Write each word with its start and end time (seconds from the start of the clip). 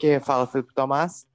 Quem 0.00 0.18
fala 0.18 0.46
o 0.46 0.62
Tomás. 0.74 1.26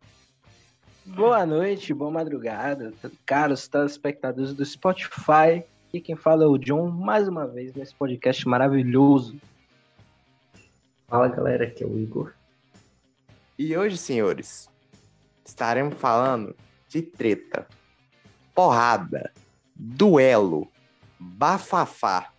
Boa 1.05 1.45
noite, 1.45 1.93
boa 1.93 2.09
madrugada, 2.09 2.91
caros 3.23 3.67
telespectadores 3.67 4.55
do 4.55 4.65
Spotify. 4.65 5.63
Aqui 5.87 6.01
quem 6.01 6.15
fala 6.15 6.45
é 6.45 6.47
o 6.47 6.57
John, 6.57 6.89
mais 6.89 7.27
uma 7.27 7.45
vez 7.45 7.75
nesse 7.75 7.93
podcast 7.93 8.47
maravilhoso. 8.47 9.35
Fala 11.07 11.27
galera, 11.27 11.65
aqui 11.65 11.83
é 11.83 11.87
o 11.87 11.97
Igor. 11.99 12.33
E 13.57 13.77
hoje, 13.77 13.97
senhores, 13.97 14.69
estaremos 15.45 15.95
falando 15.97 16.53
de 16.89 17.01
treta, 17.01 17.65
porrada, 18.53 19.31
duelo, 19.73 20.67
bafafá. 21.17 22.33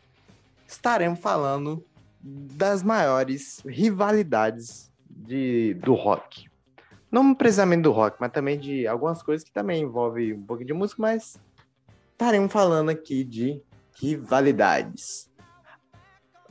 Estaremos 0.68 1.18
falando 1.18 1.82
das 2.20 2.82
maiores 2.82 3.62
rivalidades 3.64 4.92
de, 5.08 5.72
do 5.74 5.94
rock. 5.94 6.50
Não 7.10 7.34
precisamente 7.34 7.84
do 7.84 7.92
rock, 7.92 8.18
mas 8.20 8.30
também 8.30 8.58
de 8.58 8.86
algumas 8.86 9.22
coisas 9.22 9.42
que 9.42 9.52
também 9.52 9.84
envolvem 9.84 10.34
um 10.34 10.42
pouco 10.42 10.66
de 10.66 10.74
música, 10.74 11.00
mas 11.00 11.38
estaremos 12.12 12.52
falando 12.52 12.90
aqui 12.90 13.24
de 13.24 13.62
rivalidades. 13.94 15.30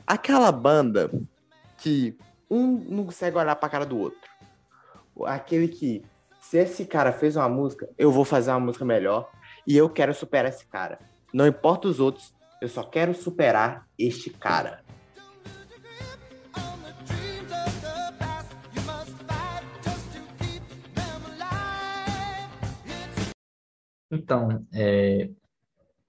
Aquela 0.04 0.50
banda 0.50 1.08
que 1.78 2.18
um 2.50 2.66
não 2.88 3.04
consegue 3.04 3.36
olhar 3.36 3.54
pra 3.54 3.68
cara 3.68 3.86
do 3.86 3.96
outro. 3.96 4.25
Aquele 5.24 5.68
que, 5.68 6.04
se 6.40 6.58
esse 6.58 6.84
cara 6.84 7.12
fez 7.12 7.36
uma 7.36 7.48
música, 7.48 7.88
eu 7.96 8.10
vou 8.12 8.24
fazer 8.24 8.50
uma 8.50 8.60
música 8.60 8.84
melhor 8.84 9.30
e 9.66 9.76
eu 9.76 9.88
quero 9.88 10.14
superar 10.14 10.50
esse 10.50 10.66
cara. 10.66 10.98
Não 11.32 11.46
importa 11.46 11.88
os 11.88 12.00
outros, 12.00 12.34
eu 12.60 12.68
só 12.68 12.82
quero 12.82 13.14
superar 13.14 13.86
este 13.98 14.30
cara. 14.30 14.84
Então, 24.10 24.66
é, 24.72 25.30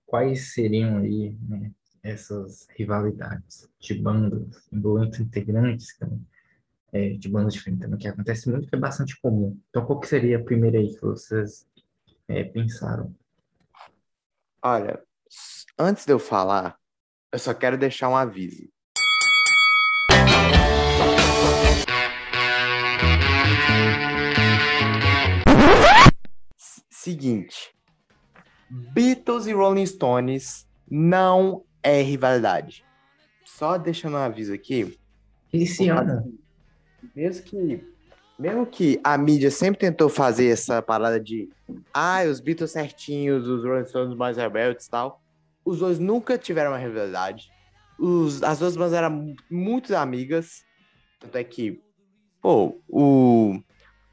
quais 0.05 0.53
seriam 0.53 0.97
aí 0.97 1.35
né, 1.41 1.71
essas 2.03 2.67
rivalidades 2.77 3.67
de 3.79 3.95
bandas 3.95 4.67
envolvendo 4.71 5.21
integrantes 5.21 5.97
também, 5.97 6.25
é, 6.93 7.09
de 7.09 7.29
bandas 7.29 7.53
diferentes 7.53 7.83
também, 7.83 7.99
que 7.99 8.07
acontece 8.07 8.49
muito, 8.49 8.67
que 8.67 8.75
é 8.75 8.79
bastante 8.79 9.19
comum. 9.21 9.59
Então, 9.69 9.85
qual 9.85 9.99
que 9.99 10.07
seria 10.07 10.37
a 10.37 10.43
primeira 10.43 10.77
aí 10.77 10.93
que 10.93 11.01
vocês 11.01 11.67
é, 12.27 12.43
pensaram? 12.43 13.13
Olha, 14.61 15.01
antes 15.77 16.05
de 16.05 16.11
eu 16.11 16.19
falar, 16.19 16.77
eu 17.31 17.39
só 17.39 17.53
quero 17.53 17.77
deixar 17.77 18.09
um 18.09 18.15
aviso. 18.15 18.67
Seguinte, 26.89 27.73
Beatles 28.69 29.47
e 29.47 29.53
Rolling 29.53 29.85
Stones 29.85 30.67
não 30.89 31.63
é 31.81 32.01
rivalidade. 32.01 32.83
Só 33.45 33.77
deixando 33.77 34.15
um 34.15 34.17
aviso 34.17 34.53
aqui. 34.53 34.99
Eles 35.53 35.75
se 35.77 35.87
amam. 35.87 36.33
Mesmo 37.15 37.43
que, 37.43 37.83
mesmo 38.37 38.65
que 38.65 38.99
a 39.03 39.17
mídia 39.17 39.51
sempre 39.51 39.79
tentou 39.79 40.09
fazer 40.09 40.47
essa 40.47 40.81
parada 40.81 41.19
de 41.19 41.49
ah, 41.93 42.23
os 42.23 42.39
Beatles 42.39 42.71
certinhos, 42.71 43.47
os 43.47 43.63
Rolling 43.63 43.85
Stones 43.85 44.15
mais 44.15 44.37
rebeldes 44.37 44.85
e 44.85 44.89
tal, 44.89 45.21
os 45.65 45.79
dois 45.79 45.99
nunca 45.99 46.37
tiveram 46.37 46.71
uma 46.71 46.77
rivalidade. 46.77 47.51
Os, 47.99 48.43
as 48.43 48.59
duas 48.59 48.77
bandas 48.77 48.93
eram 48.93 49.35
muito 49.49 49.95
amigas. 49.95 50.63
Tanto 51.19 51.35
é 51.35 51.43
que, 51.43 51.81
pô, 52.41 52.79
o, 52.87 53.59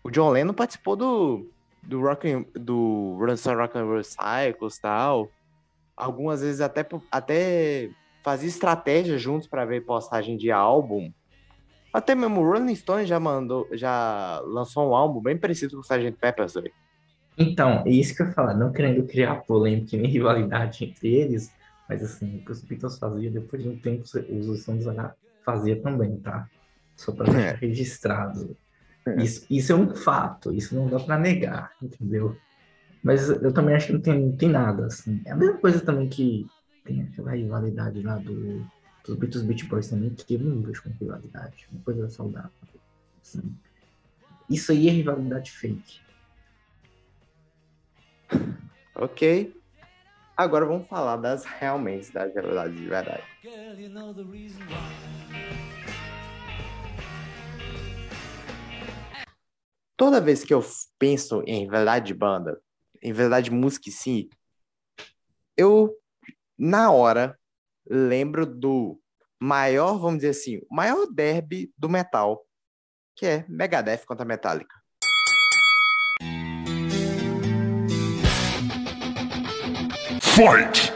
o 0.03 0.11
John 0.11 0.31
Lennon 0.31 0.55
participou 0.55 0.97
do, 0.97 1.51
do 1.83 2.01
rock 2.01 2.47
do 2.55 3.17
Run 3.19 3.57
Rock 3.57 3.79
and 3.79 3.85
Roll 3.85 4.03
Cycles 4.03 4.79
tal. 4.79 5.31
Algumas 5.97 6.41
vezes 6.41 6.61
até 6.61 6.85
até 7.11 7.91
fazia 8.23 8.49
estratégia 8.49 9.19
juntos 9.19 9.47
para 9.47 9.65
ver 9.65 9.85
postagem 9.85 10.37
de 10.37 10.51
álbum. 10.51 11.13
Até 11.95 12.13
mesmo 12.13 12.41
o 12.41 12.45
Rolling 12.45 12.75
Stone 12.75 13.07
já 13.07 13.21
mandou, 13.21 13.69
já 13.71 14.43
lançou 14.45 14.91
um 14.91 14.97
álbum 14.97 15.21
bem 15.21 15.39
parecido 15.39 15.77
com 15.77 15.79
o 15.79 15.81
Sgt. 15.83 16.19
Pepper's. 16.21 16.55
Véio. 16.55 16.73
Então, 17.39 17.85
é 17.87 17.91
isso 17.91 18.17
que 18.17 18.23
eu 18.23 18.27
ia 18.27 18.33
falar, 18.33 18.53
não 18.55 18.73
querendo 18.73 19.07
criar 19.07 19.37
polêmica 19.43 19.97
nem 19.97 20.11
rivalidade 20.11 20.85
entre 20.85 21.15
eles, 21.15 21.53
mas 21.89 22.03
assim, 22.03 22.39
o 22.39 22.45
que 22.45 22.51
os 22.51 22.63
Beatles 22.63 22.99
faziam 22.99 23.33
depois 23.33 23.63
de 23.63 23.69
um 23.69 23.79
tempo, 23.79 24.03
os 24.03 24.61
Stones 24.63 24.87
fazia 25.45 25.81
também, 25.81 26.17
tá? 26.17 26.49
Só 26.97 27.13
para 27.13 27.27
deixar 27.27 27.41
é. 27.41 27.55
registrado. 27.55 28.57
É. 29.07 29.23
Isso, 29.23 29.47
isso 29.49 29.73
é 29.73 29.77
um 29.77 29.95
fato, 29.95 30.53
isso 30.53 30.75
não 30.75 30.89
dá 30.89 30.99
para 30.99 31.17
negar, 31.17 31.71
entendeu? 31.81 32.37
Mas 33.05 33.29
eu 33.29 33.53
também 33.53 33.77
acho 33.77 33.87
que 33.87 33.93
não 33.93 34.01
tem, 34.01 34.19
não 34.19 34.37
tem 34.37 34.49
nada, 34.49 34.87
assim. 34.87 35.21
É 35.25 35.31
a 35.31 35.37
mesma 35.37 35.59
coisa 35.59 35.79
também 35.79 36.09
que 36.09 36.45
tem 36.85 37.03
aquela 37.03 37.37
rivalidade 37.37 38.03
lá 38.03 38.17
do, 38.17 38.67
dos 39.05 39.17
Beatles 39.17 39.63
Boys 39.69 39.89
também, 39.89 40.11
que 40.11 40.35
eu 40.35 40.41
não 40.41 40.63
vejo 40.63 40.83
como 40.83 40.95
rivalidade, 41.01 41.69
uma 41.71 41.83
coisa 41.83 42.09
saudável. 42.09 42.51
Assim. 43.23 43.57
Isso 44.49 44.73
aí 44.73 44.89
é 44.89 44.93
rivalidade 44.93 45.51
fake. 45.53 46.01
Ok. 48.95 49.55
Agora 50.37 50.65
vamos 50.67 50.89
falar 50.89 51.17
das 51.17 51.45
realmente 51.45 52.13
das 52.13 52.35
rivalidades 52.35 52.77
de 52.77 52.87
verdade. 52.87 53.23
toda 59.97 60.21
vez 60.21 60.45
que 60.45 60.53
eu 60.53 60.63
penso 60.99 61.43
em 61.47 61.69
verdade 61.69 62.09
de 62.09 62.15
banda, 62.15 62.61
em 63.03 63.13
verdade 63.13 63.51
de 63.51 63.57
música 63.57 63.89
em 63.89 63.93
si, 63.93 64.29
eu, 65.57 65.97
na 66.59 66.91
hora, 66.91 67.39
lembro 67.89 68.47
do 68.47 69.01
maior, 69.41 69.99
vamos 69.99 70.17
dizer 70.17 70.31
assim, 70.31 70.59
o 70.71 70.75
maior 70.75 71.07
derby 71.07 71.73
do 71.77 71.89
metal, 71.89 72.47
que 73.17 73.27
é 73.27 73.45
Megadeth 73.49 74.05
contra 74.07 74.25
Metallica. 74.25 74.75
Fight! 80.21 80.93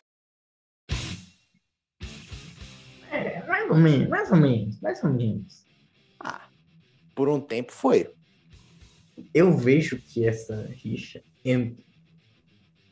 É, 3.10 3.46
mais 3.46 3.70
ou 3.70 3.76
menos, 3.76 4.08
mais 4.08 4.30
ou 4.30 4.36
menos, 4.36 4.80
mais 4.80 5.04
ou 5.04 5.10
menos. 5.10 5.64
Ah, 6.18 6.48
por 7.14 7.28
um 7.28 7.40
tempo 7.40 7.72
foi 7.72 8.12
eu 9.34 9.56
vejo 9.56 9.98
que 9.98 10.26
essa 10.26 10.68
rixa 10.72 11.22
é, 11.44 11.70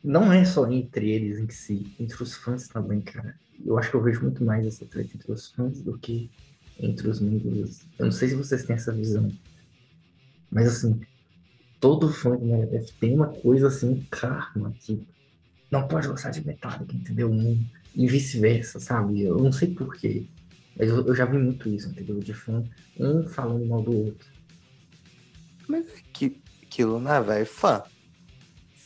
não 0.07 0.31
é 0.31 0.45
só 0.45 0.71
entre 0.71 1.11
eles 1.11 1.37
em 1.37 1.49
si, 1.49 1.93
entre 1.99 2.23
os 2.23 2.33
fãs 2.33 2.69
também, 2.69 3.01
cara. 3.01 3.37
Eu 3.65 3.77
acho 3.77 3.89
que 3.89 3.97
eu 3.97 4.01
vejo 4.01 4.21
muito 4.21 4.41
mais 4.41 4.65
essa 4.65 4.85
treta 4.85 5.11
entre 5.13 5.29
os 5.29 5.51
fãs 5.51 5.81
do 5.81 5.97
que 5.97 6.31
entre 6.79 7.09
os 7.09 7.19
membros. 7.19 7.85
Eu 7.99 8.05
não 8.05 8.11
sei 8.13 8.29
se 8.29 8.35
vocês 8.35 8.63
têm 8.63 8.77
essa 8.77 8.93
visão, 8.93 9.29
mas 10.49 10.65
assim, 10.65 11.01
todo 11.77 12.07
fã 12.07 12.37
de 12.37 12.45
Megadeth 12.45 12.93
tem 13.01 13.15
uma 13.15 13.27
coisa 13.27 13.67
assim, 13.67 14.07
karma, 14.09 14.73
que 14.79 15.05
não 15.69 15.85
pode 15.89 16.07
gostar 16.07 16.29
de 16.29 16.45
Metallica, 16.45 16.95
entendeu? 16.95 17.29
E 17.93 18.07
vice-versa, 18.07 18.79
sabe? 18.79 19.23
Eu 19.23 19.37
não 19.37 19.51
sei 19.51 19.73
porquê, 19.73 20.25
mas 20.77 20.87
eu, 20.87 21.05
eu 21.05 21.15
já 21.15 21.25
vi 21.25 21.37
muito 21.37 21.67
isso, 21.67 21.89
entendeu? 21.89 22.17
De 22.19 22.33
fã, 22.33 22.63
um 22.97 23.27
falando 23.27 23.65
mal 23.65 23.81
do 23.81 24.05
outro. 24.05 24.29
Mas 25.67 25.85
que, 26.13 26.41
aquilo, 26.63 26.97
né, 26.97 27.19
velho? 27.19 27.45
Fã. 27.45 27.83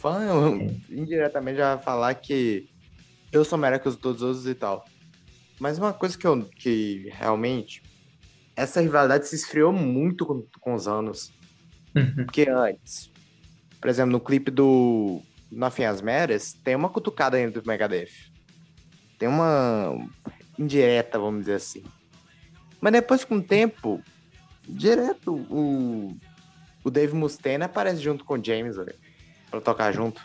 Fã, 0.02 0.24
eu, 0.24 0.58
indiretamente 0.90 1.58
já 1.58 1.76
vai 1.76 1.84
falar 1.84 2.16
que 2.16 2.68
eu 3.32 3.46
sou 3.46 3.56
melhor 3.56 3.80
que 3.80 3.88
os 3.88 3.96
todos 3.96 4.24
os 4.24 4.28
outros 4.28 4.48
e 4.48 4.56
tal. 4.56 4.84
Mas 5.60 5.78
uma 5.78 5.94
coisa 5.94 6.18
que 6.18 6.26
eu 6.26 6.44
que 6.44 7.08
realmente 7.14 7.84
essa 8.56 8.82
rivalidade 8.82 9.28
se 9.28 9.36
esfriou 9.36 9.72
muito 9.72 10.26
com, 10.26 10.44
com 10.60 10.74
os 10.74 10.88
anos. 10.88 11.32
Uhum. 11.96 12.26
Porque 12.26 12.50
antes, 12.50 13.12
por 13.80 13.90
exemplo, 13.90 14.12
no 14.12 14.20
clipe 14.20 14.50
do 14.50 15.22
Nothing 15.52 15.86
As 15.86 16.02
Matters, 16.02 16.54
tem 16.54 16.76
uma 16.76 16.90
cutucada 16.90 17.38
dentro 17.38 17.62
do 17.62 17.68
Megadeth. 17.68 18.32
Tem 19.20 19.30
uma 19.30 19.96
indireta, 20.58 21.20
vamos 21.20 21.42
dizer 21.42 21.56
assim. 21.56 21.84
Mas 22.82 22.94
depois, 22.94 23.24
com 23.24 23.36
o 23.36 23.44
tempo, 23.44 24.02
direto 24.68 25.36
o 25.48 26.18
o 26.84 26.90
Dave 26.90 27.14
Mustaine 27.14 27.64
aparece 27.64 28.02
junto 28.02 28.26
com 28.26 28.36
o 28.36 28.44
James, 28.44 28.76
para 29.52 29.62
tocar 29.62 29.92
junto. 29.92 30.22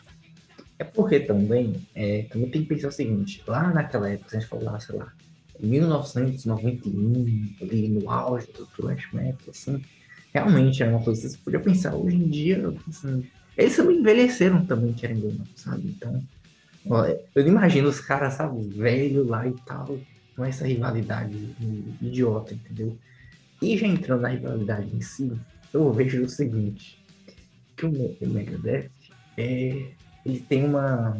É 0.78 0.84
porque 0.84 1.20
também, 1.20 1.74
é, 1.94 2.22
também 2.30 2.50
tem 2.50 2.62
que 2.62 2.68
pensar 2.68 2.88
o 2.88 2.92
seguinte, 2.92 3.42
lá 3.46 3.72
naquela 3.72 4.08
época, 4.08 4.36
a 4.36 4.40
gente 4.40 4.48
falou 4.48 4.78
sei 4.80 4.96
lá, 4.96 5.12
em 5.60 5.66
1991, 5.66 7.54
ali 7.62 7.88
no 7.88 8.10
auge 8.10 8.46
do 8.52 8.66
thrash 8.66 9.10
metal, 9.12 9.48
assim, 9.48 9.82
realmente 10.32 10.82
é 10.82 10.88
uma 10.88 11.02
coisa 11.02 11.22
que 11.22 11.28
você 11.28 11.38
podia 11.38 11.60
pensar 11.60 11.94
hoje 11.94 12.16
em 12.16 12.28
dia, 12.28 12.72
assim, 12.88 13.26
eles 13.56 13.74
também 13.74 13.98
envelheceram 13.98 14.64
também, 14.66 14.92
querendo 14.92 15.26
ou 15.26 15.32
não, 15.32 15.46
sabe? 15.54 15.88
Então, 15.88 16.22
ó, 16.90 17.06
eu 17.06 17.46
imagino 17.46 17.88
os 17.88 18.00
caras, 18.00 18.34
sabe, 18.34 18.62
velho 18.68 19.26
lá 19.26 19.48
e 19.48 19.54
tal, 19.64 19.98
com 20.36 20.44
essa 20.44 20.66
rivalidade 20.66 21.34
idiota, 22.02 22.52
entendeu? 22.52 22.98
E 23.62 23.78
já 23.78 23.86
entrando 23.86 24.20
na 24.20 24.28
rivalidade 24.28 24.94
em 24.94 25.00
si, 25.00 25.32
eu 25.72 25.90
vejo 25.90 26.22
o 26.22 26.28
seguinte, 26.28 27.02
que 27.74 27.86
o 27.86 28.28
Megadeth, 28.28 28.90
é, 29.36 29.92
ele 30.24 30.40
tem 30.40 30.64
uma... 30.64 31.16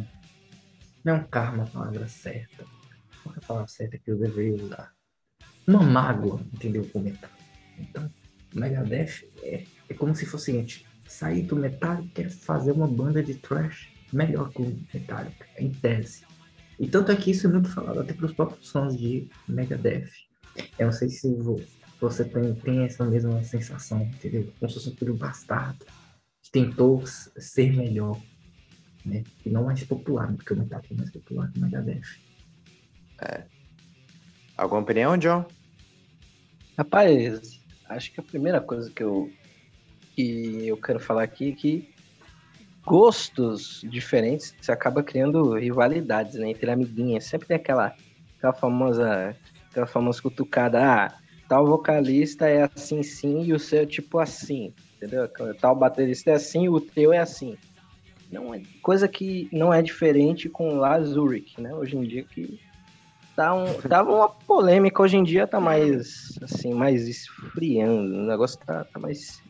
Não 1.03 1.15
é 1.15 1.17
um 1.17 1.23
karma 1.23 1.63
a 1.63 1.67
palavra 1.67 2.07
certa. 2.07 2.65
Qual 3.23 3.35
é 3.35 3.37
a 3.37 3.47
palavra 3.47 3.67
certa 3.67 3.97
que 3.97 4.11
eu 4.11 4.17
deveria 4.17 4.55
usar? 4.55 4.93
Uma 5.65 5.83
mágoa, 5.83 6.41
entendeu? 6.53 6.87
Com 6.91 6.99
metal. 6.99 7.29
Então, 7.77 8.11
Megadeth 8.53 9.23
é, 9.43 9.63
é 9.89 9.93
como 9.93 10.15
se 10.15 10.25
fosse 10.25 10.51
o 10.51 10.53
seguinte, 10.53 10.85
sair 11.07 11.43
do 11.43 11.55
Metallica 11.55 12.23
é 12.23 12.29
fazer 12.29 12.71
uma 12.71 12.87
banda 12.87 13.23
de 13.23 13.35
thrash 13.35 13.89
melhor 14.11 14.49
que 14.49 14.61
o 14.61 14.87
Metallica, 14.93 15.45
em 15.57 15.71
tese. 15.71 16.25
E 16.79 16.87
tanto 16.87 17.11
é 17.11 17.15
que 17.15 17.31
isso 17.31 17.47
é 17.47 17.49
muito 17.49 17.69
falado 17.69 17.99
até 17.99 18.13
para 18.13 18.25
os 18.25 18.33
próprios 18.33 18.67
sons 18.67 18.97
de 18.97 19.29
Megadeth. 19.47 20.09
Eu 20.77 20.87
não 20.87 20.93
sei 20.93 21.09
se 21.09 21.27
você 21.99 22.23
tem, 22.23 22.53
tem 22.55 22.83
essa 22.83 23.05
mesma 23.05 23.43
sensação, 23.43 24.01
entendeu? 24.01 24.51
Como 24.59 24.69
se 24.69 24.75
fosse 24.75 25.11
um 25.11 25.15
bastardo 25.15 25.85
que 26.47 26.51
tentou 26.51 27.05
ser 27.05 27.75
melhor, 27.75 28.19
né? 29.05 29.23
E 29.45 29.49
não 29.49 29.65
mais 29.65 29.83
popular, 29.83 30.33
porque 30.33 30.53
o 30.53 30.57
Metallica 30.57 30.93
é 30.93 30.97
mais 30.97 31.11
popular 31.11 31.51
que 31.51 31.59
o 31.59 31.61
Megadeth. 31.61 32.19
É. 33.21 33.43
Alguma 34.57 34.81
opinião, 34.81 35.17
John? 35.17 35.45
Rapaz, 36.77 37.59
acho 37.89 38.11
que 38.11 38.19
a 38.19 38.23
primeira 38.23 38.61
coisa 38.61 38.89
que 38.91 39.03
eu, 39.03 39.31
que 40.15 40.67
eu 40.67 40.77
quero 40.77 40.99
falar 40.99 41.23
aqui 41.23 41.51
é 41.51 41.55
que 41.55 41.93
gostos 42.85 43.81
diferentes 43.89 44.55
você 44.61 44.71
acaba 44.71 45.03
criando 45.03 45.57
rivalidades 45.57 46.35
né, 46.35 46.49
entre 46.49 46.71
amiguinhas. 46.71 47.25
Sempre 47.25 47.47
tem 47.47 47.57
aquela, 47.57 47.93
aquela 48.37 48.53
famosa 48.53 49.35
aquela 49.69 49.85
famosa 49.87 50.21
cutucada, 50.21 50.79
ah, 50.81 51.19
tal 51.47 51.65
vocalista 51.65 52.47
é 52.47 52.69
assim 52.75 53.01
sim 53.03 53.43
e 53.43 53.53
o 53.53 53.59
seu 53.59 53.81
é 53.81 53.85
tipo 53.85 54.19
assim, 54.19 54.73
entendeu? 54.95 55.27
Tal 55.59 55.75
baterista 55.75 56.31
é 56.31 56.33
assim, 56.35 56.67
o 56.67 56.79
teu 56.79 57.13
é 57.13 57.19
assim. 57.19 57.57
Não 58.31 58.53
é 58.53 58.61
coisa 58.81 59.07
que 59.07 59.47
não 59.51 59.73
é 59.73 59.81
diferente 59.81 60.49
com 60.49 60.75
Lars 60.75 61.15
Ulrich, 61.15 61.59
né? 61.61 61.73
Hoje 61.73 61.95
em 61.95 62.03
dia 62.03 62.23
que 62.23 62.59
tá 63.35 63.53
um, 63.53 63.73
tava 63.81 64.13
uma 64.13 64.27
polêmica 64.27 65.01
hoje 65.01 65.15
em 65.15 65.23
dia 65.23 65.47
tá 65.47 65.59
mais 65.59 66.37
assim, 66.41 66.73
mais 66.73 67.07
esfriando, 67.07 68.15
o 68.15 68.27
negócio 68.27 68.59
tá, 68.65 68.83
tá 68.83 68.99
mais 68.99 69.41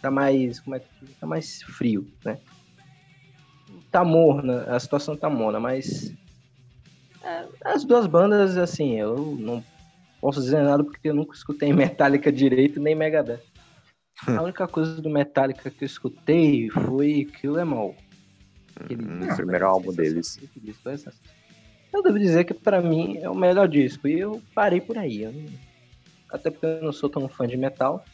tá 0.00 0.10
mais, 0.10 0.60
como 0.60 0.76
é 0.76 0.80
que 0.80 0.86
tá 1.18 1.26
mais 1.26 1.62
frio, 1.62 2.06
né? 2.24 2.38
Tá 3.90 4.04
morna, 4.04 4.62
a 4.64 4.78
situação 4.78 5.16
tá 5.16 5.28
morna, 5.28 5.58
mas 5.58 6.14
é, 7.22 7.44
as 7.64 7.84
duas 7.84 8.06
bandas 8.06 8.56
assim, 8.56 8.98
eu 8.98 9.36
não 9.38 9.62
posso 10.20 10.40
dizer 10.40 10.62
nada 10.62 10.84
porque 10.84 11.08
eu 11.08 11.14
nunca 11.14 11.34
escutei 11.34 11.72
Metallica 11.74 12.30
direito 12.30 12.80
nem 12.80 12.94
Megadeth. 12.94 13.42
A 14.26 14.42
única 14.42 14.68
coisa 14.68 15.00
do 15.00 15.08
Metallica 15.08 15.70
que 15.70 15.84
eu 15.84 15.86
escutei 15.86 16.68
foi 16.70 17.24
Kill 17.40 17.58
Em 17.58 17.72
All. 17.72 17.94
Aquele 18.76 19.02
hum, 19.02 19.34
primeiro 19.34 19.66
álbum 19.66 19.92
deles. 19.92 20.38
Eu 21.92 22.02
devo 22.02 22.18
dizer 22.18 22.44
que 22.44 22.54
para 22.54 22.80
mim 22.80 23.18
é 23.18 23.28
o 23.28 23.34
melhor 23.34 23.66
disco 23.68 24.06
e 24.06 24.20
eu 24.20 24.40
parei 24.54 24.80
por 24.80 24.96
aí. 24.96 25.24
Não... 25.26 25.52
Até 26.30 26.50
porque 26.50 26.66
eu 26.66 26.82
não 26.82 26.92
sou 26.92 27.10
tão 27.10 27.28
fã 27.28 27.46
de 27.46 27.56
metal, 27.56 28.04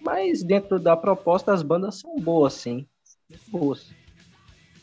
mas 0.00 0.42
dentro 0.42 0.78
da 0.78 0.96
proposta 0.96 1.52
as 1.52 1.62
bandas 1.62 1.96
são 2.00 2.16
boas, 2.18 2.54
sim. 2.54 2.86
Boas. 3.48 3.92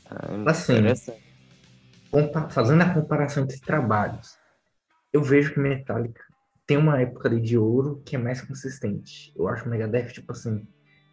Ah, 0.10 0.52
assim, 0.52 0.76
fazendo 2.50 2.82
a 2.82 2.94
comparação 2.94 3.44
entre 3.44 3.60
trabalhos, 3.60 4.38
eu 5.12 5.22
vejo 5.22 5.54
que 5.54 5.60
Metallica 5.60 6.24
tem 6.68 6.78
uma 6.78 7.00
época 7.02 7.30
ali 7.30 7.40
de 7.40 7.58
ouro 7.58 8.02
que 8.06 8.18
é 8.18 8.20
mais 8.20 8.42
consistente. 8.42 9.34
Eu 9.36 9.48
acho 9.48 9.66
o 9.66 9.70
Megadeth, 9.70 10.12
tipo 10.12 10.34
assim, 10.34 10.68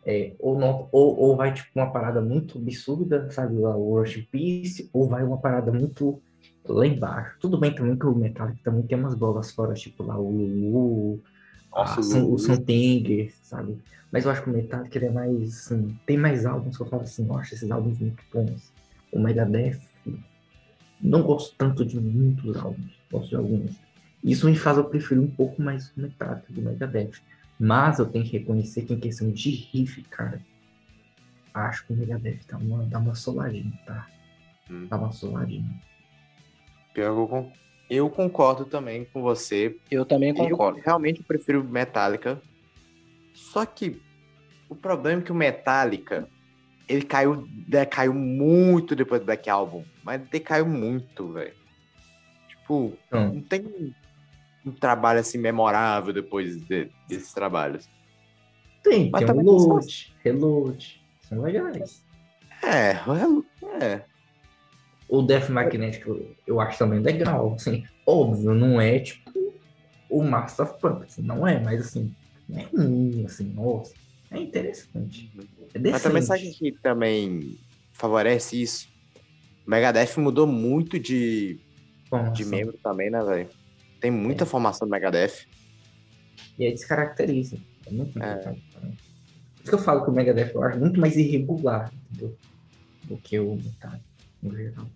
é, 0.04 0.34
ou, 0.38 0.58
não, 0.58 0.88
ou, 0.90 1.16
ou 1.16 1.36
vai 1.36 1.54
tipo 1.54 1.70
uma 1.76 1.92
parada 1.92 2.20
muito 2.20 2.58
absurda, 2.58 3.30
sabe, 3.30 3.56
o 3.56 3.62
Worship 3.62 4.28
Peace, 4.30 4.90
ou 4.92 5.08
vai 5.08 5.22
uma 5.22 5.38
parada 5.38 5.72
muito 5.72 6.20
lá 6.66 6.84
embaixo. 6.84 7.36
Tudo 7.40 7.58
bem 7.58 7.72
também 7.72 7.96
que 7.96 8.04
o 8.04 8.14
Metallica 8.14 8.60
também 8.64 8.82
tem 8.82 8.98
umas 8.98 9.14
bolas 9.14 9.52
fora, 9.52 9.74
tipo 9.74 10.02
lá 10.02 10.18
o 10.18 10.28
Lulu, 10.28 11.22
Nossa, 11.72 12.18
a, 12.18 12.24
o 12.24 12.36
Santinger, 12.36 13.32
sabe? 13.42 13.78
Mas 14.10 14.24
eu 14.24 14.32
acho 14.32 14.42
que 14.42 14.50
o 14.50 14.52
Metallica 14.52 14.98
ele 14.98 15.06
é 15.06 15.10
mais, 15.10 15.42
assim, 15.42 15.96
tem 16.04 16.16
mais 16.16 16.44
álbuns 16.44 16.76
que 16.76 16.82
eu 16.82 16.86
falo 16.86 17.02
assim, 17.02 17.24
nossa, 17.24 17.54
esses 17.54 17.70
álbuns 17.70 17.98
muito 17.98 18.22
bons. 18.32 18.72
O 19.12 19.20
Megadeth, 19.20 19.80
não 21.00 21.22
gosto 21.22 21.54
tanto 21.56 21.84
de 21.84 22.00
muitos 22.00 22.56
álbuns, 22.56 22.92
gosto 23.10 23.28
de 23.28 23.36
alguns. 23.36 23.83
Isso 24.24 24.48
me 24.48 24.56
faz 24.56 24.78
eu 24.78 24.84
preferir 24.84 25.22
um 25.22 25.30
pouco 25.30 25.60
mais 25.60 25.90
o 25.90 26.00
Metallica 26.00 26.50
do 26.50 26.62
Megadeth. 26.62 27.20
Mas 27.60 27.98
eu 27.98 28.06
tenho 28.06 28.24
que 28.24 28.38
reconhecer 28.38 28.82
que 28.82 28.94
em 28.94 28.98
questão 28.98 29.30
de 29.30 29.50
riff, 29.50 30.02
cara, 30.04 30.40
acho 31.52 31.86
que 31.86 31.92
o 31.92 31.96
Megadeth 31.96 32.40
dá 32.48 32.56
uma, 32.56 32.84
dá 32.86 32.98
uma 32.98 33.14
soladinha, 33.14 33.78
tá? 33.84 34.08
Hum. 34.70 34.86
Dá 34.88 34.96
uma 34.96 35.12
soladinha. 35.12 35.78
Eu, 36.94 37.52
eu 37.90 38.08
concordo 38.08 38.64
também 38.64 39.04
com 39.04 39.20
você. 39.20 39.76
Eu 39.90 40.06
também 40.06 40.32
concordo. 40.32 40.78
Eu 40.78 40.84
realmente 40.84 41.22
prefiro 41.22 41.62
Metallica. 41.62 42.40
Só 43.34 43.66
que 43.66 44.00
o 44.70 44.74
problema 44.74 45.20
é 45.20 45.24
que 45.24 45.32
o 45.32 45.34
Metallica 45.34 46.26
ele 46.88 47.02
caiu, 47.02 47.46
decaiu 47.68 48.14
muito 48.14 48.96
depois 48.96 49.20
do 49.20 49.26
Black 49.26 49.50
Album. 49.50 49.84
Mas 50.02 50.20
decaiu 50.28 50.66
muito, 50.66 51.32
velho. 51.32 51.54
Tipo, 52.48 52.92
hum. 53.12 53.34
não 53.34 53.40
tem 53.42 53.94
um 54.64 54.72
trabalho 54.72 55.20
assim 55.20 55.38
memorável 55.38 56.12
depois 56.12 56.62
de, 56.64 56.90
desses 57.08 57.32
trabalhos. 57.32 57.88
Tem, 58.82 59.10
Mas 59.10 59.24
tem 59.24 59.34
o 59.34 59.42
Load, 59.42 60.14
Reload, 60.22 61.02
são 61.22 61.40
legais. 61.40 62.04
É, 62.62 62.92
é. 63.82 64.04
O 65.08 65.22
Death 65.22 65.48
Magnetic 65.48 66.06
eu, 66.06 66.34
eu 66.46 66.60
acho 66.60 66.78
também 66.78 67.00
legal, 67.00 67.54
assim, 67.54 67.84
óbvio, 68.06 68.54
não 68.54 68.80
é 68.80 68.98
tipo 68.98 69.32
o 70.08 70.22
Master 70.22 70.66
of 70.66 70.80
Puppets, 70.80 71.18
não 71.18 71.46
é, 71.46 71.58
mas 71.60 71.80
assim, 71.80 72.14
não 72.48 72.60
é 72.60 72.64
ruim, 72.64 73.24
assim, 73.24 73.44
nossa, 73.52 73.94
é 74.30 74.38
interessante. 74.38 75.30
É 75.74 75.78
mas 75.78 76.02
também 76.02 76.22
sabe 76.22 76.50
que 76.50 76.72
também 76.72 77.58
favorece 77.92 78.60
isso? 78.60 78.88
O 79.66 79.70
Megadeth 79.70 80.18
mudou 80.18 80.46
muito 80.46 80.98
de, 80.98 81.58
de 82.34 82.44
membro 82.44 82.78
também, 82.82 83.10
né, 83.10 83.22
velho? 83.22 83.48
Tem 84.04 84.10
muita 84.10 84.44
é. 84.44 84.46
formação 84.46 84.86
do 84.86 84.90
Megadeth. 84.90 85.46
E 86.58 86.66
aí 86.66 86.74
descaracteriza. 86.74 87.56
É 87.86 87.90
muito 87.90 88.22
é. 88.22 88.36
Por 88.36 88.52
isso 88.52 89.64
que 89.64 89.74
eu 89.74 89.78
falo 89.78 90.04
que 90.04 90.10
o 90.10 90.12
Megadeth 90.12 90.50
eu 90.54 90.62
acho 90.62 90.78
muito 90.78 91.00
mais 91.00 91.16
irregular 91.16 91.90
entendeu? 92.10 92.36
do 93.04 93.16
que 93.16 93.40
o 93.40 93.56
Metallica, 93.56 94.04
no 94.42 94.54
geral. 94.54 94.86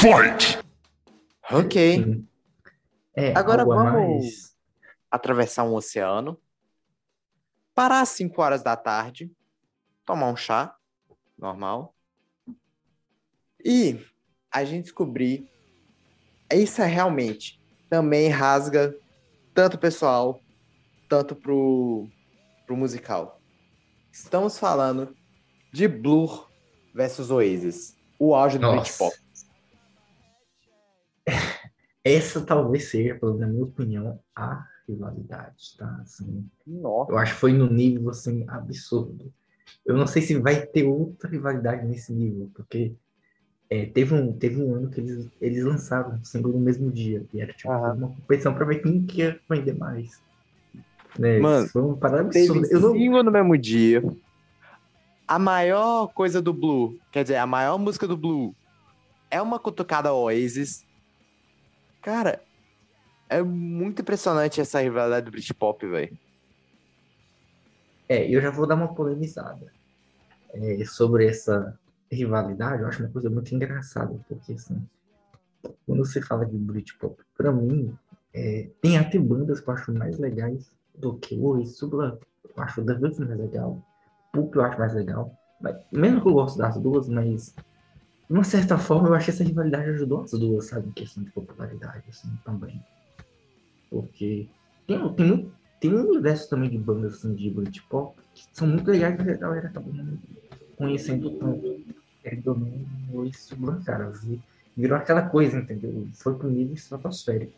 Fight! 0.00 0.58
Ok. 1.52 2.24
É, 3.14 3.36
Agora 3.36 3.66
vamos 3.66 3.92
mais... 3.92 4.56
atravessar 5.10 5.64
um 5.64 5.74
oceano, 5.74 6.40
parar 7.74 8.00
às 8.00 8.08
5 8.08 8.40
horas 8.40 8.62
da 8.62 8.74
tarde, 8.78 9.30
tomar 10.06 10.28
um 10.28 10.36
chá, 10.36 10.74
normal, 11.36 11.94
e 13.62 14.00
a 14.50 14.64
gente 14.64 14.84
descobrir 14.84 15.52
isso 16.50 16.80
é 16.80 16.86
realmente 16.86 17.60
também 17.90 18.30
rasga 18.30 18.96
tanto 19.52 19.76
pessoal, 19.76 20.40
tanto 21.10 21.36
pro, 21.36 22.08
pro 22.64 22.74
musical. 22.74 23.38
Estamos 24.10 24.58
falando 24.58 25.14
de 25.70 25.86
Blur 25.86 26.50
versus 26.94 27.30
Oasis, 27.30 27.94
o 28.18 28.34
auge 28.34 28.58
do 28.58 28.70
Britpop 28.70 29.14
essa 32.04 32.40
talvez 32.40 32.90
seja, 32.90 33.14
pelo 33.14 33.34
menos 33.34 33.46
na 33.46 33.52
minha 33.52 33.64
opinião, 33.64 34.20
a 34.34 34.66
rivalidade, 34.88 35.76
tá? 35.78 36.00
Assim, 36.02 36.48
Nossa. 36.66 37.12
Eu 37.12 37.18
acho 37.18 37.34
que 37.34 37.40
foi 37.40 37.52
no 37.52 37.70
nível, 37.70 38.10
assim, 38.10 38.44
absurdo. 38.48 39.32
Eu 39.84 39.96
não 39.96 40.06
sei 40.06 40.22
se 40.22 40.38
vai 40.38 40.66
ter 40.66 40.84
outra 40.84 41.28
rivalidade 41.28 41.86
nesse 41.86 42.12
nível, 42.12 42.50
porque 42.54 42.94
É, 43.72 43.86
teve, 43.86 44.12
um, 44.12 44.32
teve 44.32 44.60
um 44.60 44.74
ano 44.74 44.90
que 44.90 45.00
eles, 45.00 45.28
eles 45.40 45.64
lançaram 45.64 46.18
o 46.18 46.24
single 46.24 46.52
no 46.52 46.58
mesmo 46.58 46.90
dia. 46.90 47.24
E 47.32 47.40
era 47.40 47.52
tipo 47.52 47.70
uma 47.70 48.08
competição 48.08 48.52
pra 48.52 48.64
ver 48.64 48.82
quem 48.82 49.06
que 49.06 49.18
ia 49.18 49.38
vender 49.48 49.78
mais. 49.78 50.20
Né? 51.16 51.38
Mano, 51.38 51.68
foi 51.68 51.82
uma 51.82 51.96
parada 51.96 52.22
absurda. 52.22 52.66
Eu 52.68 52.80
não, 52.80 52.92
single 52.94 53.22
no 53.22 53.30
mesmo 53.30 53.56
dia. 53.56 54.02
A 55.24 55.38
maior 55.38 56.08
coisa 56.08 56.42
do 56.42 56.52
Blue, 56.52 56.98
quer 57.12 57.22
dizer, 57.22 57.36
a 57.36 57.46
maior 57.46 57.78
música 57.78 58.08
do 58.08 58.16
Blue 58.16 58.52
é 59.30 59.40
uma 59.40 59.60
cutucada 59.60 60.12
Oasis. 60.12 60.84
Cara, 62.02 62.42
é 63.28 63.42
muito 63.42 64.02
impressionante 64.02 64.60
essa 64.60 64.80
rivalidade 64.80 65.26
do 65.26 65.32
Britpop, 65.32 65.86
velho. 65.86 66.16
É, 68.08 68.28
eu 68.28 68.40
já 68.40 68.50
vou 68.50 68.66
dar 68.66 68.74
uma 68.74 68.94
polemizada 68.94 69.72
é, 70.52 70.84
sobre 70.84 71.28
essa 71.28 71.78
rivalidade. 72.10 72.82
Eu 72.82 72.88
acho 72.88 73.02
uma 73.02 73.12
coisa 73.12 73.30
muito 73.30 73.54
engraçada, 73.54 74.18
porque 74.28 74.54
assim, 74.54 74.82
quando 75.86 76.04
você 76.04 76.20
fala 76.20 76.44
de 76.44 76.56
Britpop, 76.56 77.22
pra 77.36 77.52
mim, 77.52 77.96
é, 78.34 78.68
tem 78.80 78.98
até 78.98 79.18
bandas 79.18 79.60
que 79.60 79.68
eu 79.68 79.74
acho 79.74 79.92
mais 79.92 80.18
legais 80.18 80.72
do 80.94 81.16
que 81.18 81.36
o 81.36 81.54
Blanc, 81.88 82.18
eu 82.56 82.62
acho 82.62 82.80
o 82.80 82.84
The 82.84 82.94
mais 82.94 83.18
legal, 83.18 83.80
Pulp 84.32 84.54
eu 84.54 84.62
acho 84.62 84.78
mais 84.78 84.94
legal. 84.94 85.32
Mas, 85.60 85.76
mesmo 85.92 86.20
que 86.20 86.28
eu 86.28 86.32
gosto 86.32 86.58
das 86.58 86.76
duas, 86.78 87.08
mas 87.08 87.54
de 88.30 88.34
uma 88.34 88.44
certa 88.44 88.78
forma 88.78 89.08
eu 89.08 89.14
acho 89.14 89.24
que 89.24 89.30
essa 89.32 89.42
rivalidade 89.42 89.90
ajudou 89.90 90.22
as 90.22 90.30
duas, 90.30 90.66
sabe, 90.66 90.88
em 90.88 90.92
questão 90.92 91.20
de 91.24 91.30
popularidade, 91.32 92.04
assim, 92.08 92.28
também. 92.44 92.80
Porque 93.90 94.46
tem, 94.86 95.14
tem, 95.14 95.52
tem 95.80 95.92
um 95.92 96.08
universo 96.08 96.48
também 96.48 96.70
de 96.70 96.78
bandas 96.78 97.14
assim, 97.14 97.34
de 97.34 97.50
Britpop 97.50 98.16
que 98.32 98.44
são 98.52 98.68
muito 98.68 98.88
legais 98.88 99.20
que 99.20 99.28
a 99.28 99.36
galera 99.36 99.66
acabou 99.66 99.92
não 99.92 100.16
conhecendo 100.76 101.28
tanto. 101.38 101.66
Ou 102.46 102.56
não, 102.56 103.26
isso 103.26 103.56
cara, 103.84 104.08
vi- 104.10 104.40
virou 104.76 104.96
aquela 104.96 105.22
coisa, 105.28 105.58
entendeu? 105.58 106.06
Foi 106.14 106.36
pro 106.36 106.48
nível 106.48 106.74
estratosférico. 106.74 107.52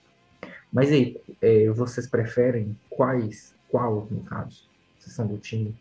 Mas 0.72 0.90
aí, 0.90 1.20
é, 1.42 1.68
vocês 1.68 2.06
preferem 2.06 2.74
quais, 2.88 3.54
qual, 3.68 4.08
no 4.10 4.22
caso? 4.22 4.66
Vocês 4.98 5.14
são 5.14 5.26
do 5.26 5.36
time? 5.36 5.76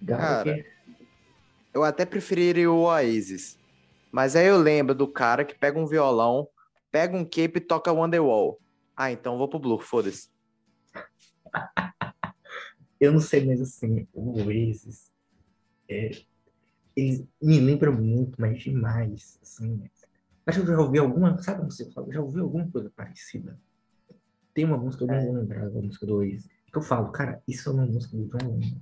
Gallagher? 0.00 0.72
Eu 1.72 1.82
até 1.82 2.06
preferiria 2.06 2.70
o 2.70 2.82
Oasis. 2.82 3.58
Mas 4.14 4.36
aí 4.36 4.46
eu 4.46 4.56
lembro 4.58 4.94
do 4.94 5.08
cara 5.08 5.44
que 5.44 5.58
pega 5.58 5.76
um 5.76 5.88
violão, 5.88 6.46
pega 6.88 7.16
um 7.16 7.24
cape 7.24 7.54
e 7.56 7.60
toca 7.60 7.92
Wonderwall. 7.92 8.60
Ah, 8.96 9.10
então 9.10 9.32
eu 9.32 9.38
vou 9.40 9.48
pro 9.48 9.58
Blue, 9.58 9.80
foda-se. 9.80 10.28
Eu 13.00 13.12
não 13.12 13.18
sei, 13.20 13.44
mas 13.44 13.60
assim, 13.60 14.06
o 14.14 14.38
Oasis, 14.38 15.10
é, 15.88 16.12
eles 16.96 17.26
me 17.42 17.58
lembram 17.58 17.92
muito, 17.92 18.40
mas 18.40 18.62
demais, 18.62 19.36
assim. 19.42 19.82
Acho 20.46 20.60
que 20.62 20.70
eu 20.70 20.76
já 20.76 20.80
ouvi 20.80 20.98
alguma, 20.98 21.36
sabe 21.42 21.58
como 21.58 21.72
você 21.72 21.90
fala? 21.90 22.10
Já 22.12 22.22
ouvi 22.22 22.40
alguma 22.40 22.70
coisa 22.70 22.90
parecida. 22.94 23.58
Tem 24.54 24.64
uma 24.64 24.78
música, 24.78 25.04
eu 25.04 25.08
não 25.08 25.22
vou 25.22 25.34
lembrar 25.34 25.68
da 25.68 25.82
música 25.82 26.06
do 26.06 26.18
Oasis, 26.18 26.48
que 26.72 26.78
eu 26.78 26.82
falo, 26.82 27.10
cara, 27.10 27.42
isso 27.46 27.68
é 27.68 27.72
uma 27.72 27.84
música 27.84 28.16
do 28.16 28.26
John 28.26 28.58
Lennon. 28.58 28.80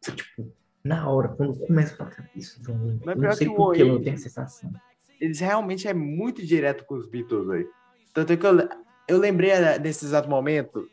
Tipo, 0.00 0.52
na 0.88 1.08
hora, 1.08 1.28
quando 1.28 1.58
começa 1.66 1.94
a 1.94 1.96
falar, 1.98 2.10
cara, 2.10 2.30
isso 2.34 2.60
John. 2.62 2.98
Mas 3.04 3.14
Eu 3.14 3.20
pior 3.20 3.28
não 3.28 3.32
sei 3.32 3.46
que 3.46 3.52
o 3.52 3.56
por 3.56 3.74
que 3.74 3.82
eu 3.82 4.02
tenho 4.02 4.14
a 4.14 4.18
sensação. 4.18 4.72
Eles 5.20 5.40
realmente 5.40 5.86
é 5.86 5.94
muito 5.94 6.44
direto 6.44 6.84
com 6.84 6.94
os 6.94 7.08
Beatles, 7.08 7.46
velho. 7.46 7.68
Tanto 8.14 8.32
é 8.32 8.36
que 8.36 8.46
eu, 8.46 8.68
eu 9.06 9.18
lembrei 9.18 9.50
eh, 9.50 9.78
nesse 9.78 10.04
exato 10.04 10.28
momento 10.28 10.88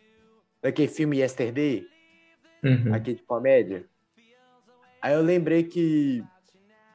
daquele 0.61 0.87
filme 0.87 1.19
Yesterday, 1.19 1.87
Uhum. 2.63 2.93
aquele 2.93 3.17
de 3.17 3.23
comédia. 3.23 3.85
Aí 4.99 5.13
eu 5.13 5.21
lembrei 5.21 5.63
que 5.63 6.23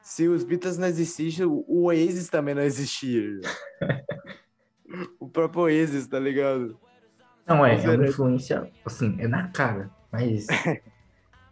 se 0.01 0.27
os 0.27 0.43
Beatles 0.43 0.77
não 0.77 0.87
existissem, 0.87 1.45
o 1.45 1.83
Oasis 1.85 2.27
também 2.27 2.53
não 2.53 2.61
existia. 2.61 3.39
o 5.19 5.29
próprio 5.29 5.63
Oasis, 5.63 6.07
tá 6.07 6.19
ligado? 6.19 6.77
Não, 7.47 7.65
é, 7.65 7.75
é 7.75 7.89
uma 7.89 8.07
influência, 8.07 8.69
assim, 8.85 9.15
é 9.19 9.27
na 9.27 9.47
cara, 9.47 9.89
mas. 10.11 10.47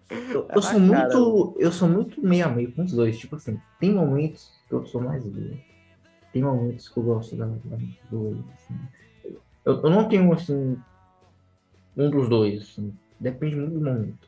Eu, 0.10 0.48
É 0.50 0.52
eu 0.52 0.56
na 0.56 0.62
sou 0.62 0.72
cara. 0.72 0.80
muito. 0.80 1.56
Eu 1.60 1.72
sou 1.72 1.88
muito 1.88 2.26
meio 2.26 2.46
a 2.46 2.50
meio 2.50 2.72
com 2.72 2.84
os 2.84 2.92
dois. 2.92 3.18
Tipo 3.18 3.36
assim, 3.36 3.60
tem 3.80 3.94
momentos 3.94 4.52
que 4.68 4.74
eu 4.74 4.86
sou 4.86 5.02
mais 5.02 5.24
duro. 5.24 5.58
Tem 6.34 6.42
momentos 6.42 6.90
que 6.90 6.98
eu 6.98 7.04
gosto 7.04 7.36
da, 7.36 7.46
da 7.46 7.78
do 8.10 8.44
assim. 8.54 8.76
Eu, 9.66 9.82
eu 9.82 9.90
não 9.90 10.08
tenho 10.08 10.32
assim. 10.34 10.78
Um 11.96 12.10
dos 12.10 12.30
dois, 12.30 12.62
assim. 12.62 12.94
Depende 13.20 13.56
muito 13.56 13.74
do 13.74 13.82
momento. 13.82 14.28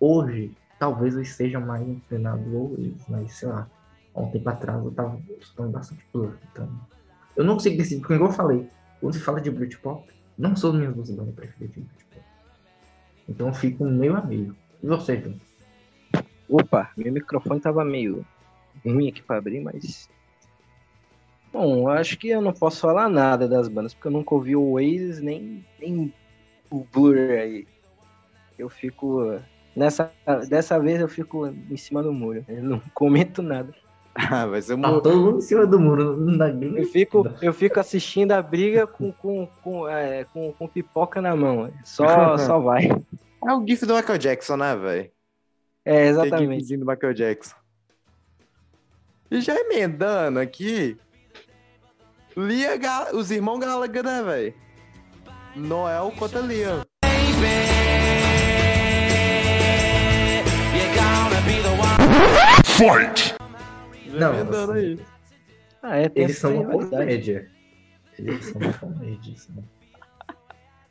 Hoje, 0.00 0.52
talvez 0.78 1.14
eu 1.14 1.22
esteja 1.22 1.60
mais 1.60 1.86
inclinado 1.86 2.42
ao 2.56 2.70
Oasis, 2.72 3.04
mas 3.08 3.32
sei 3.32 3.48
lá. 3.48 3.68
Há 4.14 4.20
um 4.20 4.30
tempo 4.30 4.48
atrás 4.48 4.84
eu 4.84 4.92
tava 4.92 5.20
escutando 5.40 5.72
bastante 5.72 6.04
Blur, 6.12 6.36
então. 6.52 6.68
Eu 7.36 7.44
não 7.44 7.54
consigo 7.54 7.76
decidir, 7.76 8.00
porque 8.00 8.14
igual 8.14 8.30
eu 8.30 8.36
falei, 8.36 8.68
quando 9.00 9.12
se 9.12 9.18
fala 9.18 9.40
de 9.40 9.50
Britpop, 9.50 10.08
não 10.38 10.52
as 10.52 10.62
minhas 10.62 10.94
duas 10.94 11.10
bandas 11.10 11.34
preferidas 11.34 11.74
de 11.74 11.80
Britpop. 11.82 12.22
Então 13.28 13.48
eu 13.48 13.54
fico 13.54 13.84
meio 13.84 14.14
a 14.16 14.22
meio. 14.24 14.54
E 14.84 14.86
você, 14.86 15.18
João? 15.18 15.34
Opa, 16.46 16.90
meu 16.94 17.10
microfone 17.10 17.58
tava 17.58 17.82
meio 17.86 18.22
ruim 18.84 19.08
aqui 19.08 19.22
pra 19.22 19.38
abrir, 19.38 19.60
mas. 19.60 20.10
Bom, 21.50 21.88
acho 21.88 22.18
que 22.18 22.28
eu 22.28 22.42
não 22.42 22.52
posso 22.52 22.82
falar 22.82 23.08
nada 23.08 23.48
das 23.48 23.66
bandas, 23.66 23.94
porque 23.94 24.08
eu 24.08 24.12
nunca 24.12 24.34
ouvi 24.34 24.54
o 24.54 24.72
Oasis 24.72 25.22
nem, 25.22 25.64
nem 25.80 26.12
o 26.70 26.86
Blur 26.92 27.16
aí. 27.16 27.66
Eu 28.58 28.68
fico. 28.68 29.40
Nessa, 29.74 30.12
dessa 30.50 30.78
vez 30.78 31.00
eu 31.00 31.08
fico 31.08 31.46
em 31.46 31.76
cima 31.78 32.02
do 32.02 32.12
muro. 32.12 32.44
Eu 32.46 32.62
não 32.62 32.82
comento 32.92 33.40
nada. 33.40 33.74
Ah, 34.14 34.44
vai 34.44 34.60
ser 34.60 34.78
Tá 34.78 34.90
uma... 34.90 35.00
todo 35.00 35.18
mundo 35.18 35.38
em 35.38 35.40
cima 35.40 35.66
do 35.66 35.80
muro. 35.80 36.14
Não 36.14 36.46
Eu 36.76 36.84
fico, 36.84 37.26
eu 37.40 37.54
fico 37.54 37.80
assistindo 37.80 38.32
a 38.32 38.42
briga 38.42 38.86
com, 38.86 39.10
com, 39.10 39.48
com, 39.62 39.88
é, 39.88 40.24
com, 40.24 40.52
com 40.52 40.68
pipoca 40.68 41.22
na 41.22 41.34
mão. 41.34 41.72
Só, 41.84 42.36
só 42.36 42.58
vai. 42.60 42.90
É 43.46 43.52
o 43.52 43.66
GIF 43.66 43.84
do 43.84 43.94
Michael 43.94 44.18
Jackson, 44.18 44.56
né, 44.56 44.74
velho? 44.76 45.10
É, 45.84 45.92
Tem 45.92 46.08
exatamente. 46.08 46.60
gifzinho 46.60 46.80
do 46.80 46.86
Michael 46.86 47.14
Jackson. 47.14 47.54
E 49.30 49.40
já 49.40 49.54
emendando 49.54 50.38
aqui, 50.40 50.96
Lia 52.36 52.76
Ga- 52.76 53.10
os 53.12 53.30
irmãos 53.30 53.58
Gallagher, 53.58 54.02
né, 54.04 54.22
velho? 54.22 54.54
Noel 55.56 56.12
contra 56.18 56.40
Liam. 56.40 56.82
Não, 64.06 64.34
Emendando 64.34 64.72
assim, 64.72 64.80
aí. 64.80 65.00
Ah, 65.82 65.96
é, 65.96 66.08
tem 66.08 66.24
Eles 66.24 66.38
são 66.38 66.60
uma 66.60 66.70
comédia. 66.88 67.50
Eles 68.18 68.44
são 68.46 68.60
uma 68.60 68.72
comédia, 68.72 69.34
assim. 69.34 69.64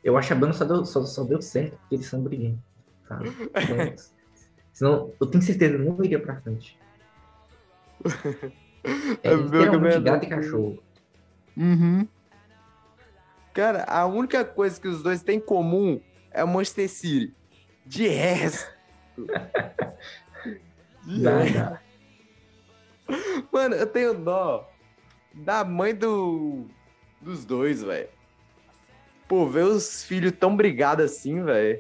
Eu 0.04 0.18
acho 0.18 0.28
que 0.28 0.34
a 0.34 0.38
banda 0.38 0.54
só 0.54 0.66
deu, 0.66 0.86
só, 0.86 1.04
só 1.06 1.24
deu 1.24 1.42
certo 1.42 1.78
porque 1.78 1.96
eles 1.96 2.06
são 2.08 2.22
briguentos. 2.22 2.62
Tá? 3.08 3.20
Então, 3.24 3.96
senão, 4.74 5.14
eu 5.20 5.28
tenho 5.28 5.42
certeza 5.44 5.78
que 5.78 5.84
não 5.84 6.04
iria 6.04 6.20
pra 6.20 6.40
frente. 6.42 6.78
É, 9.24 9.30
É 9.32 9.34
literalmente 9.34 10.02
gato 10.02 10.26
e 10.26 10.28
cachorro. 10.28 10.78
Uhum. 11.56 12.06
Cara, 13.54 13.86
a 13.86 14.06
única 14.06 14.44
coisa 14.44 14.78
que 14.82 14.90
os 14.90 15.02
dois 15.02 15.24
têm 15.24 15.38
em 15.38 15.40
comum 15.40 16.02
é 16.32 16.44
o 16.44 16.48
Monster 16.50 16.90
City. 16.90 17.34
De 17.86 18.10
resto. 18.10 18.70
De 21.06 21.24
Dá, 21.24 21.38
resto. 21.38 21.54
dá. 21.58 21.82
Mano, 23.54 23.76
eu 23.76 23.88
tenho 23.88 24.14
dó 24.16 24.70
da 25.34 25.64
mãe 25.64 25.96
do 25.96 26.66
dos 27.22 27.46
dois, 27.46 27.82
velho. 27.84 28.10
Pô, 29.28 29.48
ver 29.48 29.64
os 29.66 30.04
filhos 30.04 30.34
tão 30.34 30.56
brigados 30.56 31.06
assim, 31.06 31.44
velho. 31.44 31.80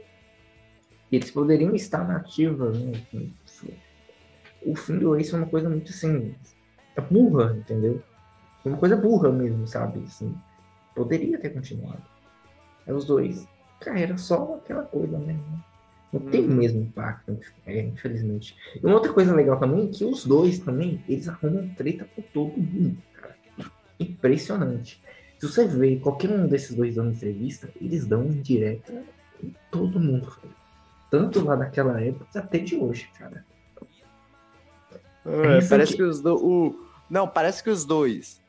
Eles 1.11 1.29
poderiam 1.29 1.75
estar 1.75 2.07
na 2.07 2.17
ativa, 2.17 2.71
né? 2.71 2.91
O 4.61 4.75
fim 4.75 4.97
do 4.97 5.15
Ace 5.15 5.33
é 5.33 5.37
uma 5.37 5.47
coisa 5.47 5.69
muito 5.69 5.91
assim. 5.91 6.33
É 6.95 7.01
burra, 7.01 7.55
entendeu? 7.57 8.01
É 8.65 8.69
uma 8.69 8.77
coisa 8.77 8.95
burra 8.95 9.31
mesmo, 9.31 9.67
sabe? 9.67 9.99
Assim, 10.05 10.33
poderia 10.95 11.37
ter 11.39 11.49
continuado. 11.49 12.01
É 12.87 12.93
os 12.93 13.05
dois. 13.05 13.47
Cara, 13.81 13.99
era 13.99 14.17
só 14.17 14.55
aquela 14.55 14.83
coisa, 14.83 15.17
né? 15.19 15.37
Não 16.11 16.19
tem 16.21 16.41
o 16.41 16.49
Uhum. 16.49 16.55
mesmo 16.55 16.81
impacto, 16.81 17.37
é, 17.65 17.81
infelizmente. 17.81 18.55
E 18.75 18.85
uma 18.85 18.95
outra 18.95 19.11
coisa 19.11 19.33
legal 19.35 19.59
também 19.59 19.85
é 19.85 19.91
que 19.91 20.05
os 20.05 20.25
dois 20.25 20.59
também, 20.59 21.03
eles 21.07 21.27
arrumam 21.27 21.67
treta 21.75 22.07
com 22.15 22.21
todo 22.21 22.57
mundo, 22.57 22.97
cara. 23.13 23.35
Impressionante. 23.99 25.01
Se 25.43 25.49
você 25.49 25.67
ver 25.67 25.99
qualquer 25.99 26.29
um 26.31 26.47
desses 26.47 26.73
dois 26.73 26.95
dando 26.95 27.11
entrevista, 27.11 27.69
eles 27.81 28.05
dão 28.05 28.23
indireta 28.23 29.03
em 29.43 29.53
todo 29.69 29.99
mundo, 29.99 30.27
cara. 30.27 30.53
Tanto 31.11 31.43
lá 31.43 31.57
daquela 31.57 31.99
época 31.99 32.25
até 32.39 32.59
de 32.59 32.77
hoje, 32.77 33.09
cara. 33.19 33.45
É, 35.25 35.57
isso 35.57 35.67
parece 35.67 35.97
que 35.97 36.01
os 36.01 36.21
dois. 36.21 36.41
O... 36.41 36.87
Não, 37.09 37.27
parece 37.27 37.61
que 37.61 37.69
os 37.69 37.83
dois 37.83 38.41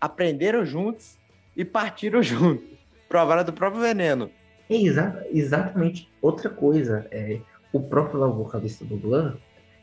aprenderam 0.00 0.64
juntos 0.64 1.18
e 1.54 1.66
partiram 1.66 2.22
juntos. 2.24 2.64
Provaram 3.10 3.44
do 3.44 3.52
próprio 3.52 3.82
veneno. 3.82 4.30
É 4.70 4.74
exa- 4.74 5.26
exatamente 5.30 6.10
outra 6.22 6.48
coisa. 6.48 7.06
É, 7.10 7.40
o 7.74 7.78
próprio 7.78 8.32
vocalista 8.32 8.86
do 8.86 8.96
Blur, 8.96 9.36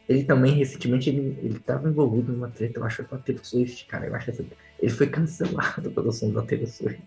Ele 0.10 0.24
também, 0.24 0.56
recentemente, 0.56 1.08
ele, 1.12 1.38
ele 1.44 1.60
tava 1.60 1.88
envolvido 1.88 2.34
numa 2.34 2.50
treta, 2.50 2.80
eu 2.80 2.84
acho, 2.84 3.04
com 3.04 3.14
a 3.14 3.20
Taylor 3.20 3.46
Swift, 3.46 3.86
cara. 3.86 4.08
Eu 4.08 4.16
acho 4.16 4.32
essa... 4.32 4.44
Ele 4.80 4.92
foi 4.92 5.06
cancelado 5.06 5.92
pelo 5.94 6.12
som 6.12 6.32
da 6.32 6.42
Taylor 6.42 6.68
Swift. 6.68 7.00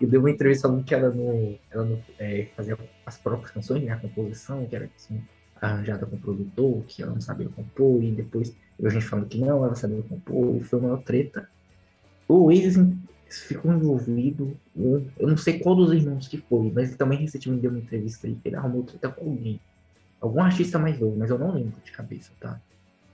E 0.00 0.06
deu 0.06 0.20
uma 0.20 0.30
entrevista 0.30 0.66
falando 0.66 0.82
que 0.82 0.94
ela 0.94 1.10
não, 1.10 1.58
ela 1.70 1.84
não 1.84 2.02
é, 2.18 2.48
fazia 2.56 2.78
as 3.04 3.18
próprias 3.18 3.50
canções, 3.50 3.82
né, 3.82 3.92
a 3.92 3.96
composição, 3.96 4.66
que 4.66 4.74
era 4.74 4.88
assim, 4.96 5.20
arranjada 5.60 6.06
com 6.06 6.16
o 6.16 6.18
produtor, 6.18 6.82
que 6.88 7.02
ela 7.02 7.12
não 7.12 7.20
sabia 7.20 7.48
compor, 7.50 8.02
e 8.02 8.10
depois 8.10 8.56
a 8.82 8.88
gente 8.88 9.04
falando 9.04 9.28
que 9.28 9.38
não, 9.38 9.64
ela 9.64 9.74
sabia 9.74 10.02
compor, 10.02 10.56
e 10.56 10.60
foi 10.64 10.80
uma 10.80 10.96
treta. 10.98 11.48
O 12.26 12.44
Wiz 12.44 12.76
ficou 13.28 13.72
envolvido, 13.72 14.56
eu 14.74 15.28
não 15.28 15.36
sei 15.36 15.58
qual 15.58 15.76
dos 15.76 15.92
irmãos 15.92 16.28
que 16.28 16.38
foi, 16.38 16.72
mas 16.74 16.88
ele 16.88 16.96
também 16.96 17.18
recentemente 17.18 17.62
deu 17.62 17.70
uma 17.70 17.80
entrevista 17.80 18.26
aí 18.26 18.34
que 18.34 18.48
ele 18.48 18.56
arrumou 18.56 18.84
treta 18.84 19.08
com 19.10 19.30
alguém. 19.30 19.60
Algum 20.26 20.42
artista 20.42 20.78
mais 20.78 20.98
novo, 20.98 21.16
mas 21.16 21.30
eu 21.30 21.38
não 21.38 21.52
lembro 21.52 21.80
de 21.84 21.92
cabeça, 21.92 22.32
tá? 22.40 22.60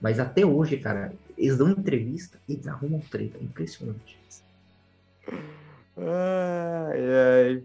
Mas 0.01 0.19
até 0.19 0.45
hoje, 0.45 0.79
cara, 0.79 1.13
eles 1.37 1.59
dão 1.59 1.69
entrevista 1.69 2.39
e 2.49 2.55
eles 2.55 2.67
arrumam 2.67 3.01
treta. 3.01 3.39
Impressionante. 3.39 4.19
Ai, 5.97 6.99
ai. 6.99 7.63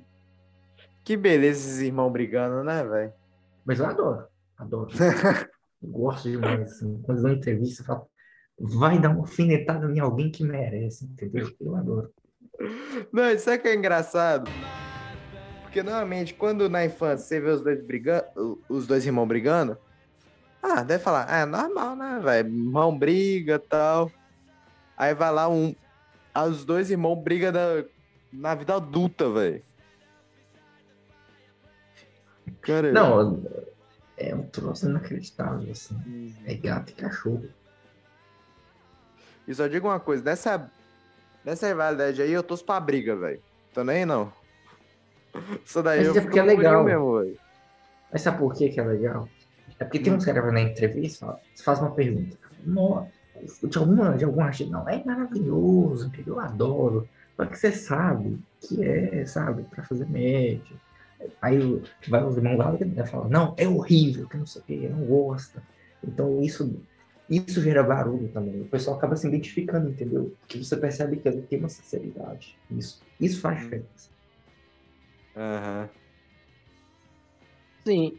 Que 1.04 1.16
beleza 1.16 1.60
esses 1.62 1.80
irmãos 1.80 2.12
brigando, 2.12 2.62
né, 2.64 2.84
velho? 2.84 3.14
Mas 3.66 3.80
eu 3.80 3.86
adoro, 3.86 4.28
adoro. 4.58 4.92
eu 5.82 5.90
gosto 5.90 6.30
demais, 6.30 6.62
assim. 6.62 7.02
Quando 7.04 7.18
eles 7.18 7.24
dão 7.24 7.32
entrevista, 7.32 7.82
eu 7.82 7.86
falo, 7.86 8.10
vai 8.60 9.00
dar 9.00 9.12
uma 9.12 9.22
alfinetada 9.22 9.90
em 9.90 10.00
alguém 10.00 10.30
que 10.30 10.44
merece, 10.44 11.06
entendeu? 11.06 11.50
Eu 11.60 11.76
adoro. 11.76 12.12
Não, 13.14 13.32
isso 13.32 13.50
é 13.50 13.58
que 13.58 13.70
é 13.70 13.76
engraçado. 13.76 14.52
Porque 15.78 15.92
normalmente, 15.92 16.34
quando 16.34 16.68
na 16.68 16.84
infância 16.86 17.24
você 17.24 17.40
vê 17.40 17.52
os 17.52 17.62
dois 17.62 17.86
brigando, 17.86 18.60
os 18.68 18.88
dois 18.88 19.06
irmãos 19.06 19.28
brigando, 19.28 19.78
ah, 20.60 20.82
deve 20.82 21.04
falar, 21.04 21.28
ah, 21.30 21.42
é 21.42 21.46
normal, 21.46 21.96
né, 21.96 22.20
velho? 22.20 22.48
Irmão 22.48 22.98
briga 22.98 23.60
tal. 23.60 24.12
Aí 24.98 25.14
vai 25.14 25.32
lá 25.32 25.48
um. 25.48 25.76
Os 26.50 26.66
dois 26.66 26.90
irmãos 26.90 27.22
brigam 27.22 27.52
na, 27.52 27.84
na 28.34 28.56
vida 28.56 28.74
adulta, 28.74 29.30
velho. 29.30 29.62
Cara. 32.62 32.92
Não, 32.92 33.44
é 34.18 34.34
um 34.34 34.48
troço 34.48 34.88
inacreditável, 34.90 35.72
assim. 35.72 36.36
É 36.48 36.56
gato 36.56 36.90
e 36.90 36.94
cachorro. 36.96 37.48
E 39.48 39.54
só 39.54 39.68
digo 39.68 39.88
uma 39.88 40.00
coisa, 40.00 40.24
nessa, 40.24 40.72
nessa 41.46 41.68
rivalidade 41.68 42.20
aí 42.20 42.32
eu 42.32 42.42
tô 42.42 42.58
pra 42.58 42.80
briga, 42.80 43.16
velho. 43.16 43.44
Tô 43.76 43.84
nem 43.84 44.08
não. 44.08 44.34
Isso 45.66 45.82
daí 45.84 46.00
Mas 46.00 46.08
eu 46.08 46.16
é 46.16 46.22
porque 46.22 46.40
é 46.40 46.44
legal. 46.44 46.84
Mesmo, 46.84 47.36
Mas 48.12 48.22
sabe 48.22 48.38
por 48.38 48.54
que 48.54 48.70
que 48.70 48.80
é 48.80 48.84
legal? 48.84 49.28
É 49.80 49.84
porque 49.84 50.00
tem 50.00 50.14
uns 50.14 50.26
caras 50.26 50.52
na 50.52 50.62
entrevista, 50.62 51.40
você 51.54 51.64
faz 51.64 51.80
uma 51.80 51.92
pergunta. 51.92 52.38
Nossa, 52.66 53.12
de 53.64 53.78
alguma, 53.78 54.18
de 54.18 54.26
algum 54.26 54.42
artista, 54.42 54.72
não, 54.72 54.90
é 54.90 55.04
maravilhoso, 55.04 56.12
eu 56.26 56.40
adoro. 56.40 57.08
Só 57.36 57.46
que 57.46 57.58
você 57.58 57.72
sabe 57.72 58.40
que 58.62 58.84
é, 58.84 59.26
sabe, 59.26 59.64
pra 59.64 59.84
fazer 59.84 60.10
média. 60.10 60.76
Aí 61.42 61.82
vai 62.08 62.24
os 62.24 62.38
irmãos 62.38 62.58
lá 62.58 62.76
e 62.80 63.08
fala, 63.08 63.28
não, 63.30 63.54
é 63.58 63.68
horrível, 63.68 64.28
que 64.28 64.38
não 64.38 64.46
sei 64.46 64.62
o 64.62 64.66
que, 64.66 64.90
não 64.90 65.06
gosta. 65.06 65.62
Então 66.04 66.42
isso, 66.42 66.76
isso 67.30 67.62
gera 67.62 67.84
barulho 67.84 68.28
também. 68.30 68.62
O 68.62 68.66
pessoal 68.66 68.98
acaba 68.98 69.16
se 69.16 69.28
identificando, 69.28 69.90
entendeu? 69.90 70.34
Que 70.48 70.64
você 70.64 70.76
percebe 70.76 71.18
que 71.18 71.28
ele 71.28 71.42
tem 71.44 71.60
uma 71.60 71.70
sinceridade. 71.70 72.58
Isso, 72.72 73.02
isso 73.20 73.42
faz 73.42 73.60
diferença. 73.60 74.10
Uhum. 75.38 75.90
Sim. 77.86 78.18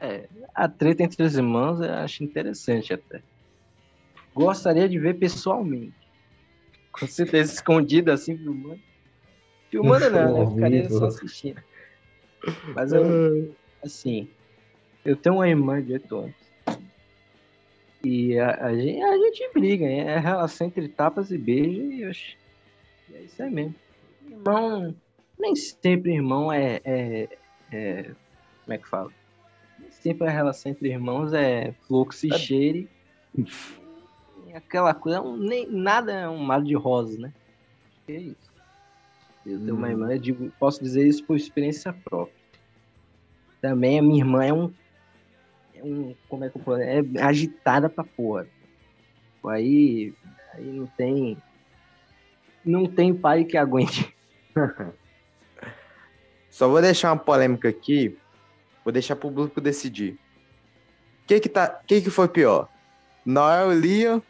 É, 0.00 0.26
a 0.54 0.68
treta 0.68 1.02
entre 1.02 1.22
os 1.22 1.36
irmãos 1.36 1.80
eu 1.80 1.92
acho 1.92 2.24
interessante 2.24 2.94
até. 2.94 3.22
Gostaria 4.34 4.88
de 4.88 4.98
ver 4.98 5.14
pessoalmente. 5.14 5.94
Com 6.90 7.06
certeza 7.06 7.52
escondido 7.52 8.10
assim, 8.10 8.36
filmando. 8.36 8.80
Filmando 9.70 10.10
não, 10.10 10.38
eu 10.38 10.50
ficaria 10.54 10.90
só 10.90 11.06
assistindo. 11.06 11.62
Mas 12.74 12.92
eu, 12.92 13.54
assim, 13.82 14.28
eu 15.04 15.16
tenho 15.16 15.36
uma 15.36 15.48
irmã 15.48 15.82
de 15.82 15.92
8 15.92 16.16
anos. 16.16 16.44
E 18.02 18.38
a, 18.38 18.66
a, 18.66 18.74
gente, 18.74 19.02
a 19.02 19.16
gente 19.16 19.50
briga, 19.54 19.86
é 19.86 20.16
a 20.16 20.20
relação 20.20 20.66
entre 20.66 20.88
tapas 20.88 21.30
e 21.30 21.38
beijos 21.38 21.92
e, 21.92 22.06
oxe, 22.06 22.36
é 23.14 23.22
isso 23.22 23.42
aí 23.42 23.50
mesmo. 23.50 23.74
Irmão, 24.30 24.94
nem 25.38 25.54
sempre 25.56 26.12
irmão 26.12 26.52
é, 26.52 26.80
é, 26.84 27.28
é, 27.72 28.02
Como 28.64 28.74
é 28.74 28.78
que 28.78 28.88
fala? 28.88 29.10
Nem 29.78 29.90
sempre 29.90 30.26
a 30.26 30.30
relação 30.30 30.72
entre 30.72 30.88
irmãos 30.88 31.32
é 31.32 31.72
fluxo 31.86 32.26
e 32.26 32.32
é. 32.32 32.38
cheire. 32.38 32.88
Aquela 34.54 34.94
coisa, 34.94 35.20
nem, 35.36 35.68
nada 35.68 36.12
é 36.12 36.28
um 36.28 36.38
mar 36.38 36.62
de 36.62 36.74
rosa, 36.74 37.18
né? 37.18 37.32
Que 38.06 38.12
é 38.12 38.20
isso. 38.20 38.52
Eu 39.44 39.58
tenho 39.58 39.74
uma 39.74 39.88
hum. 39.88 39.90
irmã, 39.90 40.12
eu 40.12 40.18
digo, 40.18 40.50
posso 40.58 40.82
dizer 40.82 41.06
isso 41.06 41.24
por 41.24 41.36
experiência 41.36 41.92
própria. 41.92 42.34
Também 43.60 43.98
a 43.98 44.02
minha 44.02 44.20
irmã 44.20 44.44
é 44.44 44.52
um. 44.52 44.72
É 45.74 45.82
um 45.82 46.14
como 46.28 46.44
é 46.44 46.50
que 46.50 46.56
eu 46.56 46.62
posso 46.62 46.80
É 46.80 47.02
agitada 47.20 47.88
pra 47.90 48.04
porra. 48.04 48.46
Aí, 49.46 50.14
aí 50.52 50.64
não 50.64 50.86
tem. 50.86 51.36
Não 52.64 52.86
tem 52.86 53.12
pai 53.12 53.44
que 53.44 53.56
aguente. 53.56 54.14
Só 56.54 56.68
vou 56.68 56.80
deixar 56.80 57.10
uma 57.10 57.18
polêmica 57.18 57.68
aqui. 57.68 58.16
Vou 58.84 58.92
deixar 58.92 59.16
pro 59.16 59.28
público 59.28 59.60
decidir. 59.60 60.12
O 60.12 61.26
que 61.26 61.40
que, 61.40 61.48
tá, 61.48 61.66
que 61.66 62.00
que 62.00 62.10
foi 62.10 62.28
pior? 62.28 62.68
Noel 63.26 63.72
Liam 63.72 64.22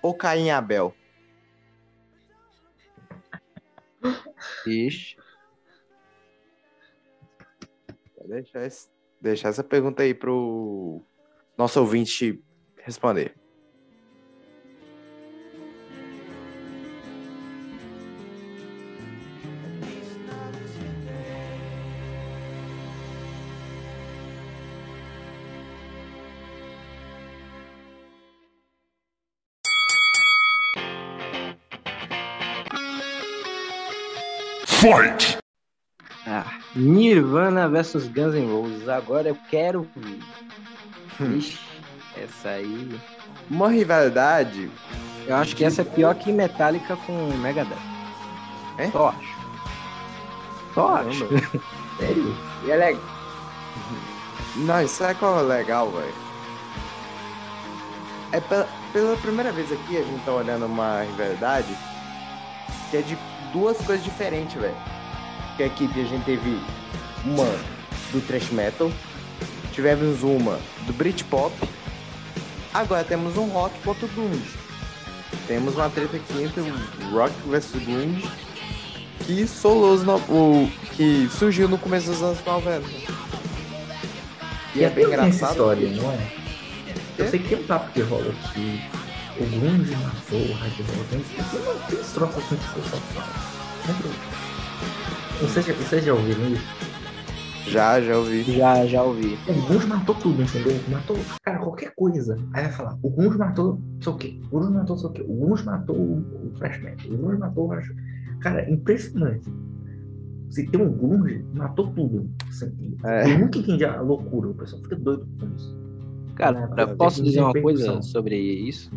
ou 0.00 0.14
Caim 0.14 0.50
Abel? 0.50 0.94
Ixi. 4.64 5.16
Vou 8.18 8.28
deixar, 8.28 8.64
esse, 8.64 8.88
deixar 9.20 9.48
essa 9.48 9.64
pergunta 9.64 10.04
aí 10.04 10.14
pro 10.14 11.02
nosso 11.58 11.80
ouvinte 11.80 12.40
responder. 12.84 13.34
Fight! 34.84 35.38
Ah, 36.26 36.44
Nirvana 36.76 37.66
versus 37.70 38.06
Guns 38.06 38.34
N' 38.34 38.52
Roses. 38.52 38.86
Agora 38.86 39.28
eu 39.30 39.38
quero 39.48 39.88
ver. 39.96 40.20
Hum. 41.18 41.38
Ixi, 41.38 41.58
essa 42.22 42.50
aí. 42.50 43.00
Uma 43.50 43.70
rivalidade. 43.70 44.70
Eu 45.26 45.36
acho 45.36 45.56
que 45.56 45.64
essa 45.64 45.80
é 45.80 45.84
pior 45.86 46.14
que 46.16 46.30
Metallica 46.30 46.96
com 46.96 47.32
Megadeth. 47.38 47.78
É? 48.76 48.90
Só 48.90 49.08
acho. 49.08 49.34
Só 50.74 50.96
acho. 50.96 51.28
Sério? 51.96 52.36
E 52.66 52.70
é 52.70 52.76
legal. 52.76 53.02
Não, 54.56 54.82
isso 54.82 55.02
é 55.02 55.14
qual 55.14 55.40
é 55.40 55.42
legal, 55.44 55.90
velho. 55.92 56.14
É 58.32 58.40
pela, 58.40 58.68
pela 58.92 59.16
primeira 59.16 59.50
vez 59.50 59.72
aqui 59.72 59.96
a 59.96 60.02
gente 60.02 60.22
tá 60.26 60.32
olhando 60.32 60.66
uma 60.66 61.00
rivalidade 61.04 61.74
que 62.90 62.98
é 62.98 63.00
de 63.00 63.16
duas 63.54 63.78
coisas 63.78 64.04
diferentes, 64.04 64.60
velho. 64.60 64.76
Que 65.56 65.62
aqui 65.62 65.88
a 65.94 66.04
gente 66.04 66.24
teve 66.24 66.60
uma 67.24 67.46
do 68.12 68.20
thrash 68.26 68.50
metal, 68.50 68.90
tivemos 69.72 70.22
uma 70.22 70.58
do 70.86 70.92
Britpop, 70.92 71.54
agora 72.74 73.04
temos 73.04 73.38
um 73.38 73.46
rock 73.46 73.78
contra 73.82 74.04
o 74.04 74.08
grunge. 74.08 74.52
Temos 75.46 75.74
uma 75.76 75.88
treta 75.88 76.16
aqui 76.16 76.42
entre 76.42 76.60
o 76.60 77.10
rock 77.12 77.32
versus 77.48 77.82
grunge 77.82 78.28
que 79.24 79.46
solou 79.46 79.96
o 80.28 80.70
que 80.96 81.28
surgiu 81.30 81.68
no 81.68 81.78
começo 81.78 82.08
dos 82.10 82.22
anos 82.22 82.44
90. 82.44 82.86
E, 84.74 84.80
e 84.80 84.84
é 84.84 84.90
bem 84.90 85.04
engraçado. 85.04 85.52
história, 85.52 85.88
não 85.90 86.10
é? 86.10 86.32
Eu 87.16 87.30
sei 87.30 87.38
que 87.38 87.48
tem 87.48 87.58
um 87.58 87.66
papo 87.66 87.92
que 87.92 88.00
rola 88.00 88.34
aqui 88.50 88.82
o 89.40 89.60
grunge 89.60 89.96
matou 89.96 90.40
o 90.40 90.52
hard 90.52 90.78
rock. 90.80 91.08
Tem, 91.10 91.20
tem 91.88 92.00
uns 92.00 92.12
troços 92.12 92.36
assim 92.38 92.56
que 92.56 92.78
o 92.78 92.82
pessoal 92.82 93.02
fala. 93.02 93.54
Você, 95.40 96.00
já 96.00 96.14
ouviu 96.14 96.36
isso? 96.52 96.84
Já, 97.68 98.00
já 98.00 98.16
ouvi. 98.16 98.42
Já, 98.42 98.86
já 98.86 99.02
ouvi. 99.02 99.38
O 99.48 99.66
grunge 99.66 99.86
matou 99.86 100.14
tudo, 100.14 100.42
entendeu? 100.42 100.78
Matou, 100.88 101.16
cara, 101.42 101.58
qualquer 101.58 101.92
coisa. 101.94 102.36
Aí 102.52 102.64
vai 102.64 102.72
falar, 102.72 102.98
o 103.02 103.10
grunge 103.10 103.38
matou 103.38 103.80
não 103.80 104.02
sei 104.02 104.12
o 104.12 104.16
quê. 104.16 104.40
O 104.50 104.58
grunge 104.60 104.72
matou 104.72 104.96
não 104.96 104.98
sei 104.98 105.10
o 105.10 105.12
quê. 105.12 105.22
O 105.26 105.46
grunge 105.46 105.64
matou 105.64 105.96
o 105.96 106.52
metal. 106.60 107.06
O 107.06 107.16
grunge 107.16 107.38
matou 107.38 107.72
o 107.72 108.40
Cara, 108.40 108.70
impressionante. 108.70 109.50
Se 110.50 110.66
tem 110.66 110.80
um 110.80 110.92
grunge, 110.92 111.44
matou 111.52 111.90
tudo. 111.92 112.30
Assim, 112.48 112.96
é. 113.04 113.32
Eu 113.32 113.38
nunca 113.38 113.58
entendi 113.58 113.84
a 113.84 114.00
loucura. 114.00 114.50
O 114.50 114.54
pessoal 114.54 114.82
fica 114.82 114.96
doido 114.96 115.26
com 115.40 115.46
isso. 115.56 115.76
Cara, 116.36 116.66
Né, 116.68 116.86
posso 116.94 117.22
dizer 117.22 117.40
uma 117.40 117.52
coisa 117.52 118.02
sobre 118.02 118.36
isso? 118.36 118.90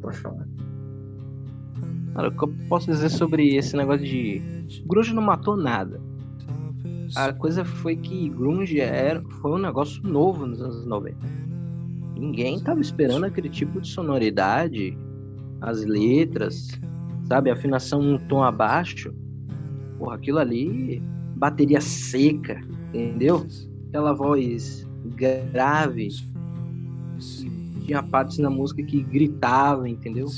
Pode 0.00 0.18
falar. 0.18 0.46
Cara, 2.14 2.28
o 2.28 2.32
que 2.32 2.44
eu 2.44 2.54
posso 2.68 2.86
dizer 2.90 3.08
sobre 3.08 3.54
esse 3.54 3.76
negócio 3.76 4.04
de. 4.04 4.42
Grunge 4.86 5.14
não 5.14 5.22
matou 5.22 5.56
nada. 5.56 6.00
A 7.16 7.32
coisa 7.32 7.64
foi 7.64 7.96
que 7.96 8.28
Grunge 8.28 8.80
era, 8.80 9.22
foi 9.40 9.52
um 9.52 9.58
negócio 9.58 10.02
novo 10.02 10.46
nos 10.46 10.60
anos 10.60 10.86
90. 10.86 11.16
Ninguém 12.16 12.60
tava 12.60 12.80
esperando 12.80 13.24
aquele 13.24 13.48
tipo 13.48 13.80
de 13.80 13.88
sonoridade, 13.88 14.96
as 15.60 15.84
letras, 15.84 16.68
sabe? 17.24 17.50
Afinação 17.50 18.00
um 18.00 18.18
tom 18.18 18.42
abaixo. 18.42 19.12
Porra, 19.98 20.16
aquilo 20.16 20.38
ali, 20.38 21.02
bateria 21.36 21.80
seca, 21.80 22.60
entendeu? 22.92 23.46
Aquela 23.88 24.12
voz 24.12 24.86
grave. 25.16 26.08
Tinha 27.90 28.04
partes 28.04 28.38
na 28.38 28.48
música 28.48 28.80
que 28.84 29.02
gritava, 29.02 29.88
entendeu? 29.88 30.28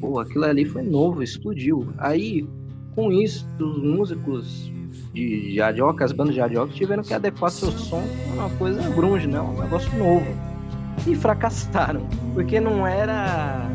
Pô, 0.00 0.18
aquilo 0.18 0.44
ali 0.46 0.64
foi 0.64 0.82
novo, 0.82 1.22
explodiu. 1.22 1.86
Aí, 1.96 2.44
com 2.96 3.12
isso, 3.12 3.46
os 3.60 3.80
músicos 3.80 4.72
de 5.14 5.60
hard 5.60 5.78
rock, 5.78 6.02
as 6.02 6.10
bandas 6.10 6.34
de 6.34 6.40
hard 6.40 6.56
rock 6.56 6.74
tiveram 6.74 7.04
que 7.04 7.14
adequar 7.14 7.52
seu 7.52 7.70
som 7.70 8.02
a 8.32 8.34
uma 8.34 8.50
coisa 8.58 8.82
grunge, 8.90 9.28
né? 9.28 9.40
Um 9.40 9.62
negócio 9.62 9.96
novo. 9.96 10.26
E 11.06 11.14
fracassaram, 11.14 12.04
porque 12.34 12.58
não 12.58 12.84
era 12.84 13.70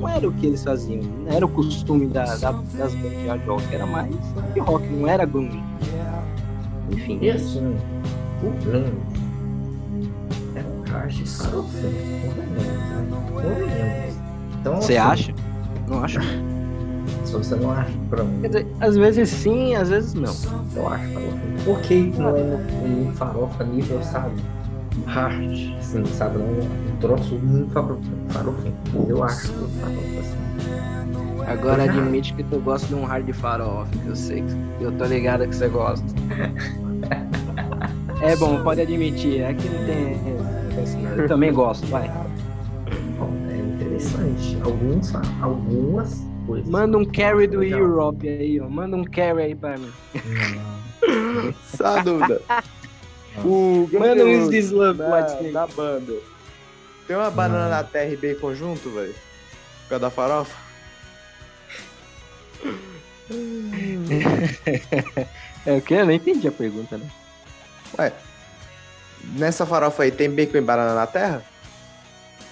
não 0.00 0.08
era 0.08 0.28
o 0.28 0.32
que 0.34 0.46
eles 0.46 0.62
faziam, 0.62 1.02
não 1.02 1.32
era 1.32 1.44
o 1.44 1.48
costume 1.48 2.06
da, 2.06 2.36
da- 2.36 2.52
das 2.52 2.94
bandas 2.94 3.18
de 3.18 3.26
hard 3.26 3.44
rock, 3.44 3.74
era 3.74 3.86
mais 3.86 4.14
rock, 4.60 4.86
não 4.88 5.08
era 5.08 5.24
grunge. 5.24 5.60
Enfim, 6.92 7.18
E 7.20 7.28
assim, 7.30 7.74
o 8.40 8.64
grande 8.64 8.92
é 11.02 11.56
um 11.56 11.62
né? 11.62 12.62
Convenhamos. 13.30 14.16
Então, 14.60 14.76
você 14.76 14.96
assim, 14.96 15.12
acha? 15.12 15.34
Não 15.88 16.04
acho. 16.04 16.20
Se 17.24 17.32
você 17.32 17.54
não 17.56 17.70
acha, 17.72 17.90
pra 18.08 18.22
mim, 18.22 18.40
Quer 18.42 18.48
dizer, 18.48 18.66
às 18.80 18.96
vezes 18.96 19.28
sim, 19.28 19.74
às 19.74 19.88
vezes 19.88 20.14
não. 20.14 20.34
eu 20.76 20.88
acho 20.88 21.08
que 21.86 22.10
que 22.10 22.18
não 22.18 22.36
é 22.36 22.42
no, 22.42 22.58
no 22.58 23.12
farofa 23.12 23.64
nível, 23.64 24.02
sabe? 24.02 24.40
Hard, 25.06 25.50
assim, 25.78 26.04
sabe? 26.06 26.38
Não, 26.38 26.46
um 26.46 26.96
troço 27.00 27.34
muito 27.36 27.72
farofento. 27.72 28.74
Eu 29.08 29.24
acho 29.24 29.50
que 29.50 29.64
o 29.64 29.68
farofa, 29.68 30.20
assim. 30.20 30.42
Agora 31.46 31.84
admite 31.84 32.34
que 32.34 32.44
tu 32.44 32.60
gosta 32.60 32.86
de 32.86 32.94
um 32.94 33.04
hard 33.04 33.30
farofa, 33.32 33.90
que 33.90 34.06
eu 34.06 34.16
sei 34.16 34.42
que 34.42 34.84
eu 34.84 34.92
tô 34.92 35.04
ligado 35.06 35.46
que 35.48 35.54
você 35.54 35.68
gosta. 35.68 36.06
É 38.22 38.36
bom, 38.36 38.62
pode 38.62 38.80
admitir, 38.80 39.44
aqui 39.44 39.68
não 39.68 39.84
tem. 39.84 40.16
Eu 41.16 41.28
também 41.28 41.52
gosto, 41.52 41.86
vai. 41.86 42.08
Bom, 43.18 43.30
é 43.50 43.56
interessante. 43.56 44.58
Alguns, 44.62 45.12
algumas 45.42 46.24
coisas. 46.46 46.68
Manda 46.68 46.98
um 46.98 47.04
carry 47.04 47.46
do 47.46 47.58
Legal. 47.58 47.80
Europe 47.80 48.28
aí, 48.28 48.60
ó. 48.60 48.68
Manda 48.68 48.96
um 48.96 49.04
carry 49.04 49.42
aí 49.42 49.54
pra 49.54 49.76
mim. 49.76 49.92
Só 51.76 51.98
a 51.98 52.02
dúvida. 52.02 52.40
o 53.44 53.88
Manda 53.92 54.24
um 54.24 54.52
Slug 54.52 54.98
da, 55.52 55.66
banda. 55.66 56.14
Tem 57.06 57.16
uma 57.16 57.30
banana 57.30 57.64
Não. 57.64 57.70
na 57.70 57.84
terra 57.84 58.12
e 58.12 58.16
bacon 58.16 58.54
junto, 58.54 58.90
velho? 58.90 59.14
Por 59.82 59.88
causa 59.90 60.00
da 60.00 60.10
farofa? 60.10 60.56
É 65.64 65.76
o 65.76 65.80
que? 65.80 65.94
Eu 65.94 66.06
não 66.06 66.12
entendi 66.12 66.48
a 66.48 66.52
pergunta, 66.52 66.98
né? 66.98 67.08
Ué, 67.96 68.12
nessa 69.24 69.64
farofa 69.66 70.02
aí 70.02 70.10
tem 70.10 70.30
bacon 70.30 70.58
e 70.58 70.60
banana 70.60 70.94
na 70.94 71.06
terra? 71.06 71.42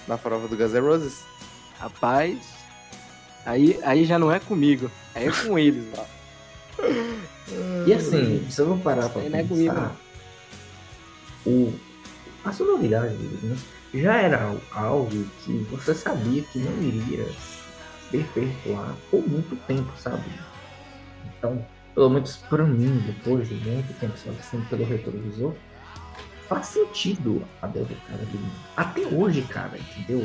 Na 0.07 0.17
farofa 0.17 0.47
do 0.47 0.57
Guns 0.57 0.73
N' 0.73 0.79
Roses? 0.81 1.23
Rapaz, 1.79 2.37
aí, 3.45 3.79
aí 3.83 4.05
já 4.05 4.19
não 4.19 4.31
é 4.31 4.39
comigo, 4.39 4.89
aí 5.15 5.27
é 5.27 5.31
com 5.31 5.57
eles, 5.57 5.85
ó. 5.97 6.05
E 7.85 7.93
assim, 7.93 8.45
se 8.49 8.61
eu 8.61 8.67
vou 8.67 8.77
parar 8.77 9.09
pra 9.09 9.23
não 9.23 9.37
é 9.39 9.43
comigo, 9.43 9.73
pensar, 9.73 9.95
o, 11.45 11.73
a 12.45 12.51
sonoridade 12.53 13.13
né, 13.15 13.57
já 13.93 14.15
era 14.21 14.43
al- 14.43 14.61
algo 14.71 15.25
que 15.43 15.51
você 15.69 15.93
sabia 15.93 16.41
que 16.43 16.59
não 16.59 16.71
iria 16.81 17.27
perpetuar 18.09 18.95
por 19.09 19.27
muito 19.27 19.55
tempo, 19.67 19.91
sabe? 19.97 20.23
Então, 21.25 21.65
pelo 21.93 22.09
menos 22.09 22.37
pra 22.49 22.63
mim, 22.63 23.03
depois 23.05 23.49
de 23.49 23.55
muito 23.55 23.93
tempo, 23.99 24.13
assim, 24.39 24.61
pelo 24.69 24.85
retrovisor, 24.85 25.53
faz 26.51 26.65
sentido 26.67 27.47
a 27.61 27.67
derrocada 27.67 28.25
dele. 28.25 28.51
Até 28.75 29.07
hoje, 29.07 29.41
cara, 29.43 29.77
entendeu? 29.77 30.19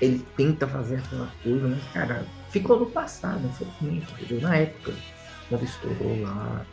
Ele 0.00 0.24
tenta 0.36 0.68
fazer 0.68 0.98
aquela 0.98 1.28
coisa, 1.42 1.66
mas, 1.66 1.82
cara, 1.92 2.24
ficou 2.50 2.78
no 2.78 2.86
passado, 2.86 3.44
infelizmente, 3.44 4.06
entendeu? 4.12 4.40
Na 4.40 4.54
época, 4.56 4.92
quando 5.48 5.64
estourou 5.64 6.20
lá, 6.22 6.64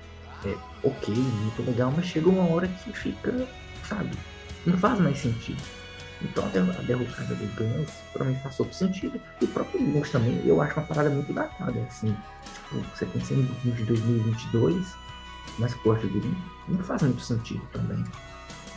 é, 0.46 0.56
ok, 0.84 1.16
muito 1.16 1.64
legal, 1.64 1.92
mas 1.96 2.06
chega 2.06 2.30
uma 2.30 2.48
hora 2.48 2.68
que 2.68 2.94
fica, 2.94 3.48
sabe, 3.88 4.12
não 4.68 4.78
faz 4.78 5.00
mais 5.00 5.18
sentido. 5.18 5.62
Então 6.22 6.46
a, 6.46 6.50
der- 6.50 6.62
a 6.78 6.82
derrocada 6.84 7.34
do 7.34 7.48
Guns, 7.56 7.90
pra 8.14 8.26
mim, 8.26 8.36
faz 8.44 8.56
todo 8.56 8.72
sentido. 8.72 9.20
E 9.42 9.46
o 9.46 9.48
próprio 9.48 9.80
Guns 9.82 10.12
também, 10.12 10.40
eu 10.46 10.62
acho 10.62 10.80
uma 10.80 10.86
parada 10.86 11.10
muito 11.10 11.34
datada, 11.34 11.80
assim. 11.88 12.16
Tipo, 12.54 12.84
você 12.96 13.06
pensa 13.08 13.34
em 13.34 13.42
Guns 13.64 13.78
de 13.78 13.84
2022, 13.86 14.94
mas 15.58 15.74
Porsche 15.76 16.06
dele 16.08 16.38
não 16.68 16.84
faz 16.84 17.02
muito 17.02 17.22
sentido 17.22 17.62
também. 17.72 18.04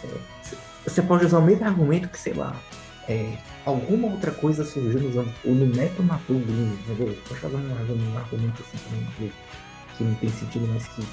É, 0.05 0.89
você 0.89 1.03
pode 1.03 1.25
usar 1.25 1.39
o 1.39 1.43
mesmo 1.43 1.65
argumento 1.65 2.09
que, 2.09 2.19
sei 2.19 2.35
lá, 2.35 2.57
é, 3.09 3.37
alguma 3.65 4.09
outra 4.09 4.31
coisa 4.31 4.65
surgiu 4.65 5.01
nos 5.01 5.17
anos. 5.17 5.33
O 5.45 5.51
Numeto 5.51 6.03
matou 6.03 6.37
o 6.37 6.41
Green, 6.41 6.73
entendeu? 6.73 7.17
Pode 7.29 7.41
fazer 7.41 7.57
um, 7.57 8.13
um 8.13 8.19
argumento 8.19 8.63
assim 8.63 8.79
também, 8.85 9.07
que, 9.17 9.33
que 9.97 10.05
não 10.05 10.15
tem 10.15 10.31
sentido, 10.31 10.69
mas 10.73 10.87
que 10.89 11.07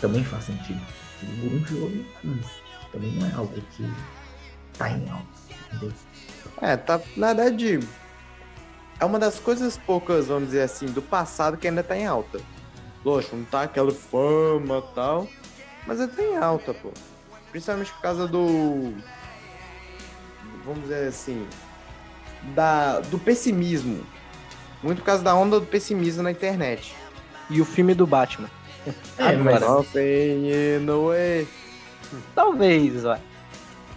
também 0.00 0.24
faz 0.24 0.44
sentido. 0.44 0.80
O 1.22 1.48
Grunge 1.48 1.74
hoje 1.74 2.06
hum, 2.24 2.38
também 2.90 3.12
não 3.12 3.26
é 3.26 3.32
algo 3.32 3.54
que 3.76 3.92
tá 4.76 4.90
em 4.90 5.08
alta, 5.08 5.26
entendeu? 5.66 5.92
É, 6.60 6.76
tá, 6.76 7.00
na 7.16 7.32
verdade, 7.32 7.80
é 9.00 9.04
uma 9.04 9.18
das 9.18 9.38
coisas 9.38 9.76
poucas, 9.76 10.26
vamos 10.26 10.46
dizer 10.46 10.62
assim, 10.62 10.86
do 10.86 11.02
passado 11.02 11.56
que 11.56 11.68
ainda 11.68 11.82
tá 11.82 11.96
em 11.96 12.06
alta. 12.06 12.40
Lógico, 13.04 13.36
não 13.36 13.44
tá 13.44 13.62
aquela 13.62 13.90
fama 13.90 14.82
tal, 14.94 15.26
mas 15.86 16.00
ainda 16.00 16.12
tá 16.12 16.22
em 16.22 16.36
alta, 16.36 16.72
pô. 16.74 16.92
Principalmente 17.52 17.92
por 17.92 18.00
causa 18.00 18.26
do. 18.26 18.92
Vamos 20.64 20.82
dizer 20.82 21.06
assim. 21.06 21.46
Da, 22.54 22.98
do 23.00 23.18
pessimismo. 23.18 24.04
Muito 24.82 24.98
por 24.98 25.04
causa 25.04 25.22
da 25.22 25.34
onda 25.34 25.60
do 25.60 25.66
pessimismo 25.66 26.24
na 26.24 26.32
internet. 26.32 26.96
E 27.48 27.60
o 27.60 27.64
filme 27.64 27.94
do 27.94 28.06
Batman. 28.06 28.50
É, 29.16 29.36
mas 29.36 29.62
the 30.80 30.92
way. 31.06 31.48
Talvez, 32.34 33.04
ó. 33.04 33.16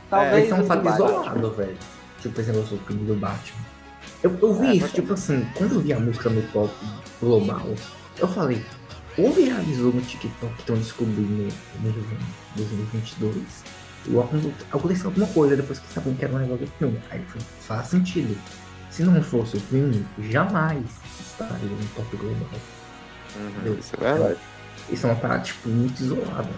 Talvez 0.10 0.44
esse 0.44 0.52
é 0.52 0.56
um 0.56 0.60
o 0.60 0.94
isolado, 0.94 1.52
velho. 1.54 1.78
Tipo, 2.22 2.42
esse 2.42 2.52
negócio 2.52 2.78
do 2.78 2.86
filme 2.86 3.06
do 3.06 3.16
Batman. 3.16 3.66
Eu, 4.22 4.38
eu 4.42 4.54
vi 4.54 4.68
É, 4.68 4.74
isso, 4.76 4.90
tipo 4.90 5.14
assim, 5.14 5.48
quando 5.56 5.76
eu 5.76 5.82
vi 5.82 5.94
a 5.94 6.00
música 6.00 6.30
no 6.30 6.42
top 6.50 6.74
global, 7.20 7.68
eu 8.18 8.28
falei, 8.28 8.64
ou 9.18 9.32
viralizou 9.32 9.94
no 9.94 10.02
TikTok 10.02 10.54
que 10.56 10.60
estão 10.62 10.76
descobrindo 10.76 11.48
no 11.82 11.92
2022, 12.56 13.64
ou 14.12 14.22
acon- 14.24 14.52
aconteceu 14.72 15.08
alguma 15.10 15.28
coisa 15.28 15.56
depois 15.56 15.80
que 15.80 15.92
sabiam 15.94 16.16
que 16.16 16.26
era 16.26 16.34
um 16.34 16.40
negócio 16.40 16.66
do 16.66 16.72
filme. 16.74 17.00
Aí 17.10 17.22
falei, 17.28 17.48
faz 17.62 17.88
sentido. 17.88 18.38
Se 18.90 19.04
não 19.04 19.22
fosse 19.24 19.58
o 19.58 19.60
filme, 19.60 20.06
jamais 20.30 20.86
estaria 21.20 21.70
no 21.70 21.86
top 21.96 22.16
global. 22.18 22.48
Uhum, 23.38 23.78
isso 23.80 23.94
é 23.96 24.14
verdade. 24.14 24.40
Isso 24.90 25.08
é 25.08 25.10
uma 25.10 25.20
parada, 25.20 25.44
tipo, 25.44 25.68
muito 25.70 26.00
isolada. 26.02 26.50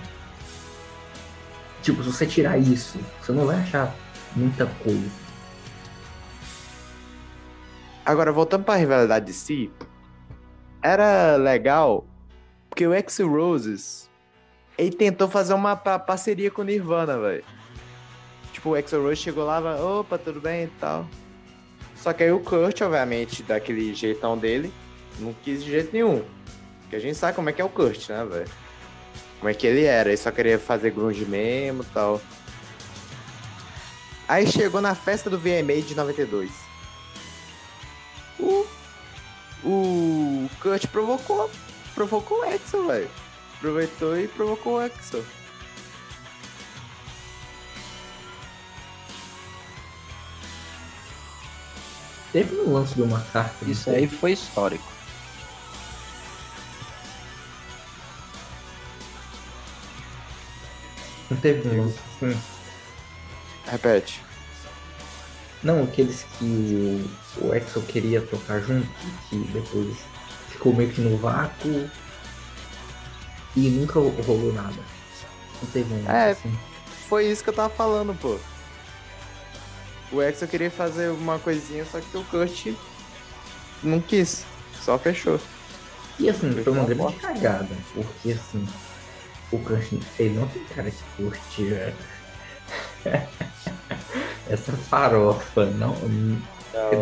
Tipo, 1.82 2.04
se 2.04 2.12
você 2.12 2.26
tirar 2.26 2.58
isso, 2.58 3.00
você 3.22 3.32
não 3.32 3.46
vai 3.46 3.56
achar 3.58 3.96
muita 4.36 4.66
coisa. 4.66 5.10
Agora, 8.06 8.32
voltando 8.32 8.64
pra 8.64 8.76
rivalidade 8.76 9.26
de 9.26 9.34
si, 9.34 9.72
era 10.82 11.36
legal 11.36 12.06
porque 12.78 12.86
o 12.86 12.94
X 12.94 13.18
Roses 13.22 14.08
ele 14.78 14.92
tentou 14.92 15.28
fazer 15.28 15.56
uma 15.56 15.76
pa- 15.76 15.98
parceria 15.98 16.52
com 16.52 16.62
o 16.62 16.64
Nirvana, 16.64 17.18
velho. 17.18 17.44
Tipo, 18.54 18.70
o 18.70 18.76
X 18.78 18.92
Roses 18.92 19.18
chegou 19.18 19.44
lá, 19.46 19.60
vai, 19.60 19.82
opa, 19.82 20.16
tudo 20.20 20.40
bem 20.40 20.66
e 20.66 20.68
tal. 20.80 21.08
Só 21.96 22.14
que 22.14 22.22
aí 22.24 22.32
o 22.32 22.40
Kurt, 22.40 22.80
obviamente, 22.82 23.42
daquele 23.42 23.96
jeitão 23.96 24.38
dele, 24.38 24.72
não 25.18 25.34
quis 25.44 25.64
de 25.64 25.72
jeito 25.72 25.90
nenhum. 25.92 26.24
Porque 26.82 26.96
a 26.98 27.00
gente 27.00 27.18
sabe 27.18 27.36
como 27.36 27.50
é 27.50 27.52
que 27.54 27.60
é 27.60 27.66
o 27.66 27.70
Kurt, 27.70 28.10
né, 28.10 28.24
velho? 28.24 28.50
Como 29.40 29.50
é 29.50 29.56
que 29.56 29.66
ele 29.66 29.84
era, 29.84 30.10
ele 30.10 30.18
só 30.18 30.30
queria 30.30 30.60
fazer 30.60 30.92
grunge 30.92 31.26
mesmo 31.26 31.82
e 31.82 31.86
tal. 31.88 32.22
Aí 34.28 34.46
chegou 34.46 34.82
na 34.82 34.94
festa 34.94 35.32
do 35.32 35.40
VMA 35.40 35.82
de 35.82 35.96
92. 35.96 36.52
O, 38.40 38.68
o 39.66 40.50
Kurt 40.62 40.86
provocou, 40.90 41.50
provocou 41.98 42.42
o 42.42 42.46
Exo, 42.46 42.86
velho. 42.86 43.10
Aproveitou 43.58 44.16
e 44.20 44.28
provocou 44.28 44.76
o 44.76 44.82
Exo. 44.84 45.26
Teve 52.32 52.56
um 52.58 52.74
lance 52.74 52.94
de 52.94 53.02
uma 53.02 53.20
carta. 53.34 53.66
Isso 53.66 53.90
aí 53.90 54.08
foi 54.08 54.34
histórico. 54.34 54.86
Não 61.32 61.38
teve 61.38 61.68
um 61.68 61.82
lance. 61.82 62.00
Hum. 62.22 62.40
Repete. 63.66 64.22
Não, 65.64 65.84
aqueles 65.84 66.28
que 66.38 67.10
o, 67.42 67.48
o 67.48 67.56
Exo 67.56 67.82
queria 67.82 68.22
tocar 68.22 68.60
junto, 68.60 68.88
que 69.30 69.38
depois 69.52 69.98
ficou 70.50 70.74
meio 70.74 70.92
que 70.92 71.02
no 71.02 71.18
vácuo 71.18 71.90
e 73.56 73.70
nunca 73.70 74.00
rolou 74.00 74.54
nada. 74.54 74.76
Não 75.62 75.70
teve 75.72 75.94
um 75.94 76.10
É. 76.12 76.32
assim. 76.32 76.58
Foi 77.10 77.26
isso 77.26 77.44
que 77.44 77.50
eu 77.50 77.54
tava 77.54 77.70
falando, 77.74 78.14
pô. 78.20 78.38
O 80.12 80.22
Exo 80.22 80.48
queria 80.48 80.72
fazer 80.72 81.10
uma 81.10 81.40
coisinha, 81.40 81.86
só 81.86 82.00
que 82.00 82.18
o 82.18 82.24
Kurt 82.26 82.68
não 83.84 84.00
quis. 84.00 84.46
Só 84.84 84.98
fechou. 84.98 85.40
E 86.20 86.30
assim, 86.30 86.52
foi 86.64 86.74
uma 86.74 86.86
grande 86.86 87.14
cagada, 87.16 87.76
porque 87.94 88.32
assim, 88.32 88.68
o 89.52 89.60
Kurt, 89.60 89.94
ele 90.18 90.40
não 90.40 90.48
tem 90.48 90.64
cara 90.66 90.90
que 90.90 91.04
curte 91.18 91.74
essa 94.50 94.72
farofa, 94.74 95.66
não, 95.66 95.96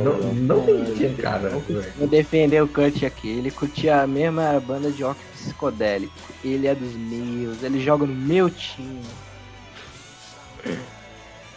não, 0.04 0.34
não, 0.34 0.96
tem 0.96 1.16
cara. 1.16 1.50
velho. 1.50 1.94
Vou 1.98 2.08
defender 2.08 2.62
o 2.62 2.68
Kurt 2.68 3.04
aqui. 3.04 3.30
Ele 3.30 3.52
curtia 3.52 4.02
a 4.02 4.08
mesma 4.08 4.60
banda 4.60 4.92
de 4.92 5.04
rock 5.04 5.20
psicodélico. 5.34 6.14
Ele 6.44 6.68
é 6.68 6.76
dos 6.76 6.94
meus, 6.96 7.64
ele 7.64 7.80
joga 7.80 8.06
no 8.06 8.14
meu 8.14 8.50
time. 8.50 9.02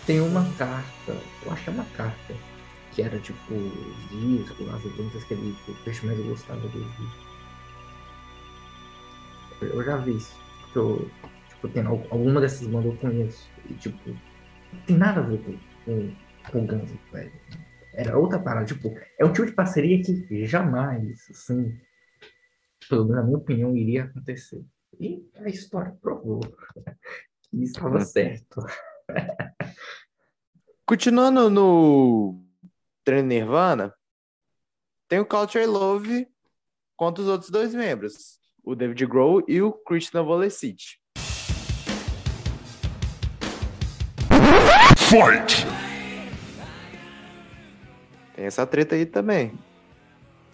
Tem 0.07 0.21
uma 0.21 0.45
carta, 0.57 1.17
eu 1.45 1.53
acho 1.53 1.65
que 1.65 1.71
é 1.71 1.73
uma 1.73 1.85
carta, 1.97 2.35
que 2.93 3.03
era 3.03 3.19
tipo 3.19 3.55
disco, 4.11 4.65
as 4.75 4.83
perguntas 4.83 5.25
que 5.25 5.35
ele 5.35 5.55
que 5.65 5.73
o 5.73 5.75
peixe 5.85 6.07
mais 6.07 6.19
gostava 6.21 6.61
dele. 6.69 6.87
Eu, 9.61 9.69
eu 9.69 9.85
já 9.85 9.97
vi 9.99 10.17
isso. 10.17 10.35
Porque 10.63 10.79
eu, 10.79 11.11
tipo, 11.49 11.69
tem 11.69 11.85
al- 11.85 12.07
alguma 12.11 12.41
dessas 12.41 12.67
bandas 12.67 12.87
eu 12.87 12.97
conheço. 12.97 13.49
E 13.69 13.75
tipo, 13.75 13.99
não 14.09 14.81
tem 14.87 14.97
nada 14.97 15.21
a 15.21 15.25
ver 15.25 15.39
com, 15.39 15.55
com, 15.85 16.11
com 16.51 16.59
o 16.63 16.67
Guns, 16.67 16.91
velho. 17.13 17.33
Era 17.99 18.17
outra 18.17 18.39
parada, 18.39 18.65
tipo, 18.65 18.97
é 19.19 19.25
um 19.25 19.33
tipo 19.33 19.47
de 19.47 19.53
parceria 19.53 20.01
que 20.01 20.47
jamais, 20.47 21.29
assim, 21.31 21.77
pelo 22.89 23.07
menos 23.07 23.17
na 23.17 23.25
minha 23.25 23.39
opinião, 23.39 23.77
iria 23.77 24.05
acontecer. 24.05 24.65
E 25.01 25.29
a 25.35 25.49
história 25.49 25.91
provou 26.01 26.39
que 27.43 27.61
estava 27.61 28.01
certo. 28.03 28.65
Continuando 30.87 31.51
no 31.51 32.41
treino 33.03 33.27
Nirvana, 33.27 33.93
tem 35.09 35.19
o 35.19 35.27
Culture 35.27 35.67
Love 35.67 36.29
contra 36.97 37.25
os 37.25 37.29
outros 37.29 37.51
dois 37.51 37.75
membros, 37.75 38.39
o 38.63 38.77
David 38.77 39.07
Grohl 39.07 39.43
e 39.49 39.61
o 39.61 39.73
Christian 39.73 40.23
Volesic. 40.23 41.01
Fight! 44.97 45.78
Tem 48.39 48.47
essa 48.47 48.65
treta 48.65 48.95
aí 48.95 49.05
também. 49.05 49.59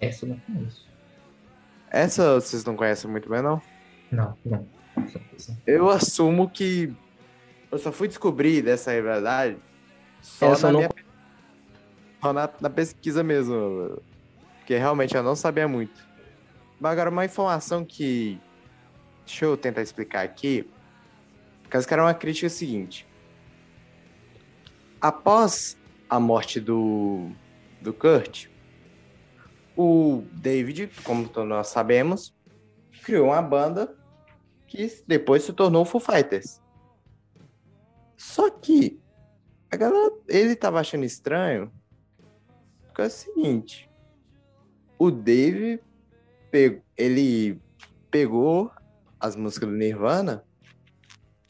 Essa 0.01 0.25
eu 0.25 0.31
não 0.31 0.41
conheço. 0.41 0.89
Essa 1.91 2.41
vocês 2.41 2.65
não 2.65 2.75
conhecem 2.77 3.11
muito 3.11 3.29
bem, 3.29 3.43
não? 3.43 3.61
Não, 4.11 4.39
não. 4.43 4.67
Eu 5.67 5.91
assumo 5.91 6.49
que 6.49 6.91
eu 7.71 7.77
só 7.77 7.93
fui 7.93 8.09
descobrir 8.09 8.63
dessa 8.63 8.91
rivalidade 8.91 9.59
só, 10.23 10.53
na, 10.59 10.73
não 10.73 10.79
minha- 10.79 10.91
só 12.23 12.33
na, 12.33 12.49
na 12.59 12.71
pesquisa 12.71 13.23
mesmo. 13.23 14.01
Porque 14.61 14.79
realmente 14.79 15.15
eu 15.15 15.23
não 15.23 15.37
sabia 15.37 15.69
muito. 15.69 16.09
Mas 16.81 16.93
agora 16.93 17.11
uma 17.11 17.27
informação 17.27 17.85
que. 17.85 18.41
Deixa 19.27 19.45
eu 19.45 19.59
tentar 19.59 19.83
explicar 19.83 20.25
aqui. 20.25 20.67
Caso 21.69 21.87
que 21.87 21.93
era 21.93 22.03
uma 22.03 22.15
crítica 22.15 22.49
seguinte. 22.49 23.07
Após 25.03 25.77
a 26.09 26.19
morte 26.19 26.59
do, 26.61 27.31
do 27.85 27.93
Kurt, 27.93 28.49
o 29.77 30.25
David, 30.33 30.91
como 31.05 31.31
nós 31.45 31.69
sabemos, 31.69 32.35
criou 33.05 33.27
uma 33.27 33.43
banda 33.43 33.95
que 34.67 35.03
depois 35.07 35.43
se 35.43 35.53
tornou 35.53 35.85
Foo 35.85 36.01
Fighters. 36.01 36.61
Só 38.17 38.49
que 38.51 38.99
a 39.71 39.77
galera, 39.77 40.13
ele 40.29 40.57
tava 40.57 40.81
achando 40.81 41.05
estranho 41.05 41.71
porque 42.87 43.03
é 43.03 43.07
o 43.07 43.11
seguinte, 43.11 43.91
o 44.97 45.11
Dave 45.11 45.83
pegou, 46.49 46.83
ele 46.97 47.61
pegou 48.09 48.71
as 49.19 49.35
músicas 49.35 49.69
do 49.69 49.75
Nirvana, 49.75 50.45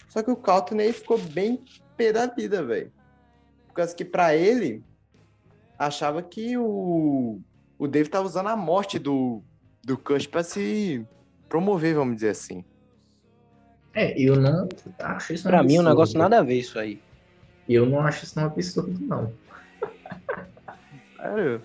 só 0.08 0.22
que 0.22 0.30
o 0.30 0.36
Courtney 0.36 0.90
ficou 0.94 1.18
bem 1.18 1.62
pé 1.98 2.12
da 2.12 2.26
vida, 2.26 2.64
velho. 2.64 2.90
Por 3.66 3.74
causa 3.74 3.94
que 3.94 4.06
pra 4.06 4.34
ele 4.34 4.82
achava 5.86 6.22
que 6.22 6.56
o 6.56 7.40
o 7.78 7.88
Dave 7.88 8.08
tava 8.08 8.26
usando 8.26 8.48
a 8.48 8.56
morte 8.56 8.98
do 8.98 9.42
do 9.84 9.98
Kurt 9.98 10.28
pra 10.28 10.42
se 10.42 11.06
promover, 11.48 11.94
vamos 11.94 12.14
dizer 12.16 12.30
assim. 12.30 12.64
É, 13.92 14.18
eu 14.20 14.36
não 14.36 14.68
acho 14.98 15.32
isso 15.34 15.46
um 15.46 15.50
Pra 15.50 15.62
mim, 15.62 15.74
um 15.74 15.80
absurdo. 15.80 15.88
negócio 15.90 16.18
nada 16.18 16.38
a 16.38 16.42
ver 16.42 16.58
isso 16.58 16.78
aí. 16.78 17.00
Eu 17.68 17.86
não 17.86 18.00
acho 18.00 18.24
isso 18.24 18.38
um 18.40 18.44
absurdo, 18.44 18.98
não. 19.00 19.32
Sério? 21.16 21.62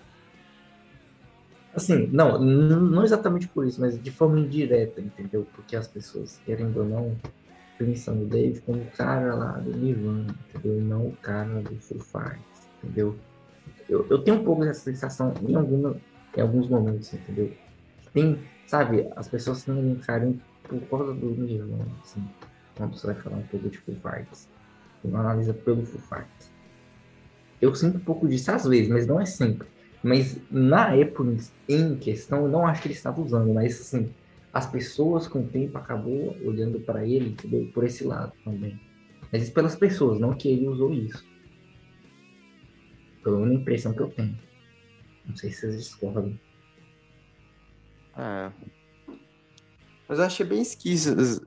Assim, 1.74 2.08
não, 2.08 2.38
não 2.38 3.04
exatamente 3.04 3.46
por 3.48 3.66
isso, 3.66 3.80
mas 3.80 4.00
de 4.00 4.10
forma 4.10 4.40
indireta, 4.40 5.00
entendeu? 5.00 5.46
Porque 5.54 5.76
as 5.76 5.86
pessoas, 5.86 6.40
querendo 6.44 6.78
ou 6.78 6.84
não, 6.84 7.16
pensam 7.78 8.14
no 8.16 8.26
Dave 8.26 8.60
como 8.62 8.82
o 8.82 8.90
cara 8.90 9.34
lá 9.34 9.52
do 9.52 9.76
Nirvana, 9.76 10.34
entendeu? 10.48 10.78
E 10.78 10.82
não 10.82 11.06
o 11.08 11.16
cara 11.16 11.62
do 11.62 11.76
Foo 11.76 12.00
Fighters, 12.00 12.68
entendeu? 12.82 13.16
Eu, 13.90 14.06
eu 14.08 14.22
tenho 14.22 14.38
um 14.38 14.44
pouco 14.44 14.64
dessa 14.64 14.80
sensação 14.80 15.34
em, 15.46 15.54
alguma, 15.56 15.96
em 16.36 16.40
alguns 16.40 16.68
momentos, 16.68 17.12
entendeu? 17.12 17.52
Tem, 18.14 18.38
sabe, 18.64 19.10
as 19.16 19.26
pessoas 19.26 19.64
têm 19.64 19.74
um 19.74 19.96
carinho 19.96 20.40
por 20.62 20.80
causa 20.82 21.12
do 21.12 21.26
Nirvana, 21.30 21.88
assim, 22.00 22.24
quando 22.76 22.96
você 22.96 23.08
vai 23.08 23.16
falar 23.16 23.38
um 23.38 23.42
pouco 23.42 23.68
de 23.68 23.78
Fighters. 23.78 24.48
Você 25.02 25.08
não 25.08 25.20
analisa 25.20 25.52
pelo 25.52 25.84
Foo 25.84 26.00
Fighters. 26.00 26.52
Eu 27.60 27.74
sinto 27.74 27.96
um 27.96 28.00
pouco 28.00 28.28
disso 28.28 28.52
às 28.52 28.64
vezes, 28.64 28.88
mas 28.88 29.08
não 29.08 29.20
é 29.20 29.26
sempre. 29.26 29.66
Mas 30.04 30.38
na 30.48 30.94
época 30.94 31.36
em 31.68 31.96
questão, 31.96 32.44
eu 32.44 32.48
não 32.48 32.66
acho 32.66 32.82
que 32.82 32.88
ele 32.88 32.94
estava 32.94 33.20
usando, 33.20 33.52
mas 33.52 33.80
assim, 33.80 34.08
as 34.52 34.66
pessoas 34.66 35.26
com 35.26 35.40
o 35.40 35.46
tempo 35.46 35.76
acabou 35.76 36.36
olhando 36.44 36.80
para 36.80 37.04
ele, 37.04 37.30
entendeu? 37.30 37.68
Por 37.74 37.84
esse 37.84 38.04
lado 38.04 38.32
também. 38.44 38.80
Mas 39.32 39.42
isso 39.42 39.52
pelas 39.52 39.74
pessoas, 39.74 40.20
não 40.20 40.32
que 40.32 40.48
ele 40.48 40.68
usou 40.68 40.92
isso. 40.92 41.24
Pela 43.22 43.36
única 43.36 43.60
impressão 43.60 43.92
que 43.92 44.00
eu 44.00 44.10
tenho. 44.10 44.38
Não 45.26 45.36
sei 45.36 45.50
se 45.50 45.60
vocês 45.60 45.78
discordam. 45.78 46.38
É. 48.16 48.50
Mas 50.08 50.18
eu 50.18 50.24
achei 50.24 50.44
bem 50.44 50.60
esquisito, 50.60 51.46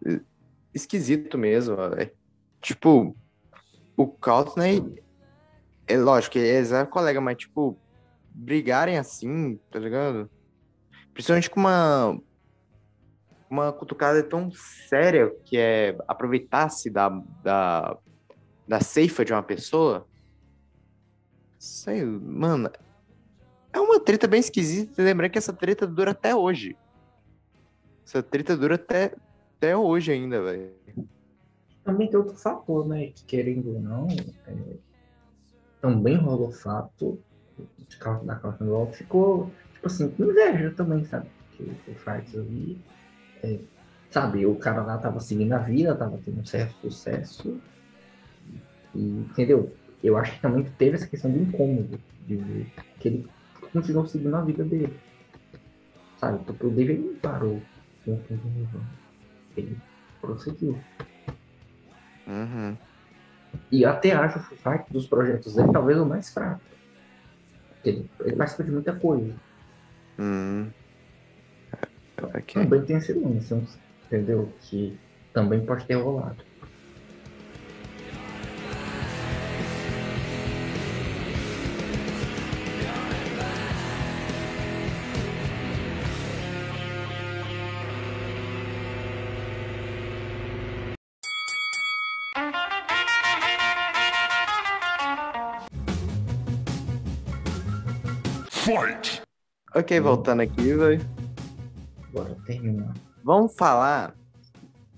esquisito 0.73 1.37
mesmo, 1.37 1.75
velho. 1.75 2.11
Tipo, 2.61 3.15
o 3.97 4.07
Courtney, 4.07 5.03
é 5.85 5.97
lógico 5.97 6.37
eles 6.37 6.71
eram 6.71 6.89
colega, 6.89 7.19
mas 7.19 7.37
tipo, 7.37 7.77
brigarem 8.33 8.97
assim, 8.97 9.59
tá 9.69 9.79
ligado? 9.79 10.29
Principalmente 11.13 11.49
com 11.49 11.59
uma 11.59 12.17
uma 13.53 13.71
cutucada 13.71 14.23
tão 14.23 14.51
séria 14.51 15.31
que 15.45 15.57
é 15.57 15.95
aproveitar-se 16.07 16.89
da, 16.89 17.09
da, 17.43 17.95
da 18.67 18.79
ceifa 18.79 19.23
de 19.23 19.31
uma 19.31 19.43
pessoa. 19.43 20.07
Sei, 21.63 22.03
mano, 22.03 22.69
é 23.71 23.79
uma 23.79 23.97
treta 23.97 24.27
bem 24.27 24.41
esquisita. 24.41 25.01
Lembrando 25.01 25.31
que 25.31 25.37
essa 25.37 25.53
treta 25.53 25.87
dura 25.87 26.11
até 26.11 26.35
hoje. 26.35 26.75
Essa 28.05 28.21
treta 28.21 28.57
dura 28.57 28.75
até, 28.75 29.15
até 29.55 29.77
hoje 29.77 30.11
ainda, 30.11 30.43
velho. 30.43 30.73
Também 31.85 32.09
tem 32.09 32.19
outro 32.19 32.35
fator, 32.35 32.85
né? 32.85 33.07
Que 33.15 33.23
querendo 33.23 33.75
ou 33.75 33.79
não, 33.79 34.07
é, 34.45 34.75
também 35.79 36.17
rolou 36.17 36.49
o 36.49 36.51
fato 36.51 37.17
de 37.87 37.95
causa 37.95 38.25
da 38.25 38.35
Caution 38.35 38.65
Rock, 38.65 38.97
ficou, 38.97 39.49
tipo 39.73 39.87
assim, 39.87 40.09
com 40.09 40.25
inveja 40.25 40.69
também, 40.71 41.05
sabe? 41.05 41.29
Que 41.53 41.63
o 41.87 41.95
Farts 41.95 42.35
ali, 42.35 42.77
é, 43.41 43.57
sabe, 44.11 44.45
o 44.45 44.55
cara 44.55 44.83
lá 44.83 44.97
tava 44.97 45.21
seguindo 45.21 45.53
a 45.53 45.59
vida, 45.59 45.95
tava 45.95 46.19
tendo 46.25 46.41
um 46.41 46.45
certo 46.45 46.75
sucesso, 46.81 47.57
e, 48.93 48.99
entendeu? 48.99 49.73
Eu 50.03 50.17
acho 50.17 50.33
que 50.33 50.41
também 50.41 50.63
teve 50.77 50.95
essa 50.95 51.07
questão 51.07 51.31
do 51.31 51.39
incômodo, 51.39 51.97
de 52.27 52.35
ver 52.35 52.67
que 52.99 53.07
ele 53.07 53.29
continuou 53.71 54.05
seguindo 54.05 54.35
a 54.35 54.41
vida 54.41 54.63
dele, 54.63 54.99
sabe? 56.17 56.43
Porque 56.43 56.65
o 56.65 56.69
David 56.69 56.99
não 56.99 57.15
parou 57.15 57.61
com 58.03 58.11
o 58.11 58.23
Nirvana. 58.29 58.89
ele 59.55 59.77
prosseguiu. 60.19 60.77
Uhum. 62.27 62.77
E 63.71 63.85
até 63.85 64.11
acho 64.11 64.39
o 64.39 64.41
Foo 64.41 64.85
dos 64.89 65.07
projetos 65.07 65.55
dele 65.55 65.71
talvez 65.71 65.97
o 65.97 66.05
mais 66.05 66.33
fraco. 66.33 66.61
Ele, 67.83 68.09
ele 68.21 68.35
participa 68.35 68.63
de 68.63 68.71
muita 68.71 68.93
coisa. 68.93 69.33
Hum. 70.19 70.69
Ok. 72.21 72.63
Também 72.63 72.85
tem 72.85 72.97
esse 72.97 73.13
lance, 73.13 73.53
entendeu? 74.05 74.53
Que 74.61 74.97
também 75.33 75.65
pode 75.65 75.85
ter 75.85 75.95
rolado. 75.95 76.43
Ok, 99.75 99.99
voltando 99.99 100.41
aqui, 100.41 100.73
velho. 100.73 101.01
Bora 102.11 102.35
terminar. 102.45 102.93
Vamos 103.23 103.55
falar 103.55 104.15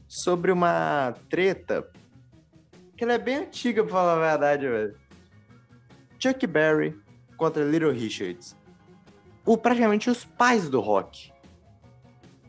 sobre 0.08 0.52
uma 0.52 1.14
treta 1.30 1.88
que 2.98 3.04
ela 3.04 3.14
é 3.14 3.18
bem 3.18 3.38
antiga, 3.38 3.84
pra 3.84 3.92
falar 3.94 4.14
a 4.14 4.32
verdade, 4.32 4.68
velho. 4.68 4.96
Chuck 6.20 6.46
Berry 6.48 6.98
contra 7.38 7.64
Little 7.64 7.92
Richards. 7.92 8.56
O, 9.46 9.58
praticamente 9.58 10.10
os 10.10 10.26
pais 10.26 10.70
do 10.70 10.82
rock. 10.82 11.32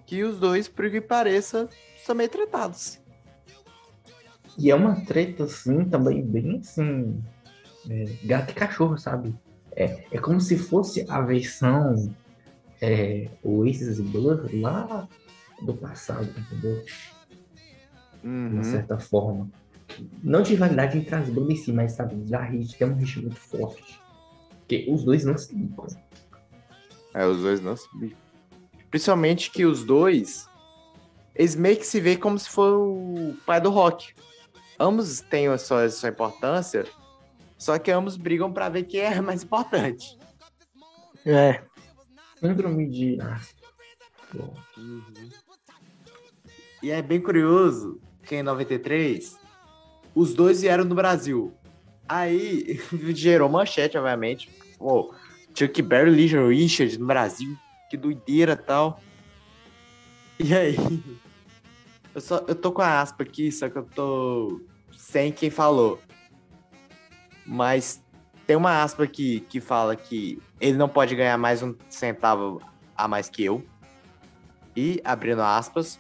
Que 0.04 0.22
os 0.24 0.38
dois, 0.38 0.68
por 0.68 0.90
que 0.90 1.00
pareça, 1.00 1.68
são 2.04 2.14
meio 2.14 2.28
tretados. 2.28 3.00
E 4.58 4.70
é 4.70 4.74
uma 4.74 5.04
treta, 5.04 5.44
assim, 5.44 5.84
também 5.84 6.24
bem 6.24 6.58
assim. 6.58 7.22
é, 7.88 8.04
gato 8.24 8.50
e 8.50 8.54
cachorro, 8.54 8.96
sabe? 8.98 9.34
É, 9.76 10.04
é 10.10 10.18
como 10.18 10.40
se 10.40 10.56
fosse 10.56 11.04
a 11.08 11.20
versão 11.20 12.14
é, 12.80 13.28
Oasis 13.42 13.98
e 13.98 14.02
Blur 14.02 14.48
lá 14.54 15.06
do 15.62 15.74
passado, 15.74 16.28
entendeu? 16.36 16.82
De 16.82 17.16
Uhum. 18.24 18.54
uma 18.54 18.64
certa 18.64 18.98
forma. 18.98 19.48
Não 20.22 20.42
de 20.42 20.50
rivalidade 20.50 20.98
entre 20.98 21.14
as 21.14 21.28
bandas 21.28 21.50
em 21.50 21.56
si, 21.56 21.72
mas 21.72 21.92
sabe, 21.92 22.16
da 22.28 22.42
hit, 22.42 22.76
tem 22.76 22.88
um 22.88 22.94
hit 22.96 23.20
muito 23.20 23.38
forte. 23.38 24.00
Porque 24.58 24.84
os 24.90 25.04
dois 25.04 25.24
não 25.24 25.38
se 25.38 25.54
ligam. 25.54 25.86
É, 27.14 27.24
os 27.24 27.40
dois 27.42 27.60
não 27.60 27.76
se 27.76 27.86
bicam. 27.96 28.18
Principalmente 28.90 29.50
que 29.50 29.64
os 29.64 29.84
dois, 29.84 30.48
eles 31.34 31.54
meio 31.54 31.76
que 31.76 31.86
se 31.86 32.00
veem 32.00 32.16
como 32.18 32.36
se 32.38 32.48
for 32.50 32.78
o 32.78 33.34
pai 33.46 33.60
do 33.60 33.70
rock. 33.70 34.12
Ambos 34.78 35.20
têm 35.20 35.46
a 35.46 35.56
sua, 35.56 35.84
a 35.84 35.90
sua 35.90 36.08
importância, 36.08 36.84
só 37.58 37.78
que 37.78 37.90
ambos 37.90 38.16
brigam 38.16 38.52
pra 38.52 38.68
ver 38.68 38.84
quem 38.84 39.00
é 39.00 39.20
mais 39.20 39.42
importante. 39.42 40.18
É. 41.24 41.62
Síndrome 42.38 42.88
de. 42.88 43.18
Ah, 43.20 43.40
bom, 44.32 44.54
E 46.82 46.90
é 46.90 47.02
bem 47.02 47.20
curioso 47.20 48.00
que 48.22 48.36
em 48.36 48.42
93, 48.42 49.38
os 50.14 50.34
dois 50.34 50.60
vieram 50.60 50.86
do 50.86 50.94
Brasil. 50.94 51.54
Aí 52.08 52.80
gerou 53.14 53.48
manchete, 53.48 53.96
obviamente. 53.96 54.50
Pô, 54.78 55.14
Chuck 55.54 55.80
Berry 55.82 56.10
Little 56.10 56.48
Richard 56.48 56.98
no 56.98 57.06
Brasil. 57.06 57.56
Que 57.90 57.96
doideira 57.96 58.52
e 58.52 58.56
tal. 58.56 59.00
E 60.38 60.54
aí? 60.54 60.76
Eu, 62.14 62.20
só, 62.22 62.42
eu 62.48 62.54
tô 62.54 62.72
com 62.72 62.80
a 62.80 63.02
aspa 63.02 63.24
aqui, 63.24 63.52
só 63.52 63.68
que 63.68 63.76
eu 63.76 63.84
tô 63.84 64.62
sem 64.90 65.30
quem 65.30 65.50
falou. 65.50 66.00
Mas 67.46 68.02
tem 68.46 68.56
uma 68.56 68.82
aspa 68.82 69.04
aqui 69.04 69.40
que 69.40 69.60
fala 69.60 69.94
que 69.96 70.40
ele 70.60 70.76
não 70.76 70.88
pode 70.88 71.14
ganhar 71.14 71.36
mais 71.38 71.62
um 71.62 71.74
centavo 71.88 72.60
a 72.96 73.06
mais 73.06 73.28
que 73.28 73.44
eu. 73.44 73.64
E, 74.74 75.00
abrindo 75.04 75.42
aspas, 75.42 75.98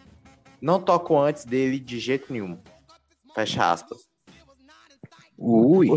não 0.60 0.80
toco 0.80 1.18
antes 1.18 1.44
dele 1.44 1.78
de 1.78 1.98
jeito 1.98 2.32
nenhum. 2.32 2.58
Fecha 3.34 3.70
aspas. 3.70 4.08
Ui. 5.38 5.88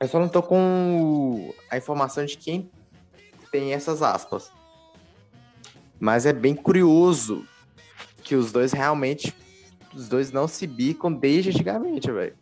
Eu 0.00 0.08
só 0.08 0.18
não 0.18 0.28
tô 0.28 0.42
com 0.42 1.52
a 1.70 1.76
informação 1.76 2.24
de 2.24 2.36
quem 2.36 2.70
tem 3.52 3.72
essas 3.74 4.02
aspas. 4.02 4.52
Mas 5.98 6.24
é 6.24 6.32
bem 6.32 6.54
curioso 6.54 7.46
que 8.22 8.34
os 8.34 8.50
dois 8.50 8.72
realmente. 8.72 9.34
Os 9.94 10.08
dois 10.08 10.32
não 10.32 10.46
se 10.46 10.66
bicam 10.66 11.12
desde 11.12 11.50
antigamente, 11.50 12.10
velho. 12.10 12.36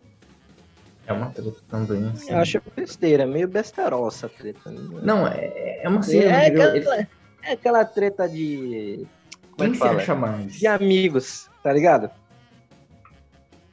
É 1.08 1.12
uma 1.12 1.30
treta 1.30 1.56
também. 1.68 2.06
Assim. 2.10 2.30
Eu 2.30 2.38
acho 2.38 2.62
besteira, 2.76 3.26
meio 3.26 3.48
besterol 3.48 4.08
essa 4.08 4.28
treta. 4.28 4.70
né? 4.70 5.00
Não, 5.02 5.26
é, 5.26 5.80
é 5.82 5.88
uma 5.88 6.00
É, 6.12 6.46
aquela, 6.46 6.76
Ele- 6.76 7.06
é 7.42 7.52
aquela 7.52 7.84
treta 7.84 8.28
de. 8.28 9.06
Como 9.52 9.56
é 9.56 9.64
Quem 9.64 9.70
que 9.72 9.76
se 9.78 9.78
fala? 9.84 10.00
acha 10.02 10.14
mais? 10.14 10.52
De 10.54 10.66
amigos, 10.66 11.48
tá 11.62 11.72
ligado? 11.72 12.10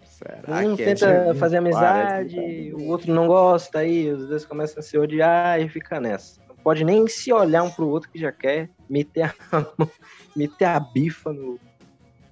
Será 0.06 0.60
Um 0.66 0.76
que 0.76 0.84
é 0.84 0.86
tenta 0.96 1.34
de- 1.34 1.40
fazer 1.40 1.58
amizade, 1.58 2.36
Parece- 2.36 2.74
o 2.74 2.88
outro 2.88 3.14
não 3.14 3.28
gosta, 3.28 3.80
aí 3.80 4.10
os 4.12 4.28
dois 4.28 4.46
começam 4.46 4.80
a 4.80 4.82
se 4.82 4.98
odiar 4.98 5.60
e 5.60 5.68
fica 5.68 6.00
nessa. 6.00 6.40
Não 6.48 6.56
pode 6.56 6.84
nem 6.86 7.06
se 7.08 7.32
olhar 7.34 7.64
um 7.64 7.70
pro 7.70 7.88
outro 7.90 8.10
que 8.10 8.18
já 8.18 8.32
quer 8.32 8.70
meter 8.90 9.24
a, 9.24 9.34
meter 10.36 10.66
a 10.66 10.80
bifa 10.80 11.34
no. 11.34 11.60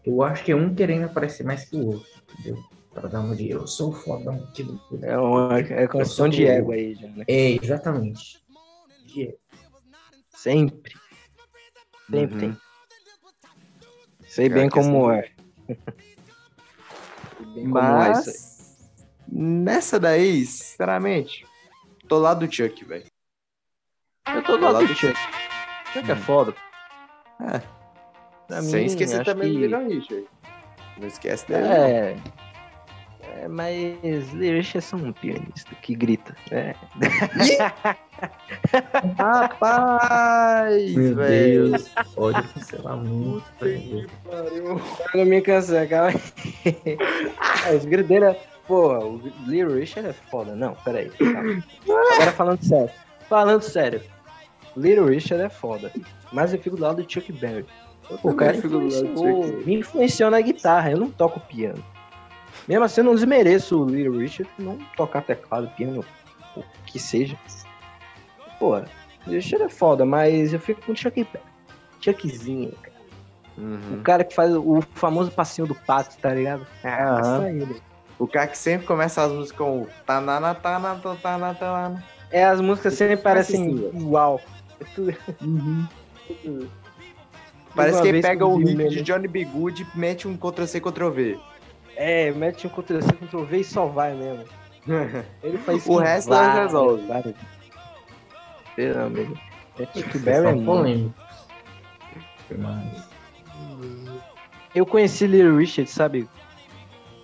Eu 0.05 0.21
acho 0.23 0.43
que 0.43 0.51
é 0.51 0.55
um 0.55 0.73
querendo 0.73 1.05
aparecer 1.05 1.43
mais 1.45 1.65
que 1.65 1.75
o 1.75 1.85
outro, 1.87 2.07
entendeu? 2.39 2.63
Pra 2.93 3.09
dar 3.09 3.21
uma 3.21 3.35
de 3.35 3.49
eu 3.49 3.65
sou 3.65 3.89
o 3.89 3.93
fodão 3.93 4.35
aqui 4.43 4.63
do. 4.63 4.79
É 5.03 5.17
uma 5.17 5.59
é 5.59 5.87
construção 5.87 6.29
de 6.29 6.45
ego 6.45 6.71
aí, 6.71 6.93
já, 6.95 7.07
né? 7.07 7.25
É, 7.27 7.51
exatamente. 7.51 8.39
De 9.05 9.23
ego. 9.29 9.37
Sempre. 10.35 10.93
Sempre 12.09 12.33
Uhum. 12.35 12.39
tem. 12.39 12.57
Sei 14.27 14.49
bem 14.49 14.69
que 14.69 14.79
assim- 14.79 14.91
como 14.91 15.11
é. 15.11 15.31
Sei 15.67 15.75
bem 17.55 17.63
como 17.65 17.77
é 17.79 17.81
aí. 17.81 18.09
Mas. 18.09 18.53
Nessa 19.35 19.99
daí, 19.99 20.45
sinceramente, 20.45 21.47
tô 22.07 22.19
lá 22.19 22.35
do 22.35 22.45
Chuck, 22.51 22.85
velho. 22.85 23.05
Eu 24.27 24.43
tô 24.43 24.57
do 24.57 24.63
lado 24.65 24.85
do 24.85 24.93
Chuck. 24.93 25.17
Chuck 25.91 26.11
é 26.11 26.15
foda. 26.15 26.53
É. 27.41 27.59
Pra 28.47 28.61
Sem 28.61 28.81
mim, 28.81 28.85
esquecer 28.85 29.25
também 29.25 29.51
que- 29.51 29.57
do 29.57 29.65
Little 29.65 29.87
Richard. 29.87 30.27
Não 30.99 31.07
esquece 31.07 31.47
dele. 31.47 31.65
É. 31.65 32.15
É, 33.43 33.47
mas 33.47 34.31
Lyric 34.33 34.77
é 34.77 34.81
só 34.81 34.95
um 34.95 35.11
pianista 35.11 35.73
que 35.81 35.95
grita. 35.95 36.35
É. 36.51 36.75
Rapaz, 39.17 40.93
Meu 40.95 41.15
velho. 41.15 41.69
Deus, 41.71 41.89
pode 42.15 42.41
cancelar 42.49 42.97
muito. 42.97 43.43
Não 45.13 45.25
me 45.25 45.41
cansa, 45.41 45.85
calma 45.87 46.09
aí. 46.09 46.97
Ah, 47.37 47.71
Os 47.75 47.85
gritos 47.85 48.07
dele 48.07 48.25
é. 48.25 48.39
Porra, 48.67 48.99
o 49.03 49.19
Little 49.45 49.75
Richard 49.75 50.07
é 50.09 50.13
foda. 50.13 50.55
Não, 50.55 50.73
peraí. 50.85 51.09
calma. 51.09 51.61
Agora 52.15 52.31
falando 52.31 52.63
sério. 52.63 52.89
Falando 53.27 53.61
sério. 53.61 54.01
Little 54.77 55.07
Richard 55.07 55.43
é 55.43 55.49
foda. 55.49 55.91
Mas 56.31 56.53
eu 56.53 56.59
fico 56.59 56.77
do 56.77 56.83
lado 56.83 57.03
do 57.03 57.11
Chuck 57.11 57.29
Berry. 57.33 57.65
O 58.23 58.33
cara 58.33 58.53
fico 58.53 58.69
do 58.69 58.79
lado 58.79 58.89
do 58.89 58.95
influenciou- 59.09 59.43
Chuck. 59.47 59.65
me 59.65 59.75
influenciou 59.75 60.31
na 60.31 60.39
guitarra. 60.39 60.91
Eu 60.91 60.97
não 60.97 61.11
toco 61.11 61.41
piano. 61.41 61.83
Mesmo 62.67 62.83
assim, 62.85 63.01
eu 63.01 63.05
não 63.05 63.15
desmereço 63.15 63.81
o 63.83 63.85
Little 63.89 64.17
Richard 64.17 64.49
não 64.57 64.77
tocar 64.95 65.21
teclado, 65.21 65.67
piano, 65.75 66.03
o 66.55 66.63
que 66.85 66.97
seja. 66.99 67.37
Pô, 68.59 68.77
o 68.77 69.29
Richard 69.29 69.65
é 69.65 69.69
foda, 69.69 70.05
mas 70.05 70.53
eu 70.53 70.59
fico 70.59 70.81
com 70.85 70.91
o 70.93 70.95
Chuck. 70.95 71.27
Chuckzinho, 71.99 72.71
cara. 72.81 72.93
Uhum. 73.57 73.99
O 73.99 74.01
cara 74.01 74.23
que 74.23 74.33
faz 74.33 74.53
o 74.55 74.81
famoso 74.93 75.31
passinho 75.31 75.67
do 75.67 75.75
pato, 75.75 76.17
tá 76.17 76.33
ligado? 76.33 76.65
Ah, 76.83 77.21
só 77.23 77.47
ele. 77.47 77.81
O 78.17 78.27
cara 78.27 78.47
que 78.47 78.57
sempre 78.57 78.87
começa 78.87 79.21
as 79.23 79.31
músicas 79.31 79.57
com 79.57 79.81
o 79.81 79.87
tanana, 80.05 80.55
tanana, 80.55 80.99
tanana, 81.21 81.53
tanana. 81.53 82.03
É, 82.31 82.45
as 82.45 82.59
músicas 82.61 82.93
sempre 82.93 83.17
parecem 83.17 83.69
igual. 83.93 84.39
É 84.79 84.85
tudo- 84.95 85.15
Parece 87.75 88.01
que 88.01 88.07
ele 88.07 88.21
pega 88.21 88.45
o 88.45 88.57
riff 88.57 88.89
de 88.89 89.01
Johnny 89.01 89.27
B. 89.27 89.45
Good 89.45 89.81
e 89.95 89.97
mete 89.97 90.27
um 90.27 90.37
Ctrl-C, 90.37 90.79
Ctrl-V. 90.79 91.39
É, 91.95 92.31
mete 92.31 92.67
um 92.67 92.69
Ctrl-C, 92.69 93.11
Ctrl-V 93.27 93.57
e 93.59 93.63
só 93.63 93.85
vai 93.85 94.13
mesmo. 94.13 94.45
Ele 95.43 95.57
faz 95.59 95.85
O 95.87 95.97
resto 95.97 96.29
várias, 96.29 96.55
resolve. 96.73 97.07
várias. 97.07 97.35
Meu 98.77 99.05
amigo. 99.05 99.37
É 99.79 99.85
São 99.85 100.21
Berry 100.21 100.59
é 100.59 100.65
polêmicos. 100.65 101.23
Mas, 102.57 103.09
Eu 104.75 104.85
conheci 104.85 105.25
Little 105.27 105.57
Richard, 105.57 105.89
sabe 105.89 106.27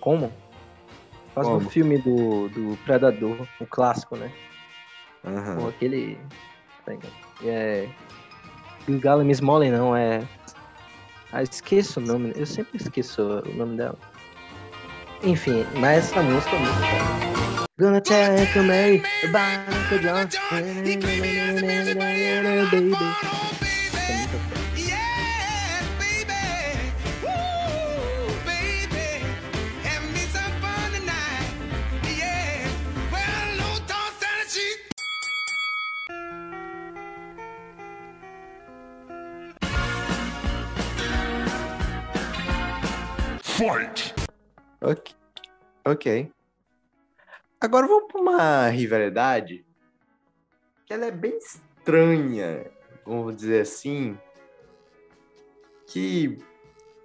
como? 0.00 0.32
Faz 1.34 1.46
no 1.46 1.58
Como? 1.58 1.70
filme 1.70 1.98
do, 1.98 2.48
do 2.48 2.76
Predador, 2.84 3.46
o 3.60 3.66
clássico, 3.66 4.16
né? 4.16 4.32
Aham. 5.24 5.58
Pô, 5.58 5.68
aquele. 5.68 6.18
É. 7.44 7.88
Gilgala 8.86 9.22
Miss 9.22 9.40
Molly 9.40 9.70
não, 9.70 9.94
é. 9.94 10.26
Ah, 11.32 11.42
esqueço 11.42 12.00
o 12.00 12.02
nome. 12.02 12.32
Eu 12.34 12.46
sempre 12.46 12.76
esqueço 12.78 13.22
o 13.22 13.54
nome 13.54 13.76
dela. 13.76 13.96
Enfim, 15.22 15.66
mas 15.76 16.10
essa 16.10 16.22
música 16.22 16.56
é 16.56 16.58
muito 16.58 16.74
foda. 16.78 17.66
Gonna 17.78 18.00
take 18.00 18.58
John. 19.98 20.60
Baby. 20.82 21.06
Yeah, 43.60 44.19
Ok. 44.80 45.14
Ok. 45.84 46.32
Agora 47.60 47.86
vamos 47.86 48.10
para 48.10 48.20
uma 48.20 48.68
rivalidade 48.68 49.64
que 50.86 50.94
ela 50.94 51.06
é 51.06 51.10
bem 51.10 51.36
estranha, 51.36 52.70
vamos 53.04 53.36
dizer 53.36 53.60
assim, 53.60 54.18
que 55.86 56.38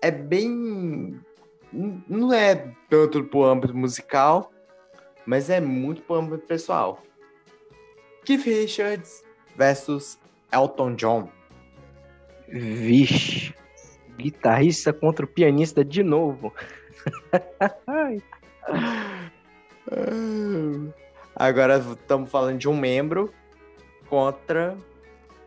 é 0.01 0.09
bem 0.09 1.19
não 2.07 2.33
é 2.33 2.73
tanto 2.89 3.23
pro 3.25 3.43
âmbito 3.43 3.75
musical, 3.75 4.51
mas 5.25 5.49
é 5.49 5.59
muito 5.59 6.01
pro 6.03 6.15
âmbito 6.15 6.47
pessoal. 6.47 7.03
Keith 8.23 8.45
Richards 8.45 9.23
versus 9.55 10.17
Elton 10.51 10.95
John. 10.95 11.29
Vixe. 12.47 13.53
Guitarrista 14.17 14.93
contra 14.93 15.25
o 15.25 15.27
pianista 15.27 15.83
de 15.83 16.01
novo. 16.01 16.53
Agora 21.35 21.77
estamos 21.77 22.29
falando 22.29 22.57
de 22.57 22.69
um 22.69 22.77
membro 22.77 23.33
contra 24.09 24.77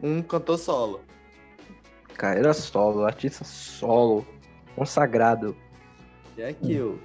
um 0.02 0.22
cantor 0.22 0.58
solo. 0.58 1.00
Carreira 2.14 2.52
solo, 2.52 3.04
artista 3.04 3.44
solo, 3.44 4.26
consagrado. 4.74 5.56
E 6.36 6.42
é 6.42 6.48
aquilo. 6.50 7.00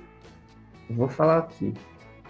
Vou 0.90 1.08
falar 1.08 1.38
aqui. 1.40 1.74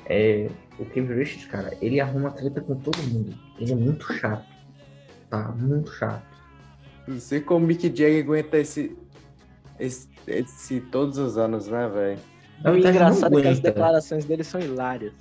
É, 0.05 0.49
o 0.77 0.85
Kevin 0.85 1.13
Richards, 1.13 1.47
cara, 1.47 1.77
ele 1.81 1.99
arruma 1.99 2.31
treta 2.31 2.61
com 2.61 2.75
todo 2.75 3.01
mundo. 3.03 3.33
Ele 3.57 3.71
é 3.71 3.75
muito 3.75 4.13
chato. 4.13 4.45
Tá? 5.29 5.49
Muito 5.49 5.91
chato. 5.91 6.25
Não 7.07 7.19
sei 7.19 7.41
como 7.41 7.65
o 7.65 7.67
Mick 7.67 7.87
Jagger 7.87 8.23
aguenta 8.23 8.57
esse, 8.57 8.97
esse, 9.79 10.07
esse 10.27 10.79
todos 10.79 11.17
os 11.17 11.37
anos, 11.37 11.67
né, 11.67 11.87
velho? 11.89 12.19
O 12.65 12.77
engraçado 12.77 13.37
é 13.39 13.41
que 13.41 13.47
as 13.47 13.59
declarações 13.59 14.25
dele 14.25 14.43
são 14.43 14.59
hilárias. 14.61 15.13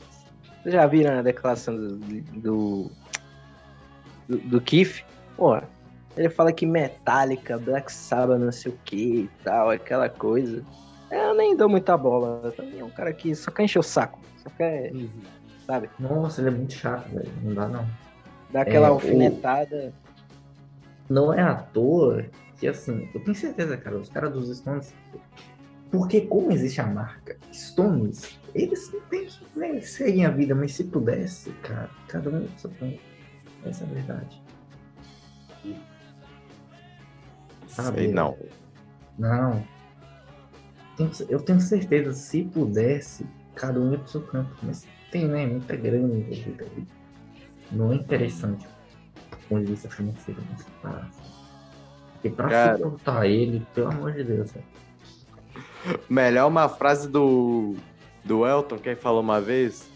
Vocês 0.62 0.74
já 0.74 0.86
viram 0.86 1.18
a 1.18 1.22
declaração 1.22 1.76
do, 1.76 1.96
do, 1.98 2.90
do, 4.28 4.38
do 4.38 4.61
Keith? 4.61 5.05
Pô, 5.36 5.61
ele 6.16 6.28
fala 6.28 6.53
que 6.53 6.64
Metallica, 6.64 7.59
Black 7.59 7.92
Sabbath, 7.92 8.38
não 8.38 8.53
sei 8.53 8.70
o 8.72 8.78
que 8.84 8.96
e 9.22 9.30
tal, 9.42 9.70
aquela 9.70 10.09
coisa. 10.09 10.62
Eu 11.11 11.34
nem 11.34 11.57
dou 11.57 11.68
muita 11.68 11.96
bola. 11.96 12.53
Também 12.53 12.78
é 12.80 12.84
um 12.84 12.90
cara 12.90 13.12
que 13.12 13.34
só 13.34 13.50
quer 13.50 13.64
encher 13.64 13.80
o 13.80 13.82
saco. 13.82 14.20
Só 14.42 14.50
quer, 14.50 14.92
sabe, 15.66 15.90
Nossa, 15.98 16.40
ele 16.40 16.48
é 16.48 16.53
muito 16.53 16.72
chato, 16.74 17.09
velho. 17.11 17.30
Não 17.42 17.55
dá, 17.55 17.68
não. 17.68 17.86
dar 18.53 18.62
aquela 18.62 18.86
É, 18.86 18.90
o- 18.90 18.94
alfinetada. 18.94 19.92
Não 21.09 21.34
é 21.34 21.42
à 21.42 21.55
toa 21.57 22.24
que, 22.62 22.68
assim, 22.68 23.08
eu 23.12 23.18
tenho 23.18 23.34
certeza, 23.34 23.76
cara, 23.76 23.98
os 23.98 24.08
caras 24.08 24.32
dos 24.32 24.56
Stones. 24.56 24.94
Porque, 25.90 26.20
como 26.20 26.52
existe 26.52 26.80
a 26.80 26.86
marca 26.86 27.36
Stones, 27.52 28.38
eles 28.54 28.92
não 28.92 29.00
têm 29.00 29.26
que 29.26 29.58
né, 29.58 29.80
seguem 29.80 30.24
a 30.24 30.30
vida, 30.30 30.54
mas 30.54 30.72
se 30.72 30.84
pudesse, 30.84 31.50
cara, 31.54 31.90
cada 32.06 32.30
um 32.30 32.46
só 32.56 32.68
tem. 32.68 33.00
Essa 33.64 33.82
é 33.82 33.86
a 33.88 33.90
verdade. 33.90 34.42
Sabe? 37.66 38.02
Sei 38.02 38.12
não. 38.12 38.38
Não. 39.18 39.66
Eu 41.28 41.40
tenho 41.40 41.60
certeza, 41.60 42.12
se 42.12 42.44
pudesse, 42.44 43.26
cada 43.56 43.80
um 43.80 43.90
ia 43.90 43.98
pro 43.98 44.08
seu 44.08 44.22
campo. 44.22 44.54
Mas 44.62 44.86
tem, 45.10 45.26
né? 45.26 45.46
Muita 45.46 45.74
grana 45.74 46.16
envolvida 46.16 46.64
ali. 46.64 46.86
Não 47.72 47.90
é 47.92 47.96
interessante 47.96 48.68
do 48.68 49.48
ponto 49.48 49.64
de 49.64 49.72
vista 49.72 49.90
financeiro 49.90 50.40
nessa 50.48 50.70
parada. 50.80 51.41
Porque 52.22 52.30
pra 52.30 52.48
Cara. 52.48 52.76
suportar 52.76 53.26
ele, 53.26 53.66
pelo 53.74 53.88
amor 53.88 54.12
de 54.12 54.22
Deus, 54.22 54.52
velho. 54.52 54.64
Melhor 56.08 56.46
uma 56.46 56.68
frase 56.68 57.08
do, 57.08 57.74
do 58.24 58.46
Elton, 58.46 58.78
que 58.78 58.90
ele 58.90 58.96
falou 58.96 59.20
uma 59.20 59.40
vez. 59.40 59.90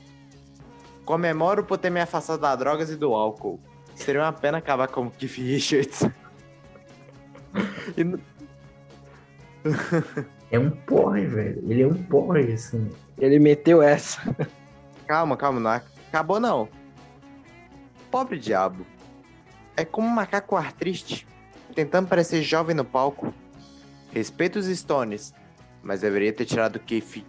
Comemoro 1.04 1.62
por 1.62 1.78
ter 1.78 1.88
me 1.88 2.00
afastado 2.00 2.40
das 2.40 2.58
drogas 2.58 2.90
e 2.90 2.96
do 2.96 3.14
álcool. 3.14 3.60
Seria 3.94 4.22
uma 4.22 4.32
pena 4.32 4.58
acabar 4.58 4.88
com 4.88 5.06
o 5.06 5.10
Keith 5.10 5.36
Richards. 5.38 6.02
E 7.96 8.04
É 10.50 10.58
um 10.58 10.70
porre, 10.70 11.26
velho. 11.26 11.62
Ele 11.70 11.82
é 11.82 11.86
um 11.86 12.02
porre, 12.02 12.52
assim. 12.52 12.90
Ele 13.16 13.38
meteu 13.38 13.80
essa. 13.80 14.20
calma, 15.06 15.36
calma, 15.36 15.60
não 15.60 15.70
acabou 15.70 16.38
não. 16.38 16.68
Pobre 18.10 18.38
diabo. 18.38 18.84
É 19.76 19.84
como 19.84 20.06
um 20.08 20.10
macaco 20.10 20.56
ar 20.56 20.72
triste, 20.72 21.26
tentando 21.76 22.08
parecer 22.08 22.42
jovem 22.42 22.74
no 22.74 22.84
palco. 22.84 23.32
Respeito 24.12 24.58
os 24.58 24.66
Stones, 24.66 25.32
mas 25.82 26.00
deveria 26.00 26.32
ter 26.32 26.46
tirado 26.46 26.76
o 26.76 26.80
Keith 26.80 27.22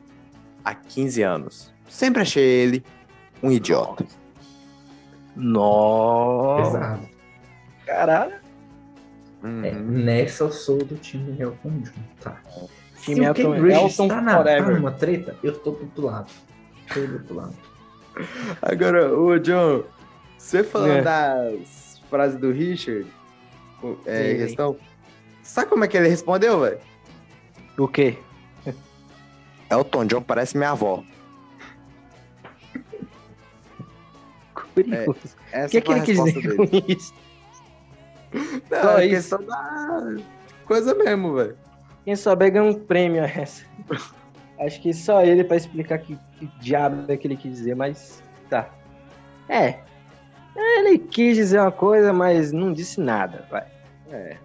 há 0.63 0.73
15 0.73 1.21
anos. 1.21 1.73
Sempre 1.87 2.21
achei 2.23 2.43
ele 2.43 2.83
um 3.43 3.51
idiota. 3.51 4.05
Nossa. 5.35 6.71
Pesado. 6.79 7.09
Caralho. 7.85 8.33
Uhum. 9.43 9.63
É, 9.63 9.71
nessa 9.71 10.45
eu 10.45 10.51
sou 10.51 10.77
do 10.79 10.95
time 10.95 11.39
Elton 11.39 11.69
John, 11.81 11.91
tá? 12.21 12.41
Time 13.01 13.15
Se 13.17 13.29
o 13.29 13.33
Ken 13.33 13.71
Elton 13.71 14.07
tá 14.07 14.21
na, 14.21 14.31
tá 14.37 14.41
forever. 14.41 14.75
numa 14.77 14.91
treta, 14.91 15.35
eu 15.43 15.57
tô 15.59 15.71
do 15.71 15.81
outro 15.83 16.05
lado. 16.05 16.31
Tô 16.93 16.99
do 17.01 17.13
outro 17.13 17.35
lado. 17.35 17.55
Agora, 18.61 19.13
ô 19.15 19.37
John, 19.37 19.83
você 20.37 20.63
falando 20.63 20.91
É. 20.97 21.01
das 21.03 22.01
frases 22.09 22.39
do 22.39 22.51
Richard, 22.51 23.05
o- 23.05 23.26
é, 24.05 24.31
Sim. 24.31 24.37
questão, 24.37 24.77
sabe 25.43 25.69
como 25.69 25.83
é 25.83 25.87
que 25.87 25.97
ele 25.97 26.09
respondeu, 26.09 26.61
velho? 26.61 26.79
O 27.77 27.87
quê? 27.87 28.17
Elton 29.69 30.05
John 30.05 30.21
parece 30.21 30.57
minha 30.57 30.71
avó. 30.71 31.03
Curioso. 34.53 35.35
Essa 35.51 35.67
o 35.67 35.69
que, 35.69 35.81
que 35.81 35.85
foi 35.85 35.95
a 35.95 35.97
ele 35.97 36.05
quis 36.05 36.23
dizer 36.23 36.55
com 36.55 36.63
isso? 36.87 37.13
Não, 38.69 38.81
Só 38.81 38.99
é 38.99 39.05
isso. 39.05 39.37
questão 39.37 39.45
da 39.45 40.15
coisa 40.65 40.93
mesmo, 40.93 41.33
velho. 41.33 41.57
Quem 42.05 42.15
souber 42.15 42.51
ganha 42.51 42.65
um 42.65 42.73
prêmio 42.73 43.23
essa. 43.23 43.65
Acho 44.59 44.81
que 44.81 44.93
só 44.93 45.21
ele 45.23 45.43
pra 45.43 45.57
explicar 45.57 45.99
que, 45.99 46.17
que 46.39 46.47
diabo 46.59 47.11
é 47.11 47.17
que 47.17 47.27
ele 47.27 47.37
quis 47.37 47.51
dizer, 47.51 47.75
mas 47.75 48.23
tá. 48.49 48.69
É. 49.49 49.79
Ele 50.57 50.97
quis 50.97 51.37
dizer 51.37 51.59
uma 51.59 51.71
coisa, 51.71 52.11
mas 52.11 52.51
não 52.51 52.73
disse 52.73 52.99
nada, 52.99 53.45
vai. 53.49 53.67
É. 54.09 54.37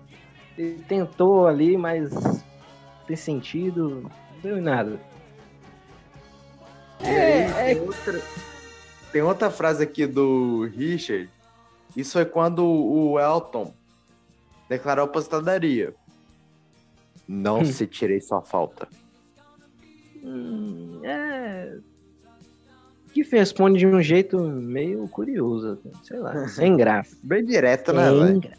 Ele 0.59 0.83
tentou 0.87 1.47
ali, 1.47 1.77
mas 1.77 2.11
tem 3.07 3.17
sentido, 3.17 4.03
não 4.35 4.41
deu 4.43 4.59
em 4.59 4.61
nada. 4.61 5.01
E 7.01 7.07
aí, 7.07 7.15
É, 7.15 7.75
tem, 7.75 7.81
outra, 7.81 8.23
tem 9.11 9.23
outra 9.23 9.51
frase 9.51 9.83
aqui 9.83 10.07
do 10.07 10.67
Richard. 10.67 11.31
Isso 11.97 12.13
foi 12.13 12.27
quando 12.27 12.65
o 12.65 13.19
Elton 13.19 13.73
declarou 14.69 15.07
aposentadoria. 15.07 15.95
Não 17.27 17.65
se 17.67 17.87
tirei 17.87 18.21
sua 18.21 18.43
falta. 18.43 18.87
Hum, 20.23 21.01
é. 21.03 21.79
Que 23.13 23.23
responde 23.23 23.79
de 23.79 23.87
um 23.87 24.01
jeito 24.01 24.39
meio 24.41 25.07
curioso, 25.09 25.79
sei 26.03 26.19
lá, 26.19 26.47
sem 26.49 26.77
graça. 26.77 27.17
Bem 27.23 27.45
direto, 27.45 27.93
né, 27.93 28.11
Bem 28.11 28.41
gra- 28.41 28.57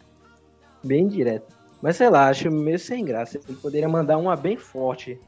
Bem 0.84 1.08
direto. 1.08 1.54
Mas 1.82 1.96
sei 1.96 2.08
lá, 2.08 2.28
acho 2.28 2.50
meio 2.50 2.78
sem 2.78 3.04
graça. 3.04 3.38
Ele 3.48 3.56
poderia 3.58 3.88
mandar 3.88 4.16
uma 4.16 4.36
bem 4.36 4.56
forte. 4.56 5.18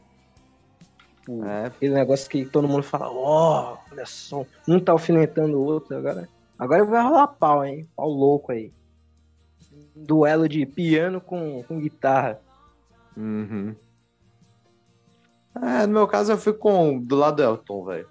É, 1.45 1.67
Aquele 1.67 1.93
negócio 1.95 2.31
que 2.31 2.45
todo 2.47 2.69
mundo 2.69 2.83
fala, 2.85 3.11
ó, 3.11 3.77
olha 3.91 4.07
só, 4.07 4.45
um 4.69 4.79
tá 4.79 4.93
alfinetando 4.93 5.59
o 5.59 5.65
outro 5.65 5.97
agora. 5.97 6.29
Agora 6.59 6.85
vai 6.85 7.03
rolar 7.03 7.27
pau, 7.27 7.65
hein? 7.65 7.87
Pau 7.97 8.09
louco 8.09 8.53
aí. 8.53 8.73
Um 9.97 10.05
duelo 10.05 10.49
de 10.49 10.65
piano 10.65 11.21
com, 11.21 11.63
com 11.65 11.81
guitarra. 11.81 12.41
Uhum. 13.17 13.75
É, 15.63 15.87
no 15.87 15.93
meu 15.95 16.07
caso, 16.07 16.33
eu 16.33 16.39
fico 16.39 16.59
com, 16.59 16.99
do 16.99 17.17
lado 17.17 17.37
do 17.37 17.43
Elton, 17.43 17.85
velho. 17.85 18.09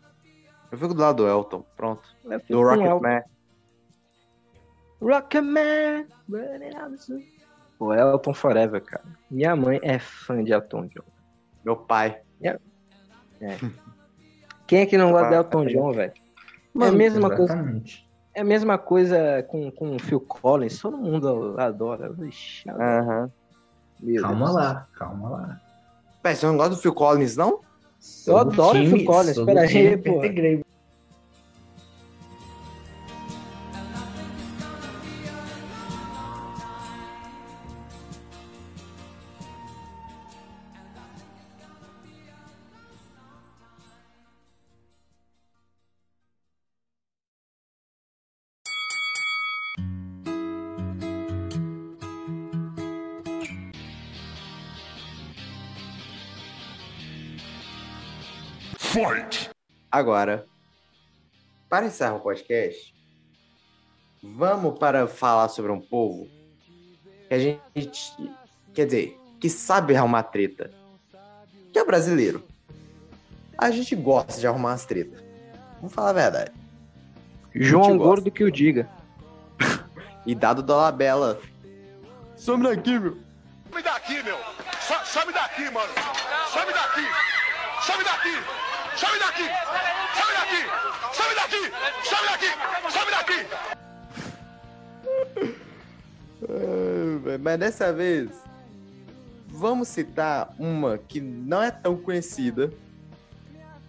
Eu 0.75 0.79
fico 0.79 0.93
do 0.93 1.01
lado 1.01 1.23
do 1.23 1.29
Elton, 1.29 1.63
pronto. 1.77 2.01
Eu 2.25 2.41
Do. 2.49 2.61
Rocketman. 5.01 6.05
sun. 6.97 7.21
Pô, 7.79 7.93
Elton 7.93 8.33
Forever, 8.33 8.81
cara. 8.83 9.05
Minha 9.31 9.55
mãe 9.55 9.79
é 9.81 9.97
fã 9.99 10.43
de 10.43 10.51
Elton 10.51 10.87
John. 10.87 11.03
Meu 11.63 11.77
pai. 11.77 12.19
Quem 14.67 14.81
é 14.81 14.85
que 14.85 14.97
não 14.97 15.11
gosta 15.11 15.29
de 15.29 15.35
Elton 15.35 15.65
John, 15.67 15.93
velho? 15.93 16.13
É 16.81 16.87
a 16.87 16.91
mesma 16.91 17.29
coisa. 17.29 17.53
Exatamente. 17.53 18.05
É 18.33 18.41
a 18.41 18.45
mesma 18.45 18.77
coisa 18.77 19.43
com, 19.47 19.71
com 19.71 19.95
o 19.95 19.99
Phil 19.99 20.19
Collins, 20.19 20.81
todo 20.81 20.97
mundo 20.97 21.55
adora. 21.57 22.13
Meu 24.01 24.21
Calma 24.21 24.45
Deus. 24.45 24.55
lá, 24.55 24.87
calma 24.93 25.29
lá. 25.29 25.61
Pera, 26.21 26.35
você 26.35 26.45
não 26.45 26.57
gosta 26.57 26.75
do 26.75 26.81
Phil 26.81 26.93
Collins, 26.93 27.37
não? 27.37 27.61
Sou 27.97 28.43
do 28.43 28.51
adoro 28.51 28.77
time- 28.77 28.97
Phil 28.97 29.05
Collins, 29.05 29.35
sou 29.35 29.45
do 29.45 29.47
pera 29.47 29.61
aí, 29.61 29.67
time 29.69 29.97
pô. 29.97 30.64
Gabriel. 58.95 59.27
Agora, 59.91 60.45
para 61.69 61.85
encerrar 61.85 62.15
o 62.15 62.19
podcast, 62.19 62.93
vamos 64.23 64.77
para 64.79 65.07
falar 65.07 65.49
sobre 65.49 65.71
um 65.71 65.81
povo 65.81 66.29
que 67.27 67.33
a 67.33 67.39
gente, 67.39 68.13
quer 68.73 68.85
dizer, 68.85 69.19
que 69.39 69.49
sabe 69.49 69.95
arrumar 69.95 70.23
treta, 70.23 70.71
que 71.73 71.79
é 71.79 71.81
o 71.81 71.85
brasileiro. 71.85 72.43
A 73.57 73.69
gente 73.71 73.95
gosta 73.95 74.39
de 74.39 74.47
arrumar 74.47 74.69
umas 74.71 74.85
tretas. 74.85 75.21
Vamos 75.77 75.93
falar 75.93 76.09
a 76.09 76.13
verdade. 76.13 76.51
João. 77.53 77.97
Gordo 77.97 78.31
que 78.31 78.43
o 78.43 78.51
diga. 78.51 78.89
E 80.27 80.33
dado 80.33 80.63
Dolabella. 80.63 81.39
Some 82.35 82.63
daqui, 82.63 82.97
meu. 82.97 83.15
Some 83.69 83.83
daqui, 83.83 84.23
meu. 84.23 84.37
So- 84.81 85.05
Some 85.05 85.31
daqui, 85.31 85.69
mano. 85.69 85.93
Some 86.51 86.73
daqui. 86.73 87.05
Some 87.85 88.03
daqui. 88.03 88.64
Some 88.97 89.19
daqui. 89.19 89.47
Some 90.15 90.33
daqui. 90.33 90.61
Some 91.13 91.35
daqui. 91.35 91.61
Some 92.03 92.25
daqui. 92.29 92.51
Some 92.89 93.11
daqui. 93.11 93.39
Ah, 96.47 97.37
Mas 97.41 97.59
dessa 97.59 97.91
vez, 97.91 98.29
vamos 99.47 99.87
citar 99.87 100.53
uma 100.57 100.97
que 100.97 101.19
não 101.19 101.61
é 101.61 101.71
tão 101.71 101.97
conhecida, 101.97 102.71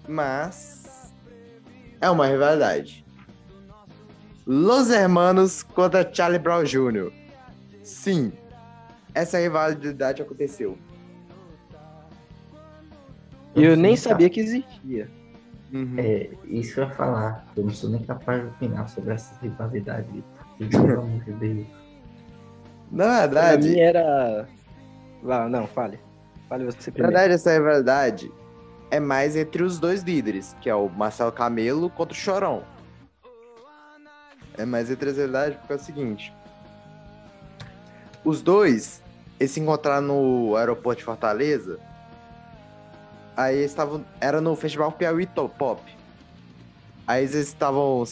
mas 0.09 1.12
é 2.00 2.11
uma 2.11 2.26
rivalidade. 2.26 3.04
Los 4.46 4.90
Hermanos 4.90 5.62
contra 5.62 6.09
Charlie 6.12 6.38
Brown 6.38 6.64
Jr. 6.64 7.12
Sim, 7.82 8.32
essa 9.14 9.38
rivalidade 9.38 10.22
aconteceu. 10.22 10.78
E 13.57 13.64
eu 13.64 13.76
nem 13.76 13.96
sabia 13.96 14.28
que 14.30 14.40
existia. 14.40 15.11
É, 15.98 16.30
isso 16.44 16.74
que 16.74 16.80
eu 16.80 16.84
ia 16.84 16.90
falar. 16.90 17.46
Eu 17.57 17.64
não 17.64 17.70
sou 17.70 17.90
nem 17.90 18.02
capaz 18.02 18.40
de 18.42 18.48
opinar 18.48 18.88
sobre 18.88 19.14
essa 19.14 19.38
rivalidade. 19.40 20.24
Porque, 20.57 20.68
Pelo 20.76 21.00
amor 21.02 21.24
de 21.24 21.32
Deus. 21.32 21.66
Na 22.90 23.04
Pra 23.04 23.20
verdade, 23.20 23.68
mim 23.70 23.78
era. 23.80 24.48
Lá, 25.22 25.48
não, 25.48 25.66
fale. 25.66 25.98
Fale 26.48 26.64
você 26.64 26.76
Na 26.76 26.82
primeiro. 26.92 27.12
verdade, 27.12 27.34
essa 27.34 27.52
rivalidade 27.52 28.32
é 28.90 29.00
mais 29.00 29.34
entre 29.36 29.62
os 29.64 29.78
dois 29.80 30.02
líderes, 30.02 30.54
que 30.61 30.70
é 30.70 30.74
o 30.74 30.88
Marcelo 30.88 31.32
Camelo 31.32 31.90
contra 31.90 32.12
o 32.14 32.16
Chorão. 32.16 32.62
É 34.57 34.64
mais 34.64 34.90
entre 34.90 35.11
as 35.11 35.16
rivalidades 35.16 35.59
porque 35.59 35.72
é 35.72 35.76
o 35.76 35.80
seguinte. 35.80 36.32
Os 38.24 38.40
dois, 38.42 39.02
eles 39.38 39.50
se 39.50 39.61
encontraram 39.61 40.07
no 40.07 40.57
aeroporto 40.57 40.98
de 41.00 41.04
Fortaleza. 41.04 41.78
Aí 43.37 43.57
eles 43.59 43.70
estavam. 43.70 44.05
Era 44.20 44.41
no 44.41 44.57
Festival 44.57 44.91
Piauí 44.93 45.26
To- 45.26 45.49
Pop. 45.49 45.82
Aí 47.07 47.22
eles 47.22 47.34
estavam. 47.34 48.03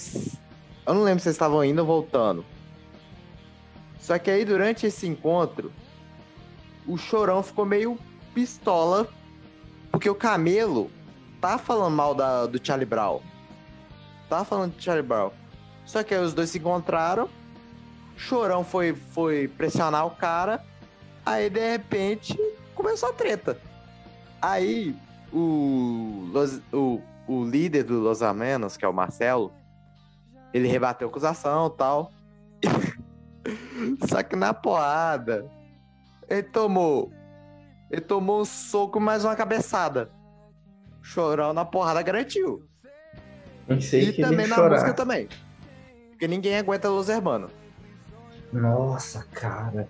Eu 0.87 0.95
não 0.95 1.03
lembro 1.03 1.23
se 1.23 1.29
eles 1.29 1.35
estavam 1.37 1.65
indo 1.65 1.81
ou 1.81 1.87
voltando. 1.87 2.45
Só 3.99 4.19
que 4.19 4.31
aí 4.31 4.45
durante 4.45 4.87
esse 4.87 5.07
encontro, 5.07 5.73
o 6.87 6.99
Chorão 6.99 7.43
ficou 7.43 7.65
meio 7.65 7.99
pistola, 8.35 9.09
porque 9.91 10.11
o 10.11 10.15
Camelo 10.15 10.91
tá 11.41 11.57
falando 11.57 11.95
mal 11.95 12.15
da, 12.15 12.45
do 12.45 12.61
Charlie 12.65 12.85
Brown. 12.85 13.21
Tá 14.29 14.45
falando 14.45 14.77
de 14.77 14.85
Charlie 14.85 15.03
Brown. 15.07 15.31
Só 15.87 16.03
que 16.03 16.15
aí 16.15 16.21
os 16.23 16.35
dois 16.35 16.51
se 16.51 16.59
encontraram, 16.59 17.31
Chorão 18.17 18.63
foi, 18.63 18.95
foi 18.95 19.49
pressionar 19.49 20.07
o 20.07 20.11
cara, 20.11 20.63
aí 21.25 21.49
de 21.49 21.71
repente 21.71 22.39
começou 22.75 23.09
a 23.09 23.13
treta. 23.13 23.59
Aí 24.41 24.95
o, 25.35 26.31
Los- 26.33 26.61
o, 26.73 27.01
o 27.27 27.45
líder 27.45 27.85
do 27.85 27.99
Los 27.99 28.23
Amenos, 28.23 28.77
que 28.77 28.85
é 28.85 28.89
o 28.89 28.93
Marcelo, 28.93 29.53
ele 30.53 30.69
rebateu 30.69 31.09
a 31.09 31.11
acusação 31.11 31.67
e 31.67 31.77
tal. 31.77 32.13
Só 34.09 34.23
que 34.23 34.37
na 34.37 34.55
porrada, 34.55 35.45
ele 36.29 36.43
tomou 36.45 37.13
ele 37.91 38.01
tomou 38.01 38.41
um 38.41 38.45
soco 38.45 38.99
mais 38.99 39.25
uma 39.25 39.37
cabeçada. 39.37 40.11
Chorão 41.03 41.53
na 41.53 41.65
porrada 41.65 42.03
garantiu. 42.03 42.65
Pensei 43.69 44.09
e 44.09 44.13
que 44.13 44.23
também 44.23 44.47
na 44.47 44.57
chorar. 44.57 44.71
música 44.71 44.95
também. 44.95 45.29
Porque 46.11 46.27
ninguém 46.27 46.57
aguenta 46.57 46.89
Los 46.89 47.09
Hermanos. 47.09 47.53
Nossa, 48.53 49.25
cara. 49.33 49.87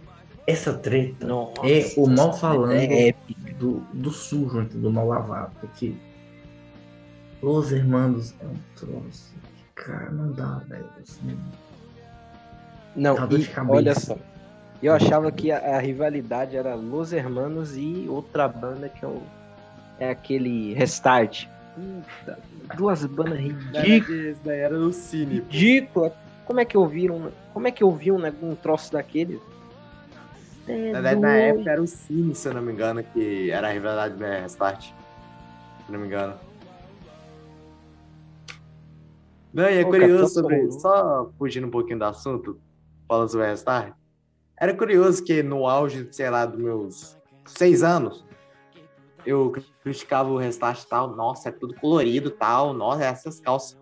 Essa 0.46 0.74
treta 0.74 1.26
Nossa, 1.26 1.66
é 1.66 1.92
o 1.96 2.06
mal 2.06 2.32
falando 2.36 2.72
é 2.72 3.08
épico. 3.08 3.40
Do, 3.58 3.80
do 3.92 4.10
sujo, 4.10 4.64
do 4.64 4.90
mal 4.90 5.08
lavado. 5.08 5.52
Porque 5.60 5.94
Los 7.42 7.72
Hermanos 7.72 8.34
é 8.40 8.46
um 8.46 8.56
troço. 8.76 9.34
que, 9.56 9.82
Cara, 9.82 10.10
não 10.10 10.32
dá, 10.32 10.62
velho. 10.68 10.88
Assim, 11.00 11.38
Não, 12.96 13.14
Dá 13.14 13.28
e 13.36 13.48
olha 13.68 13.94
só. 13.94 14.16
Eu 14.82 14.92
achava 14.92 15.30
que 15.32 15.50
a, 15.50 15.76
a 15.76 15.78
rivalidade 15.78 16.56
era 16.56 16.74
Los 16.74 17.12
Hermanos 17.12 17.76
e 17.76 18.06
outra 18.08 18.48
banda 18.48 18.88
que 18.88 19.04
é, 19.04 19.08
o, 19.08 19.22
é 19.98 20.10
aquele 20.10 20.74
Restart. 20.74 21.46
Puta, 21.74 22.38
duas 22.76 23.04
bandas 23.06 23.38
ridículas. 23.38 24.46
Era 24.46 24.78
o 24.78 24.92
Cine. 24.92 25.36
Ridícula. 25.50 26.12
Como 26.44 26.60
é 26.60 26.64
que 26.64 26.76
eu 26.76 26.86
vi 26.86 27.10
um, 27.10 27.30
como 27.52 27.66
é 27.66 27.70
que 27.70 27.82
eu 27.82 27.90
vi 27.92 28.12
um, 28.12 28.20
um 28.42 28.54
troço 28.54 28.92
daquele? 28.92 29.40
É 30.66 30.92
Na 30.92 31.00
verdade, 31.00 31.20
na 31.20 31.36
época 31.36 31.70
era 31.70 31.82
o 31.82 31.86
Cine, 31.86 32.34
se 32.34 32.48
eu 32.48 32.54
não 32.54 32.62
me 32.62 32.72
engano, 32.72 33.02
que 33.02 33.50
era 33.50 33.68
a 33.68 33.72
rivalidade 33.72 34.16
da 34.16 34.40
Restart. 34.40 34.86
Se 34.86 34.92
eu 35.88 35.92
não 35.92 36.00
me 36.00 36.06
engano. 36.06 36.34
Não, 39.52 39.68
e 39.68 39.78
é 39.78 39.84
curioso 39.84 40.34
sobre. 40.34 40.70
Só 40.72 41.30
fugindo 41.38 41.66
um 41.66 41.70
pouquinho 41.70 41.98
do 41.98 42.04
assunto, 42.04 42.58
falando 43.06 43.28
sobre 43.28 43.46
a 43.46 43.50
Restart. 43.50 43.94
Era 44.58 44.74
curioso 44.74 45.22
que 45.22 45.42
no 45.42 45.66
auge, 45.66 46.08
sei 46.12 46.30
lá, 46.30 46.46
dos 46.46 46.58
meus 46.58 47.18
seis 47.46 47.82
anos, 47.82 48.24
eu 49.26 49.52
criticava 49.82 50.30
o 50.30 50.38
Restart 50.38 50.82
e 50.82 50.88
tal. 50.88 51.14
Nossa, 51.14 51.50
é 51.50 51.52
tudo 51.52 51.74
colorido 51.74 52.30
e 52.30 52.32
tal. 52.32 52.72
Nossa, 52.72 53.04
é 53.04 53.06
essas 53.06 53.38
calças. 53.40 53.78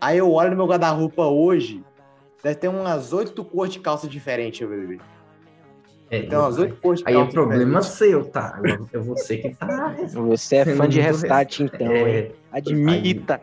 Aí 0.00 0.18
eu 0.18 0.32
olho 0.32 0.50
no 0.50 0.56
meu 0.56 0.66
guarda-roupa 0.66 1.26
hoje, 1.26 1.84
deve 2.42 2.54
ter 2.54 2.68
umas 2.68 3.12
oito 3.12 3.44
cores 3.44 3.72
de 3.72 3.80
calça 3.80 4.06
diferentes, 4.06 4.60
eu 4.60 4.68
vi. 4.68 5.00
É, 6.10 6.22
Tem 6.22 6.38
umas 6.38 6.58
oito 6.58 6.76
cores 6.80 7.02
Aí 7.04 7.14
é 7.14 7.18
calça 7.18 7.32
problema 7.32 7.82
seu, 7.82 8.24
tá? 8.24 8.58
Eu, 8.64 8.88
eu 8.92 9.02
vou 9.02 9.16
ser 9.16 9.38
que 9.38 9.54
tá. 9.54 9.94
Você 10.14 10.56
é 10.56 10.64
fã 10.64 10.88
de 10.88 11.00
Restart, 11.00 11.60
então? 11.60 11.86
É, 11.92 12.30
Admita. 12.52 13.40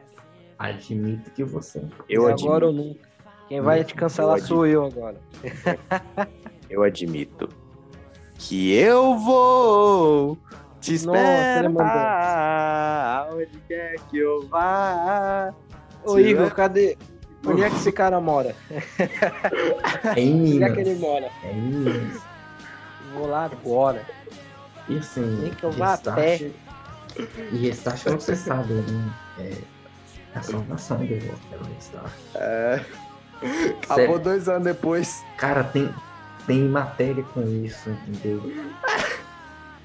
admito 0.57 1.30
que 1.32 1.43
você. 1.43 1.82
Eu 2.09 2.24
E 2.24 2.32
admito. 2.32 2.47
agora 2.47 2.68
ou 2.68 2.74
nunca. 2.74 2.99
Quem 3.47 3.61
vai 3.61 3.84
te 3.84 3.93
cancelar 3.93 4.39
Eu 4.39 4.43
sou 4.45 4.66
eu 4.66 4.84
agora. 4.86 5.18
Eu 6.68 6.82
admito 6.82 7.47
que 8.39 8.74
eu 8.74 9.18
vou 9.20 10.36
te 10.82 10.91
ele 10.91 10.95
esperar 10.95 11.66
aonde 13.30 13.59
quer 13.68 13.95
que 14.09 14.18
eu 14.18 14.47
vá. 14.47 15.53
Ô, 16.03 16.16
Se 16.16 16.22
Igor, 16.22 16.51
cadê? 16.55 16.97
Onde 17.45 17.61
é 17.63 17.70
que 17.70 17.76
esse 17.78 17.91
cara 17.91 18.20
mora? 18.20 18.55
É 20.16 20.20
em 20.20 20.41
Onde 20.55 20.63
é 20.63 20.70
que 20.70 20.76
Minas. 20.78 20.88
ele 20.88 20.95
mora? 20.95 21.30
É 21.43 21.51
em 21.51 21.61
Minas. 21.61 22.22
Vou 23.16 23.28
lá 23.28 23.45
agora. 23.45 24.05
E 24.88 24.97
assim. 24.97 25.22
Nem 25.41 25.53
que 25.53 25.63
eu 25.63 25.72
vá 25.72 25.93
a 25.93 25.97
pé. 25.97 26.51
E 27.51 27.57
Restart, 27.57 28.03
você 28.03 28.36
sabe, 28.36 28.74
né? 28.74 29.13
É 29.39 30.38
a 30.38 30.41
salvação 30.41 30.97
do 30.97 31.20
voto, 31.20 31.39
é 31.51 31.55
o 31.55 31.63
Restart. 31.74 32.13
Acabou 33.84 33.95
Sério. 33.95 34.20
dois 34.20 34.49
anos 34.49 34.63
depois. 34.63 35.24
Cara, 35.38 35.63
tem, 35.63 35.89
tem 36.45 36.61
matéria 36.68 37.24
com 37.24 37.41
isso, 37.41 37.89
entendeu? 37.89 38.41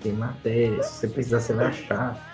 Tem 0.03 0.13
matéria. 0.13 0.83
Se 0.83 0.95
você 0.95 1.09
precisar, 1.09 1.41
você 1.41 1.53
vai 1.53 1.67
achar. 1.67 2.31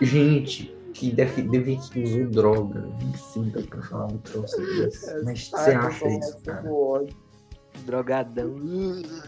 Gente, 0.00 0.74
que 0.92 1.10
deve, 1.12 1.42
deve 1.42 1.76
que 1.76 2.02
usou 2.02 2.26
droga. 2.26 2.88
Nem 2.98 3.14
sinta 3.14 3.62
pra 3.62 3.82
falar 3.82 4.06
um 4.06 4.18
troço 4.18 4.56
desse. 4.56 5.10
É, 5.10 5.22
Mas 5.22 5.48
você 5.50 5.70
acha 5.72 6.08
isso, 6.08 6.38
cara? 6.44 6.68
Drogadão. 7.84 8.54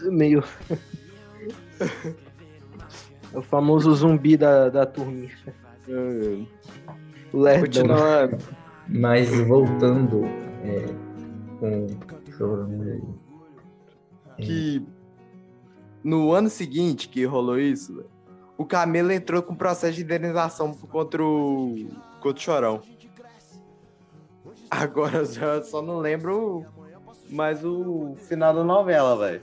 Meio. 0.03 0.43
o 3.33 3.41
famoso 3.41 3.93
zumbi 3.93 4.37
da, 4.37 4.69
da 4.69 4.85
turminha. 4.85 5.31
O 7.31 7.39
Lerdão. 7.39 7.61
Continuando. 7.61 8.37
Mas 8.87 9.29
voltando 9.41 10.23
é, 10.63 10.85
com 11.59 11.87
chorando 12.31 13.15
aí. 14.37 14.45
que 14.45 14.87
no 16.03 16.31
ano 16.31 16.49
seguinte 16.49 17.07
que 17.07 17.23
rolou 17.25 17.59
isso, 17.59 18.03
o 18.57 18.65
Camelo 18.65 19.11
entrou 19.11 19.43
com 19.43 19.53
processo 19.53 19.95
de 19.95 20.03
indenização 20.03 20.73
contra 20.73 21.23
o, 21.23 21.75
contra 22.19 22.37
o 22.37 22.41
Chorão. 22.41 22.81
Agora 24.71 25.19
eu 25.19 25.25
já 25.25 25.61
só 25.61 25.81
não 25.81 25.99
lembro 25.99 26.65
mais 27.29 27.63
o 27.63 28.15
final 28.17 28.53
da 28.53 28.63
novela, 28.63 29.15
velho. 29.17 29.41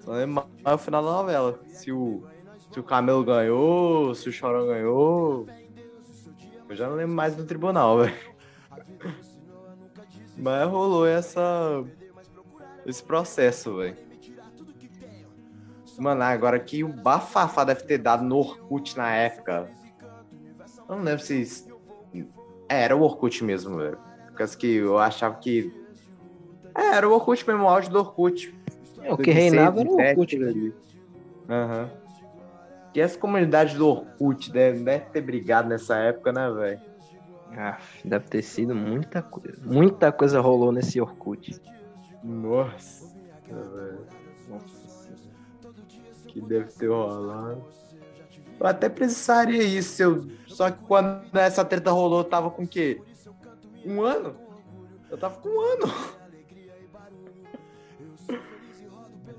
Só 0.00 0.12
lembro 0.12 0.46
mais 0.62 0.74
o 0.76 0.78
final 0.78 1.04
da 1.04 1.12
novela. 1.12 1.60
Se 1.66 1.90
o, 1.92 2.24
se 2.72 2.80
o 2.80 2.82
Camelo 2.82 3.24
ganhou, 3.24 4.14
se 4.14 4.28
o 4.28 4.32
Chorão 4.32 4.66
ganhou. 4.66 5.46
Eu 6.68 6.76
já 6.76 6.88
não 6.88 6.96
lembro 6.96 7.14
mais 7.14 7.36
no 7.36 7.44
tribunal, 7.44 7.98
velho. 7.98 8.16
Mas 10.36 10.68
rolou 10.68 11.06
essa 11.06 11.84
esse 12.86 13.02
processo, 13.02 13.76
velho. 13.76 13.96
Mano, 15.98 16.22
agora 16.22 16.60
que 16.60 16.84
o 16.84 16.88
bafafá 16.88 17.64
deve 17.64 17.82
ter 17.82 17.98
dado 17.98 18.22
no 18.22 18.36
Orkut 18.36 18.96
na 18.96 19.10
época. 19.12 19.68
Eu 20.88 20.96
não 20.96 21.02
lembro 21.02 21.24
se. 21.24 21.66
É, 22.68 22.82
era 22.84 22.96
o 22.96 23.02
Orkut 23.02 23.42
mesmo, 23.42 23.76
velho. 23.78 23.98
Por 24.26 24.34
causa 24.34 24.56
que 24.56 24.76
eu 24.76 24.98
achava 24.98 25.36
que. 25.36 25.85
É, 26.76 26.96
era 26.96 27.08
o 27.08 27.12
Orkut 27.12 27.46
mesmo, 27.46 27.64
o 27.64 27.68
áudio 27.68 27.90
do 27.90 27.98
Orkut. 28.00 28.54
É, 29.02 29.12
o 29.12 29.16
que 29.16 29.30
reinava 29.30 29.80
era 29.80 29.88
o 29.88 29.96
Orkut. 29.96 30.74
Aham. 31.48 31.90
E 32.94 33.00
essa 33.00 33.18
comunidade 33.18 33.76
do 33.76 33.88
Orkut 33.88 34.50
deve, 34.50 34.82
deve 34.82 35.04
ter 35.06 35.20
brigado 35.20 35.68
nessa 35.68 35.96
época, 35.96 36.32
né, 36.32 36.50
velho? 36.50 36.80
Ah, 37.56 37.78
deve 38.04 38.26
ter 38.26 38.42
sido 38.42 38.74
muita 38.74 39.22
coisa. 39.22 39.62
Muita 39.64 40.12
coisa 40.12 40.40
rolou 40.40 40.72
nesse 40.72 41.00
Orkut. 41.00 41.60
Nossa, 42.22 43.14
velho. 43.46 44.06
Que 46.26 46.40
deve 46.40 46.72
ter 46.72 46.88
rolado. 46.88 47.64
Eu 48.58 48.66
até 48.66 48.88
precisaria 48.88 49.62
isso, 49.62 50.02
eu... 50.02 50.26
só 50.46 50.70
que 50.70 50.82
quando 50.84 51.34
essa 51.34 51.64
treta 51.64 51.90
rolou, 51.90 52.20
eu 52.20 52.24
tava 52.24 52.50
com 52.50 52.62
o 52.62 52.68
quê? 52.68 53.00
Um 53.84 54.00
ano? 54.00 54.34
Eu 55.10 55.18
tava 55.18 55.36
com 55.36 55.48
um 55.48 55.60
ano. 55.60 56.15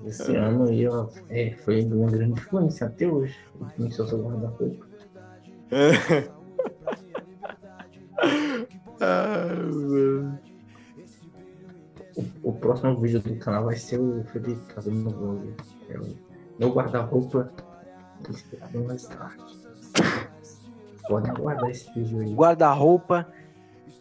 Esse 0.08 0.36
ano 0.36 0.70
aí, 0.70 0.88
ó, 0.88 1.08
é, 1.30 1.52
foi 1.64 1.84
de 1.84 1.94
uma 1.94 2.10
grande 2.10 2.34
influência 2.34 2.88
até 2.88 3.08
hoje. 3.08 3.38
Começou 3.76 4.08
seu 4.08 4.24
guarda-roupa. 4.24 4.88
Mano. 9.00 10.40
O, 12.16 12.50
o 12.50 12.54
próximo 12.54 12.96
vídeo 13.00 13.20
do 13.20 13.36
canal 13.36 13.66
vai 13.66 13.76
ser 13.76 14.00
o 14.00 14.24
Felipe 14.26 14.74
fazendo 14.74 15.02
no 15.02 15.10
vlog. 15.12 15.54
É 15.90 16.00
o 16.00 16.16
meu 16.58 16.74
guarda-roupa 16.74 17.52
inspirado 18.30 18.80
no 18.80 18.96
Start. 18.96 19.40
Podem 21.08 21.32
aguardar 21.32 21.70
esse 21.70 21.92
vídeo 21.94 22.22
aí. 22.22 22.34
Guarda-roupa. 22.34 23.28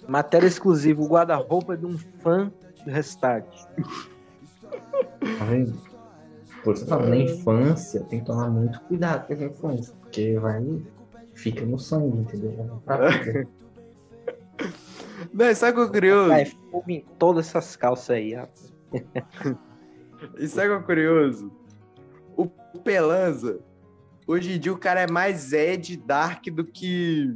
Matéria 0.08 0.46
exclusiva. 0.46 1.02
O 1.02 1.08
guarda-roupa 1.08 1.76
de 1.76 1.84
um 1.84 1.98
fã 1.98 2.50
do 2.84 2.90
Restart. 2.90 3.46
Tá 5.38 5.44
vendo? 5.44 5.85
Por 6.66 6.74
isso 6.74 6.82
eu 6.82 6.88
falo, 6.88 7.06
na 7.06 7.16
infância 7.16 8.02
tem 8.06 8.18
que 8.18 8.26
tomar 8.26 8.50
muito 8.50 8.80
cuidado 8.80 9.24
com 9.24 9.32
essa 9.34 9.44
infância, 9.44 9.94
porque 10.00 10.36
vai. 10.36 10.82
Fica 11.32 11.64
no 11.64 11.78
sangue, 11.78 12.18
entendeu? 12.18 12.80
Vai 12.84 12.98
pra 12.98 13.08
vida. 13.10 13.48
Não, 15.32 15.54
sabe 15.54 15.78
o 15.78 15.84
que 15.84 15.88
é 15.90 15.92
curioso? 15.92 16.28
Cai 16.30 16.44
fogo 16.44 16.90
em 16.90 17.04
todas 17.20 17.46
essas 17.46 17.76
calças 17.76 18.10
aí, 18.10 18.34
rapaz. 18.34 18.74
E 20.38 20.48
sabe 20.48 20.70
o 20.70 20.78
que 20.78 20.82
é 20.82 20.86
curioso? 20.86 21.52
O 22.36 22.48
Pelanza, 22.82 23.60
hoje 24.26 24.56
em 24.56 24.58
dia 24.58 24.72
o 24.72 24.78
cara 24.78 25.02
é 25.02 25.06
mais 25.06 25.52
Ed 25.52 25.96
Dark 25.98 26.46
do 26.46 26.64
que 26.64 27.32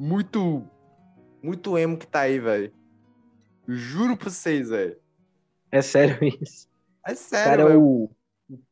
muito, 0.00 0.64
muito 1.40 1.78
emo 1.78 1.96
que 1.96 2.08
tá 2.08 2.20
aí, 2.20 2.40
velho. 2.40 2.72
Juro 3.68 4.16
pra 4.16 4.30
vocês, 4.30 4.70
velho. 4.70 4.96
É 5.70 5.80
sério 5.80 6.18
isso. 6.42 6.66
É 7.06 7.12
O 7.12 7.16
sério, 7.16 7.66
cara 7.66 7.74
é 7.74 7.76
o 7.76 8.10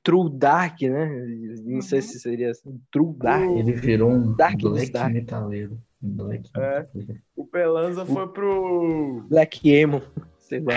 True 0.02 0.30
Dark, 0.32 0.80
né? 0.82 1.26
Não 1.64 1.80
sei 1.80 2.00
se 2.02 2.18
seria 2.18 2.50
assim. 2.50 2.80
True 2.92 3.14
Dark. 3.16 3.50
Ele 3.50 3.72
virou 3.72 4.10
um 4.10 4.34
Dark 4.34 4.58
black 4.60 4.90
Dark. 4.92 5.12
metaleiro. 5.12 5.78
Black 6.00 6.50
É. 6.56 6.80
metaleiro. 6.94 7.22
O 7.36 7.46
Pelanza 7.46 8.04
foi 8.06 8.28
pro. 8.28 9.24
Black 9.28 9.68
Emo. 9.70 10.02
Sei 10.38 10.60
lá. 10.60 10.74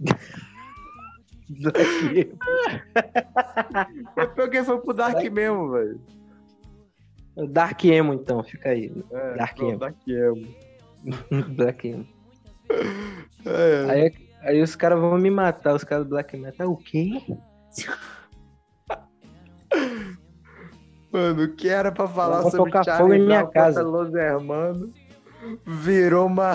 Black 1.48 2.18
Emo. 2.18 2.38
É 4.16 4.26
porque 4.26 4.62
foi 4.64 4.80
pro 4.80 4.94
Dark 4.94 5.22
mesmo, 5.30 5.70
velho. 5.72 6.00
Dark 7.50 7.84
Emo, 7.84 8.12
então. 8.14 8.42
Fica 8.42 8.70
aí. 8.70 8.92
É, 9.10 9.36
Dark 9.36 9.56
pronto, 9.56 9.70
emo. 9.70 9.78
Dark 9.78 9.96
emo. 10.08 10.46
Black 11.56 11.88
Emo. 11.88 12.06
É, 13.44 13.90
Aí, 13.90 14.12
aí 14.42 14.62
os 14.62 14.74
caras 14.76 15.00
vão 15.00 15.18
me 15.18 15.30
matar, 15.30 15.74
os 15.74 15.84
caras 15.84 16.04
do 16.06 16.10
Black 16.10 16.36
Metal. 16.36 16.70
O 16.70 16.76
quê? 16.76 17.10
Mano, 21.12 21.44
o 21.44 21.54
que 21.54 21.68
era 21.68 21.92
pra 21.92 22.08
falar 22.08 22.38
Eu 22.38 22.42
vou 22.42 22.50
sobre 22.50 22.72
tocar 22.72 22.84
Charlie 22.84 23.02
fogo 23.02 23.14
em 23.14 23.26
minha 23.26 23.40
Brown 23.40 23.52
casa. 23.52 23.82
Los 23.82 24.14
Hermanos 24.14 24.90
virou 25.66 26.26
uma, 26.26 26.54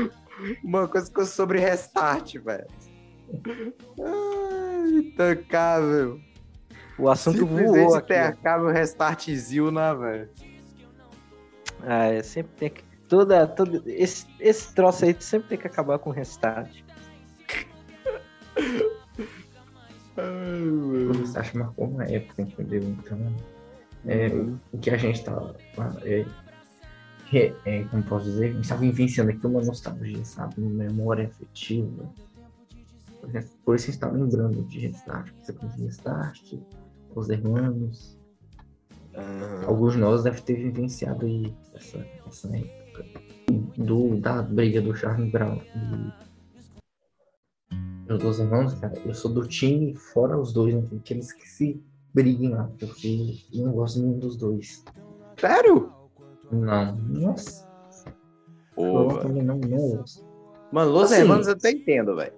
uma 0.62 0.86
coisa 0.86 1.10
que 1.10 1.18
eu 1.20 1.26
sobre 1.26 1.58
restart, 1.58 2.36
velho. 2.36 2.66
Ai, 3.98 4.98
Intancável. 4.98 6.20
O 6.98 7.08
assunto 7.08 7.46
voou 7.46 7.94
aqui. 7.94 8.12
ó. 8.12 8.16
intercável 8.16 8.68
restart 8.68 9.30
Zilna, 9.30 9.94
velho. 9.94 10.28
Ah, 11.82 12.06
é, 12.06 12.22
sempre 12.22 12.52
tem 12.56 12.70
que. 12.70 12.84
Toda, 13.08 13.46
toda, 13.46 13.82
esse, 13.86 14.26
esse 14.40 14.74
troço 14.74 15.04
aí 15.04 15.16
sempre 15.20 15.50
tem 15.50 15.58
que 15.58 15.66
acabar 15.66 15.98
com 15.98 16.10
restart. 16.10 16.82
Mano. 20.16 21.14
Você 21.14 21.38
acha 21.38 21.72
uma 21.76 22.04
época, 22.04 22.42
entendeu? 22.42 22.82
Então, 22.82 23.18
é, 24.06 24.28
o 24.72 24.78
que 24.78 24.90
a 24.90 24.96
gente 24.96 25.22
tá. 25.24 25.54
É, 26.02 26.24
é, 27.32 27.52
é, 27.64 27.84
como 27.84 28.02
posso 28.04 28.24
dizer? 28.26 28.50
A 28.50 28.52
gente 28.52 28.68
tá 28.68 28.76
vivenciando 28.76 29.30
aqui 29.30 29.46
uma 29.46 29.62
nostalgia, 29.62 30.24
sabe? 30.24 30.54
Uma 30.58 30.84
memória 30.84 31.26
afetiva. 31.26 32.08
Por 33.64 33.74
isso 33.74 33.90
a 33.90 33.92
gente 33.92 34.00
tá 34.00 34.08
lembrando 34.08 34.62
de 34.64 34.80
Restart. 34.80 35.32
Você 35.42 35.52
conhece 35.52 35.82
Restart, 35.82 36.54
Os 37.14 37.28
Hermanos. 37.28 38.16
Alguns 39.66 39.94
de 39.94 39.98
nós 39.98 40.22
devem 40.22 40.42
ter 40.42 40.54
vivenciado 40.54 41.26
aí 41.26 41.52
essa, 41.74 42.06
essa 42.26 42.56
época. 42.56 43.04
Do, 43.76 44.16
da 44.16 44.42
briga 44.42 44.80
do 44.80 44.94
Charles 44.94 45.30
Brown. 45.32 45.60
E 45.74 46.25
os 48.14 48.18
dois 48.22 48.38
irmãos, 48.38 48.74
cara, 48.74 48.94
eu 49.04 49.14
sou 49.14 49.32
do 49.32 49.46
time 49.46 49.94
fora 49.94 50.38
os 50.38 50.52
dois, 50.52 50.74
né? 50.74 50.82
Aqueles 50.96 51.32
que 51.32 51.48
se 51.48 51.82
briguem 52.14 52.50
lá, 52.50 52.70
porque 52.78 53.36
eu 53.52 53.64
não 53.66 53.72
gosto 53.72 54.00
nenhum 54.00 54.18
dos 54.18 54.36
dois. 54.36 54.84
Sério? 55.38 55.92
Não, 56.50 56.96
nossa, 56.96 57.66
Pô, 58.74 59.10
eu 59.10 59.20
também 59.20 59.42
não, 59.42 59.58
não 59.58 59.96
gosto. 59.96 60.24
Mano, 60.70 60.92
Los 60.92 61.10
Assim- 61.12 61.22
Hermanos 61.22 61.46
eu 61.46 61.54
até 61.54 61.70
entendo, 61.70 62.14
velho. 62.16 62.32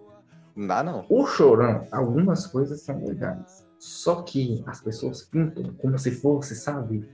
Não 0.57 0.67
dá, 0.67 0.83
não. 0.83 1.05
O 1.09 1.27
Chorão, 1.27 1.87
algumas 1.93 2.47
coisas 2.47 2.81
são 2.83 3.05
legais. 3.05 3.67
Só 3.79 4.23
que 4.23 4.63
as 4.67 4.81
pessoas 4.81 5.23
pintam 5.23 5.73
como 5.75 5.99
se 5.99 6.11
fosse, 6.11 6.55
sabe? 6.57 7.09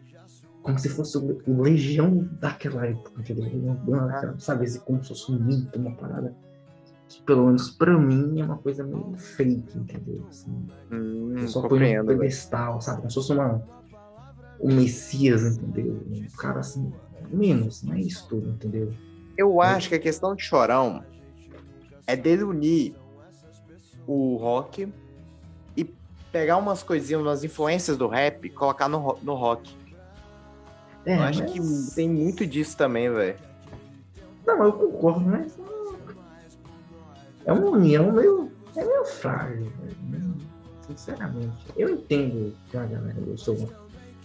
Como 0.63 0.79
se 0.79 0.89
fosse 0.89 1.19
o 1.19 1.63
Legião 1.63 2.27
daquela 2.41 2.87
época, 2.87 3.21
entendeu? 3.21 3.45
Legião 3.45 4.39
sabe? 4.39 4.79
Como 4.81 5.03
se 5.03 5.09
fosse 5.09 5.31
um 5.31 5.39
mito, 5.39 5.79
uma 5.79 5.95
parada 5.95 6.35
pelo 7.27 7.47
menos 7.47 7.71
pra 7.71 7.97
mim, 7.99 8.41
é 8.41 8.45
uma 8.45 8.59
coisa 8.59 8.85
meio 8.85 9.15
fake, 9.17 9.79
entendeu? 9.79 10.25
Assim, 10.29 10.69
Hum, 10.91 11.47
só 11.49 11.67
põe 11.67 11.99
um 11.99 12.07
pedestal, 12.07 12.81
sabe? 12.81 12.99
Como 12.99 13.11
se 13.11 13.15
fosse 13.15 13.33
uma, 13.33 13.63
um 14.61 14.75
Messias, 14.75 15.57
entendeu? 15.57 16.01
Um 16.09 16.27
cara 16.37 16.61
assim, 16.61 16.93
menos, 17.31 17.83
não 17.83 17.95
é 17.95 18.01
isso 18.01 18.29
tudo, 18.29 18.49
entendeu? 18.51 18.93
Eu 19.37 19.61
acho 19.61 19.89
que 19.89 19.95
a 19.95 19.99
questão 19.99 20.35
de 20.37 20.43
Chorão 20.43 21.03
é 22.07 22.15
dele 22.15 22.45
unir 22.45 22.95
o 24.07 24.37
rock 24.37 24.93
e 25.77 25.85
pegar 26.31 26.59
umas 26.59 26.83
coisinhas, 26.83 27.23
umas 27.23 27.43
influências 27.43 27.97
do 27.97 28.07
rap 28.07 28.45
e 28.45 28.51
colocar 28.51 28.89
no, 28.89 29.17
no 29.23 29.35
rock. 29.35 29.75
É, 31.07 31.17
Eu 31.17 31.23
acho 31.23 31.41
mas- 31.43 31.51
que 31.91 31.95
tem 31.97 32.09
muito 32.09 32.47
disso 32.47 32.77
também, 32.77 33.11
velho. 33.11 33.39
Não, 34.47 34.63
eu 34.65 34.73
concordo, 34.75 35.21
mas. 35.21 35.59
É 37.47 37.53
uma 37.53 37.71
união 37.71 38.11
meio. 38.13 38.51
É 38.77 38.85
meio 38.85 39.05
frágil, 39.05 39.71
velho. 39.81 40.35
Sinceramente. 40.87 41.57
Eu 41.77 41.91
entendo 41.95 42.55
que 42.71 42.77
a 42.77 42.85
galera, 42.85 43.17
eu 43.27 43.37
sou. 43.39 43.57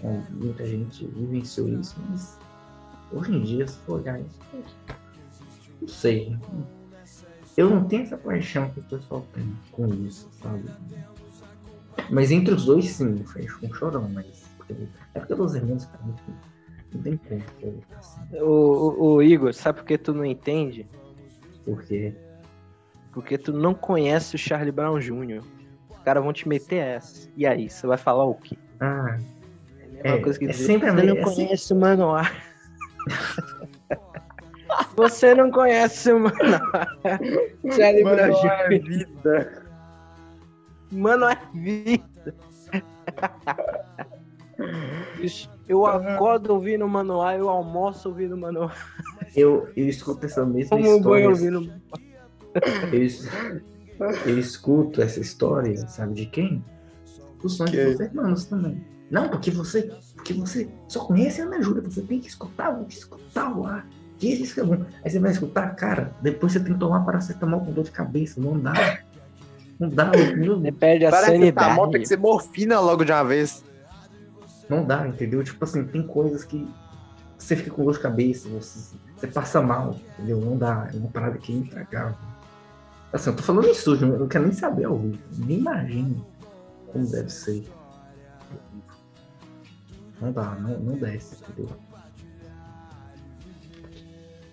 é, 0.03 0.21
muita 0.31 0.65
gente 0.65 1.05
vivenciou 1.07 1.67
isso, 1.69 1.95
mas. 2.09 2.37
Hoje 3.11 3.35
em 3.35 3.41
dia, 3.41 3.67
se 3.67 3.77
for 3.79 3.99
olhar 4.01 4.19
isso. 4.19 4.39
Não 5.81 5.87
sei. 5.87 6.37
Eu 7.57 7.69
não 7.69 7.85
tenho 7.85 8.03
essa 8.03 8.17
paixão 8.17 8.69
que 8.69 8.79
o 8.79 8.83
pessoal 8.83 9.25
tem 9.33 9.51
com 9.71 9.87
isso, 9.87 10.29
sabe? 10.41 10.63
Mas 12.09 12.31
entre 12.31 12.53
os 12.53 12.65
dois, 12.65 12.85
sim, 12.89 13.17
foi 13.23 13.47
um 13.63 13.73
chorão, 13.73 14.07
mas. 14.13 14.43
É 15.15 15.19
porque 15.19 15.33
os 15.33 15.55
irmãos, 15.55 15.85
cara, 15.85 15.99
não 16.05 16.13
tem- 16.13 16.35
não 16.93 17.01
tem 17.01 17.17
como. 17.17 17.83
Assim, 17.97 18.21
O, 18.39 18.45
o- 18.45 19.13
o 19.15 19.23
Igor, 19.23 19.53
sabe 19.53 19.79
por 19.79 19.85
que 19.87 19.97
tu 19.97 20.13
não 20.13 20.23
entende? 20.25 20.87
porque. 21.65 22.13
Porque 23.19 23.37
tu 23.37 23.51
não 23.51 23.73
conhece 23.73 24.35
o 24.35 24.37
Charlie 24.39 24.71
Brown 24.71 24.97
Jr. 24.97 25.41
Os 25.89 25.99
caras 26.05 26.23
vão 26.23 26.31
te 26.31 26.47
meter 26.47 26.77
essa. 26.77 27.29
E 27.35 27.45
aí, 27.45 27.69
você 27.69 27.85
vai 27.85 27.97
falar 27.97 28.23
o 28.23 28.33
quê? 28.33 28.57
Ah, 28.79 29.17
É 30.03 30.11
É, 30.11 30.19
é 30.21 30.53
sempre 30.53 30.89
você 30.89 30.95
não 30.95 31.01
é 31.01 31.05
sempre- 31.05 31.23
conhece 31.23 31.73
o 31.73 31.75
Manoá. 31.75 32.31
você 34.95 35.35
não 35.35 35.51
conhece 35.51 36.13
o 36.13 36.19
Manoá. 36.21 36.87
Charlie 37.75 38.03
Brown 38.05 38.31
Jr. 38.41 38.87
vida. 38.87 39.63
Mano, 40.91 41.25
é 41.25 41.37
vida. 41.53 42.33
Eu 45.67 45.85
acordo 45.85 46.53
ouvindo 46.53 46.85
o 46.85 46.89
Manoá, 46.89 47.35
eu 47.35 47.49
almoço 47.49 48.07
ouvindo 48.09 48.35
o 48.35 48.37
Manoá. 48.37 48.73
eu, 49.35 49.67
eu 49.75 49.87
escuto 49.87 50.25
essa 50.25 50.45
mesma 50.45 50.69
Como 50.77 50.95
história. 50.97 51.29
ouvindo. 51.29 51.71
Eu, 52.91 53.03
es- 53.03 53.27
eu 54.25 54.39
escuto 54.39 55.01
essa 55.01 55.19
história, 55.19 55.75
sabe 55.87 56.13
de 56.13 56.25
quem? 56.25 56.63
Dos 57.41 57.55
sonhos 57.55 57.71
Quem? 57.71 57.85
dos 57.91 57.99
irmãos 57.99 58.45
também. 58.45 58.83
Não, 59.09 59.29
porque 59.29 59.49
você, 59.49 59.83
porque 60.15 60.33
você 60.33 60.69
só 60.87 61.05
conhece 61.05 61.41
a 61.41 61.45
Ana 61.45 61.61
Júlia, 61.61 61.81
você 61.81 62.01
tem 62.01 62.19
que 62.19 62.27
escutar, 62.27 62.77
te 62.85 62.97
escutar 62.97 63.49
lá. 63.57 63.85
Que 64.17 64.27
isso 64.27 64.53
que 64.53 64.59
é 64.59 64.63
bom. 64.63 64.83
Aí 65.03 65.09
você 65.09 65.19
vai 65.19 65.31
escutar, 65.31 65.73
cara, 65.75 66.13
depois 66.21 66.51
você 66.51 66.59
tem 66.59 66.73
que 66.73 66.79
tomar 66.79 66.99
paracetamol 67.05 67.61
com 67.61 67.71
dor 67.71 67.85
de 67.85 67.91
cabeça, 67.91 68.39
não 68.41 68.59
dá. 68.59 68.99
Não 69.79 69.89
dá, 69.89 70.11
Você 70.61 70.71
perde 70.73 71.05
a 71.05 71.09
que 71.11 71.15
tá 71.17 71.25
sanidade. 71.25 71.75
moto 71.75 71.91
tem 71.91 72.01
que 72.01 72.07
ser 72.07 72.17
morfina 72.17 72.79
logo 72.81 73.05
de 73.05 73.11
uma 73.13 73.23
vez. 73.23 73.63
não 74.67 74.83
dá, 74.85 75.07
entendeu? 75.07 75.41
Tipo 75.43 75.63
assim, 75.63 75.85
tem 75.85 76.05
coisas 76.05 76.43
que 76.43 76.67
você 77.37 77.55
fica 77.55 77.71
com 77.71 77.85
dor 77.85 77.93
de 77.93 77.99
cabeça, 77.99 78.49
você, 78.49 78.95
você 79.15 79.27
passa 79.27 79.61
mal, 79.61 79.95
entendeu? 80.17 80.41
Não 80.41 80.57
dá, 80.57 80.89
é 80.93 80.97
uma 80.97 81.07
parada 81.09 81.37
que 81.37 81.53
é 81.53 81.55
intragável. 81.55 82.17
Assim, 83.11 83.31
eu 83.31 83.35
tô 83.35 83.43
falando 83.43 83.67
isso, 83.67 83.95
eu 83.95 84.19
não 84.19 84.27
quero 84.27 84.43
nem 84.45 84.53
saber 84.53 84.85
ao 84.85 84.97
vivo, 84.97 85.19
nem 85.37 85.59
imagino 85.59 86.25
como 86.91 87.09
deve 87.09 87.29
ser. 87.29 87.67
Não 90.21 90.31
dá, 90.31 90.55
não, 90.55 90.79
não 90.79 90.97
desce, 90.97 91.41
entendeu? 91.41 91.69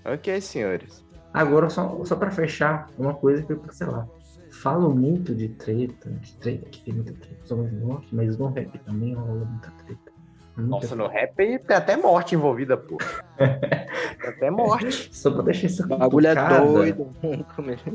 Ok, 0.05 0.41
senhores. 0.41 1.05
Agora, 1.35 1.69
só, 1.69 2.03
só 2.05 2.17
pra 2.17 2.31
fechar, 2.31 2.89
uma 2.97 3.13
coisa 3.13 3.43
que 3.43 3.53
eu, 3.53 3.63
sei 3.71 3.87
lá, 3.89 4.09
falo 4.51 4.95
muito 4.95 5.35
de 5.35 5.49
treta, 5.49 6.11
de 6.11 6.33
treta, 6.37 6.71
que 6.71 6.83
tem 6.83 6.95
muita 6.95 7.13
treta, 7.13 7.45
somos 7.45 7.71
norte, 7.73 8.15
mas 8.15 8.39
no 8.39 8.47
rap 8.49 8.79
também 8.79 9.15
rola 9.15 9.45
muita 9.45 9.71
treta. 9.85 10.16
Muita 10.57 10.71
Nossa, 10.77 10.97
no 10.97 11.07
rap 11.07 11.39
aí 11.39 11.59
tem 11.59 11.77
até 11.77 11.97
morte 11.97 12.35
envolvida, 12.35 12.77
pô. 12.79 12.97
Tem 13.37 14.29
até 14.31 14.51
morte. 14.51 15.09
Só 15.15 15.31
pra 15.31 15.43
deixar 15.43 15.67
isso 15.67 15.85
O 15.85 15.99
bagulho 15.99 16.27
é 16.29 16.35
doido. 16.35 17.11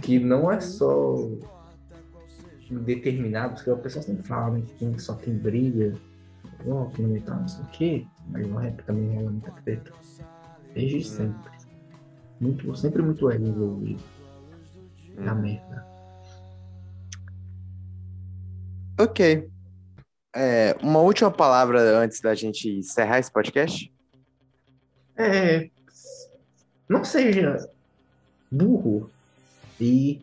Que 0.01 0.19
não 0.19 0.51
é 0.51 0.59
só 0.59 1.15
determinado, 2.69 3.55
porque 3.55 3.69
a 3.69 3.75
pessoa 3.75 4.03
sempre 4.03 4.23
fala 4.23 4.51
né, 4.51 4.61
que 4.65 4.73
tem- 4.75 4.97
só 4.97 5.13
tem 5.15 5.33
briga, 5.33 5.93
ó, 6.67 6.85
que 6.85 7.01
não 7.01 7.19
tá, 7.19 7.35
não 7.35 7.47
sei 7.47 7.63
o 7.63 7.67
quê, 7.67 8.05
mas 8.29 8.47
no 8.47 8.57
rap 8.57 8.81
também 8.83 9.13
rola 9.15 9.31
muita 9.31 9.51
treta. 9.63 9.91
Desde 10.73 11.03
sempre. 11.03 11.51
Muito, 12.39 12.73
sempre 12.75 13.01
muito 13.01 13.29
ego 13.29 13.45
envolvido. 13.45 14.01
Na 15.17 15.35
merda. 15.35 15.85
Ok. 18.99 19.50
É, 20.33 20.75
uma 20.81 20.99
última 20.99 21.29
palavra 21.29 21.97
antes 21.99 22.21
da 22.21 22.33
gente 22.33 22.69
encerrar 22.69 23.19
esse 23.19 23.31
podcast? 23.31 23.91
É. 25.17 25.69
Não 26.87 27.03
seja 27.03 27.69
burro 28.49 29.09
e 29.79 30.21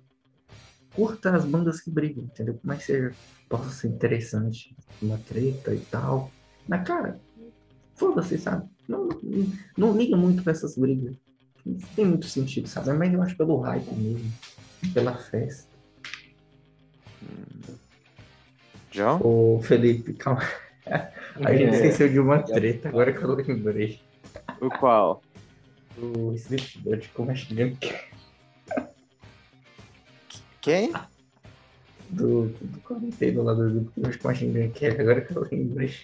curta 0.95 1.35
as 1.35 1.45
bandas 1.45 1.81
que 1.81 1.91
brigam, 1.91 2.25
entendeu? 2.25 2.59
Que 2.63 2.85
seja, 2.85 3.15
possa 3.49 3.71
ser 3.71 3.89
interessante 3.89 4.75
uma 5.01 5.19
treta 5.19 5.75
e 5.75 5.81
tal. 5.81 6.31
Mas, 6.67 6.87
cara, 6.87 7.19
foda-se, 7.95 8.39
sabe? 8.39 8.69
Não, 8.89 9.09
não, 9.23 9.53
não 9.77 9.97
liga 9.97 10.17
muito 10.17 10.43
pra 10.43 10.53
essas 10.53 10.77
brigas. 10.77 11.17
Não 11.65 11.79
tem 11.95 12.05
muito 12.07 12.27
sentido, 12.27 12.67
sabe? 12.67 12.93
Mas 12.93 13.13
eu 13.13 13.23
acho 13.23 13.37
pelo 13.37 13.61
hype 13.61 13.93
mesmo. 13.95 14.33
Pela 14.95 15.15
festa. 15.17 15.69
João? 18.99 19.21
Ô, 19.23 19.61
Felipe, 19.63 20.13
calma. 20.15 20.43
A 21.45 21.53
gente 21.55 21.71
É. 21.71 21.75
esqueceu 21.75 22.09
de 22.09 22.19
uma 22.19 22.43
treta, 22.43 22.89
agora 22.89 23.13
que 23.13 23.23
eu 23.23 23.33
lembrei. 23.35 24.01
O 24.61 24.69
qual? 24.69 25.23
O 25.97 26.33
Slipknot 26.35 27.09
com 27.11 27.25
Machine 27.27 27.71
Gun 27.71 27.77
Quem? 30.61 30.93
do, 32.11 32.47
do 32.49 32.81
quarentena 32.81 33.43
lá 33.43 33.55
do 33.55 33.69
Slipknot 33.69 34.19
com 34.19 34.29
Machine 34.29 34.53
Gun 34.67 34.71
Kelly, 34.73 35.01
agora 35.01 35.21
que 35.21 35.37
eu 35.37 35.47
lembrei. 35.51 35.95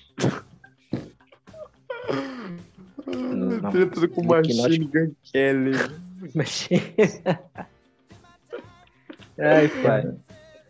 Não, 3.07 3.71
Treta 3.73 4.09
com. 4.09 4.25
Machine 4.25 4.87
Gun 4.87 5.13
Kelly. 5.33 5.73
Ai, 9.39 9.69
pai. 9.83 10.15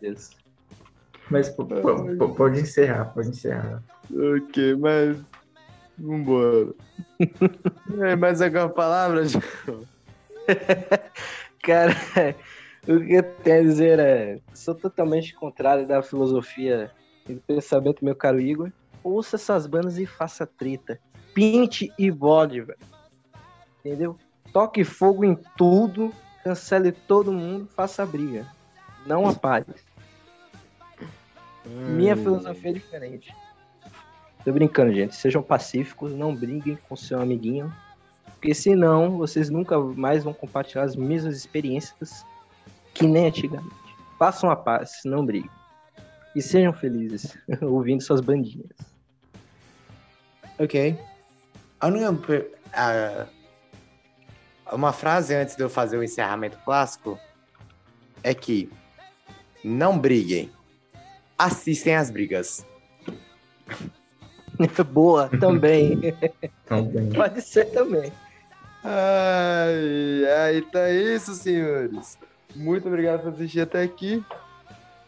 Deus. 0.01 0.31
Mas 1.29 1.49
pode 1.49 2.61
encerrar, 2.61 3.05
pode 3.05 3.29
encerrar. 3.29 3.81
Ok, 4.11 4.75
mas. 4.75 5.17
Vambora. 5.97 6.73
é, 8.01 8.15
mais 8.15 8.41
alguma 8.41 8.69
palavra? 8.69 9.25
João? 9.25 9.43
Cara, 11.63 11.95
o 12.87 12.99
que 12.99 13.13
eu 13.13 13.23
tenho 13.23 13.59
a 13.59 13.63
dizer 13.63 13.99
é: 13.99 14.39
sou 14.53 14.75
totalmente 14.75 15.33
contrário 15.33 15.87
da 15.87 16.03
filosofia 16.03 16.91
e 17.27 17.33
do 17.33 17.41
pensamento, 17.41 18.05
meu 18.05 18.15
caro 18.15 18.39
Igor. 18.39 18.71
Ouça 19.03 19.35
essas 19.35 19.67
bandas 19.67 19.97
e 19.97 20.05
faça 20.05 20.45
treta. 20.45 20.99
Pinte 21.33 21.91
e 21.97 22.11
bode, 22.11 22.61
velho. 22.61 22.79
Entendeu? 23.79 24.17
Toque 24.51 24.83
fogo 24.83 25.23
em 25.23 25.37
tudo, 25.57 26.13
cancele 26.43 26.91
todo 26.91 27.31
mundo, 27.31 27.67
faça 27.75 28.05
briga. 28.05 28.47
Não 29.05 29.25
Minha 31.65 32.15
filosofia 32.15 32.69
é 32.71 32.73
diferente. 32.73 33.33
Tô 34.43 34.51
brincando, 34.53 34.93
gente. 34.93 35.15
Sejam 35.15 35.41
pacíficos, 35.41 36.13
não 36.13 36.35
briguem 36.35 36.77
com 36.87 36.95
seu 36.95 37.19
amiguinho. 37.19 37.73
Porque 38.33 38.53
senão 38.53 39.17
vocês 39.17 39.49
nunca 39.49 39.79
mais 39.79 40.23
vão 40.23 40.33
compartilhar 40.33 40.83
as 40.83 40.95
mesmas 40.95 41.35
experiências 41.35 42.23
que 42.93 43.07
nem 43.07 43.27
antigamente. 43.27 43.73
Façam 44.19 44.49
a 44.51 44.55
paz, 44.55 45.01
não 45.03 45.25
briguem. 45.25 45.49
E 46.35 46.41
sejam 46.41 46.71
felizes 46.73 47.37
ouvindo 47.61 48.01
suas 48.03 48.21
bandinhas. 48.21 48.69
Ok. 50.59 50.97
A 51.79 51.87
única. 51.87 52.45
a- 52.73 53.27
uma 54.73 54.91
frase 54.91 55.33
antes 55.35 55.55
de 55.55 55.61
eu 55.63 55.69
fazer 55.69 55.95
o 55.97 56.03
encerramento 56.03 56.57
clássico 56.65 57.19
é 58.23 58.33
que 58.33 58.69
não 59.63 59.97
briguem. 59.97 60.51
Assistem 61.37 61.95
as 61.95 62.09
brigas. 62.09 62.65
Boa, 64.91 65.29
também. 65.39 65.99
Bem. 65.99 66.13
Pode 67.13 67.41
ser 67.41 67.65
também. 67.71 68.11
Ai, 68.83 70.25
ai, 70.39 70.61
tá 70.71 70.89
isso, 70.91 71.33
senhores. 71.33 72.17
Muito 72.55 72.87
obrigado 72.87 73.21
por 73.23 73.33
assistir 73.33 73.61
até 73.61 73.83
aqui. 73.83 74.23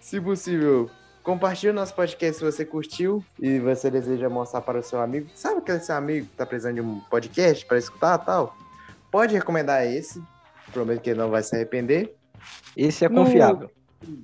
Se 0.01 0.19
possível, 0.19 0.89
compartilhe 1.23 1.71
o 1.71 1.75
nosso 1.75 1.93
podcast 1.93 2.39
se 2.39 2.43
você 2.43 2.65
curtiu 2.65 3.23
e 3.39 3.59
você 3.59 3.89
deseja 3.89 4.27
mostrar 4.29 4.61
para 4.61 4.79
o 4.79 4.83
seu 4.83 4.99
amigo. 4.99 5.29
Sabe 5.33 5.59
aquele 5.59 5.79
seu 5.79 5.95
amigo 5.95 6.25
que 6.27 6.35
tá 6.35 6.45
precisando 6.45 6.75
de 6.75 6.81
um 6.81 6.99
podcast 7.09 7.65
para 7.65 7.77
escutar 7.77 8.17
tal? 8.17 8.57
Pode 9.11 9.33
recomendar 9.33 9.85
esse. 9.85 10.21
Prometo 10.73 11.01
que 11.01 11.11
ele 11.11 11.19
não 11.19 11.29
vai 11.29 11.41
se 11.43 11.55
arrepender. 11.55 12.13
Esse 12.75 13.05
é 13.05 13.09
No- 13.09 13.23
confiável. 13.23 13.71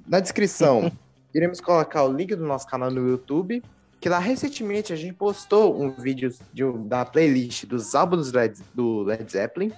Na 0.08 0.20
descrição, 0.20 0.91
iremos 1.34 1.60
colocar 1.60 2.04
o 2.04 2.12
link 2.12 2.36
do 2.36 2.46
nosso 2.46 2.68
canal 2.68 2.92
no 2.92 3.10
YouTube 3.10 3.62
que 4.04 4.10
lá 4.10 4.20
recentemente 4.20 4.92
a 4.92 4.98
gente 4.98 5.14
postou 5.14 5.82
um 5.82 5.90
vídeo 5.90 6.30
de 6.52 6.70
da 6.80 7.06
playlist 7.06 7.64
dos 7.66 7.96
álbuns 7.96 8.34
Led, 8.34 8.60
do 8.74 9.02
Led 9.04 9.32
Zeppelin. 9.32 9.72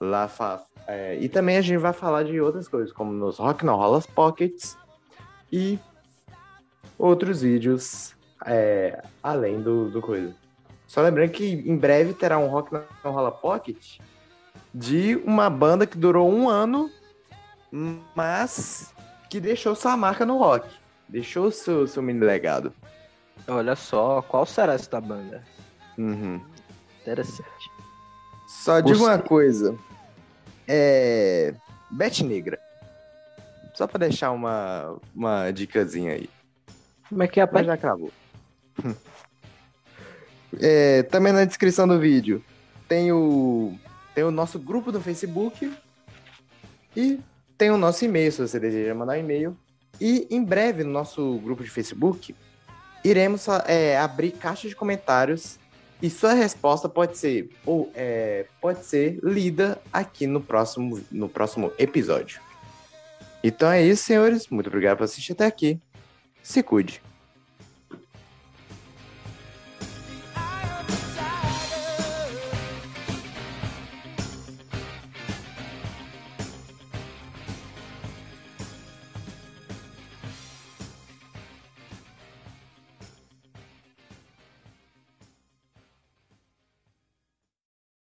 Lá 0.00 0.28
é, 0.84 1.16
e 1.20 1.28
também 1.28 1.56
a 1.56 1.60
gente 1.60 1.78
vai 1.78 1.92
falar 1.92 2.24
de 2.24 2.40
outras 2.40 2.66
coisas, 2.66 2.92
como 2.92 3.12
nos 3.12 3.38
Rock 3.38 3.64
No 3.64 3.76
Rollers 3.76 4.04
Pockets 4.04 4.76
e 5.52 5.78
outros 6.98 7.42
vídeos 7.42 8.16
é, 8.44 9.00
além 9.22 9.60
do, 9.60 9.90
do 9.90 10.02
coisa. 10.02 10.34
Só 10.88 11.00
lembrando 11.00 11.30
que 11.30 11.46
em 11.46 11.76
breve 11.76 12.14
terá 12.14 12.38
um 12.38 12.48
Rock 12.48 12.72
No 12.72 12.82
Rolla 13.12 13.30
Pocket 13.30 14.00
de 14.74 15.14
uma 15.24 15.48
banda 15.48 15.86
que 15.86 15.96
durou 15.96 16.28
um 16.28 16.48
ano, 16.48 16.90
mas 18.12 18.92
que 19.28 19.40
deixou 19.40 19.74
sua 19.74 19.96
marca 19.96 20.24
no 20.24 20.38
rock. 20.38 20.68
Deixou 21.08 21.50
seu, 21.50 21.86
seu 21.86 22.02
mini 22.02 22.20
legado. 22.20 22.72
Olha 23.46 23.76
só, 23.76 24.22
qual 24.22 24.44
será 24.46 24.74
esta 24.74 25.00
banda? 25.00 25.44
Uhum. 25.96 26.40
Interessante. 27.02 27.70
Só 28.48 28.80
digo 28.80 28.98
Você- 28.98 29.04
uma 29.04 29.18
coisa. 29.18 29.76
É. 30.66 31.54
Bete 31.90 32.24
Negra. 32.24 32.58
Só 33.74 33.86
pra 33.86 33.98
deixar 33.98 34.30
uma, 34.32 34.96
uma 35.14 35.50
dicasinha 35.52 36.12
aí. 36.14 36.28
Como 37.08 37.22
é 37.22 37.28
que 37.28 37.38
é, 37.38 37.44
rapaz? 37.44 37.66
já 37.66 37.74
acabou. 37.74 38.10
É, 40.60 41.02
também 41.04 41.32
na 41.32 41.44
descrição 41.44 41.86
do 41.86 41.98
vídeo 41.98 42.42
tem 42.88 43.12
o, 43.12 43.76
tem 44.14 44.24
o 44.24 44.30
nosso 44.30 44.58
grupo 44.58 44.90
do 44.90 45.00
Facebook 45.00 45.72
e 46.96 47.20
tem 47.56 47.70
o 47.70 47.76
nosso 47.76 48.04
e-mail, 48.04 48.30
se 48.30 48.40
você 48.40 48.60
deseja 48.60 48.94
mandar 48.94 49.18
e-mail. 49.18 49.56
E 50.00 50.26
em 50.30 50.44
breve, 50.44 50.84
no 50.84 50.90
nosso 50.90 51.38
grupo 51.38 51.64
de 51.64 51.70
Facebook, 51.70 52.34
iremos 53.04 53.46
é, 53.66 53.98
abrir 53.98 54.32
caixa 54.32 54.68
de 54.68 54.76
comentários 54.76 55.58
e 56.02 56.10
sua 56.10 56.34
resposta 56.34 56.88
pode 56.88 57.16
ser, 57.16 57.48
ou, 57.64 57.90
é, 57.94 58.46
pode 58.60 58.84
ser 58.84 59.18
lida 59.22 59.80
aqui 59.92 60.26
no 60.26 60.40
próximo, 60.40 61.00
no 61.10 61.28
próximo 61.28 61.72
episódio. 61.78 62.40
Então 63.42 63.70
é 63.70 63.82
isso, 63.82 64.04
senhores. 64.04 64.48
Muito 64.48 64.66
obrigado 64.66 64.98
por 64.98 65.04
assistir 65.04 65.32
até 65.32 65.46
aqui. 65.46 65.80
Se 66.42 66.62
cuide. 66.62 67.00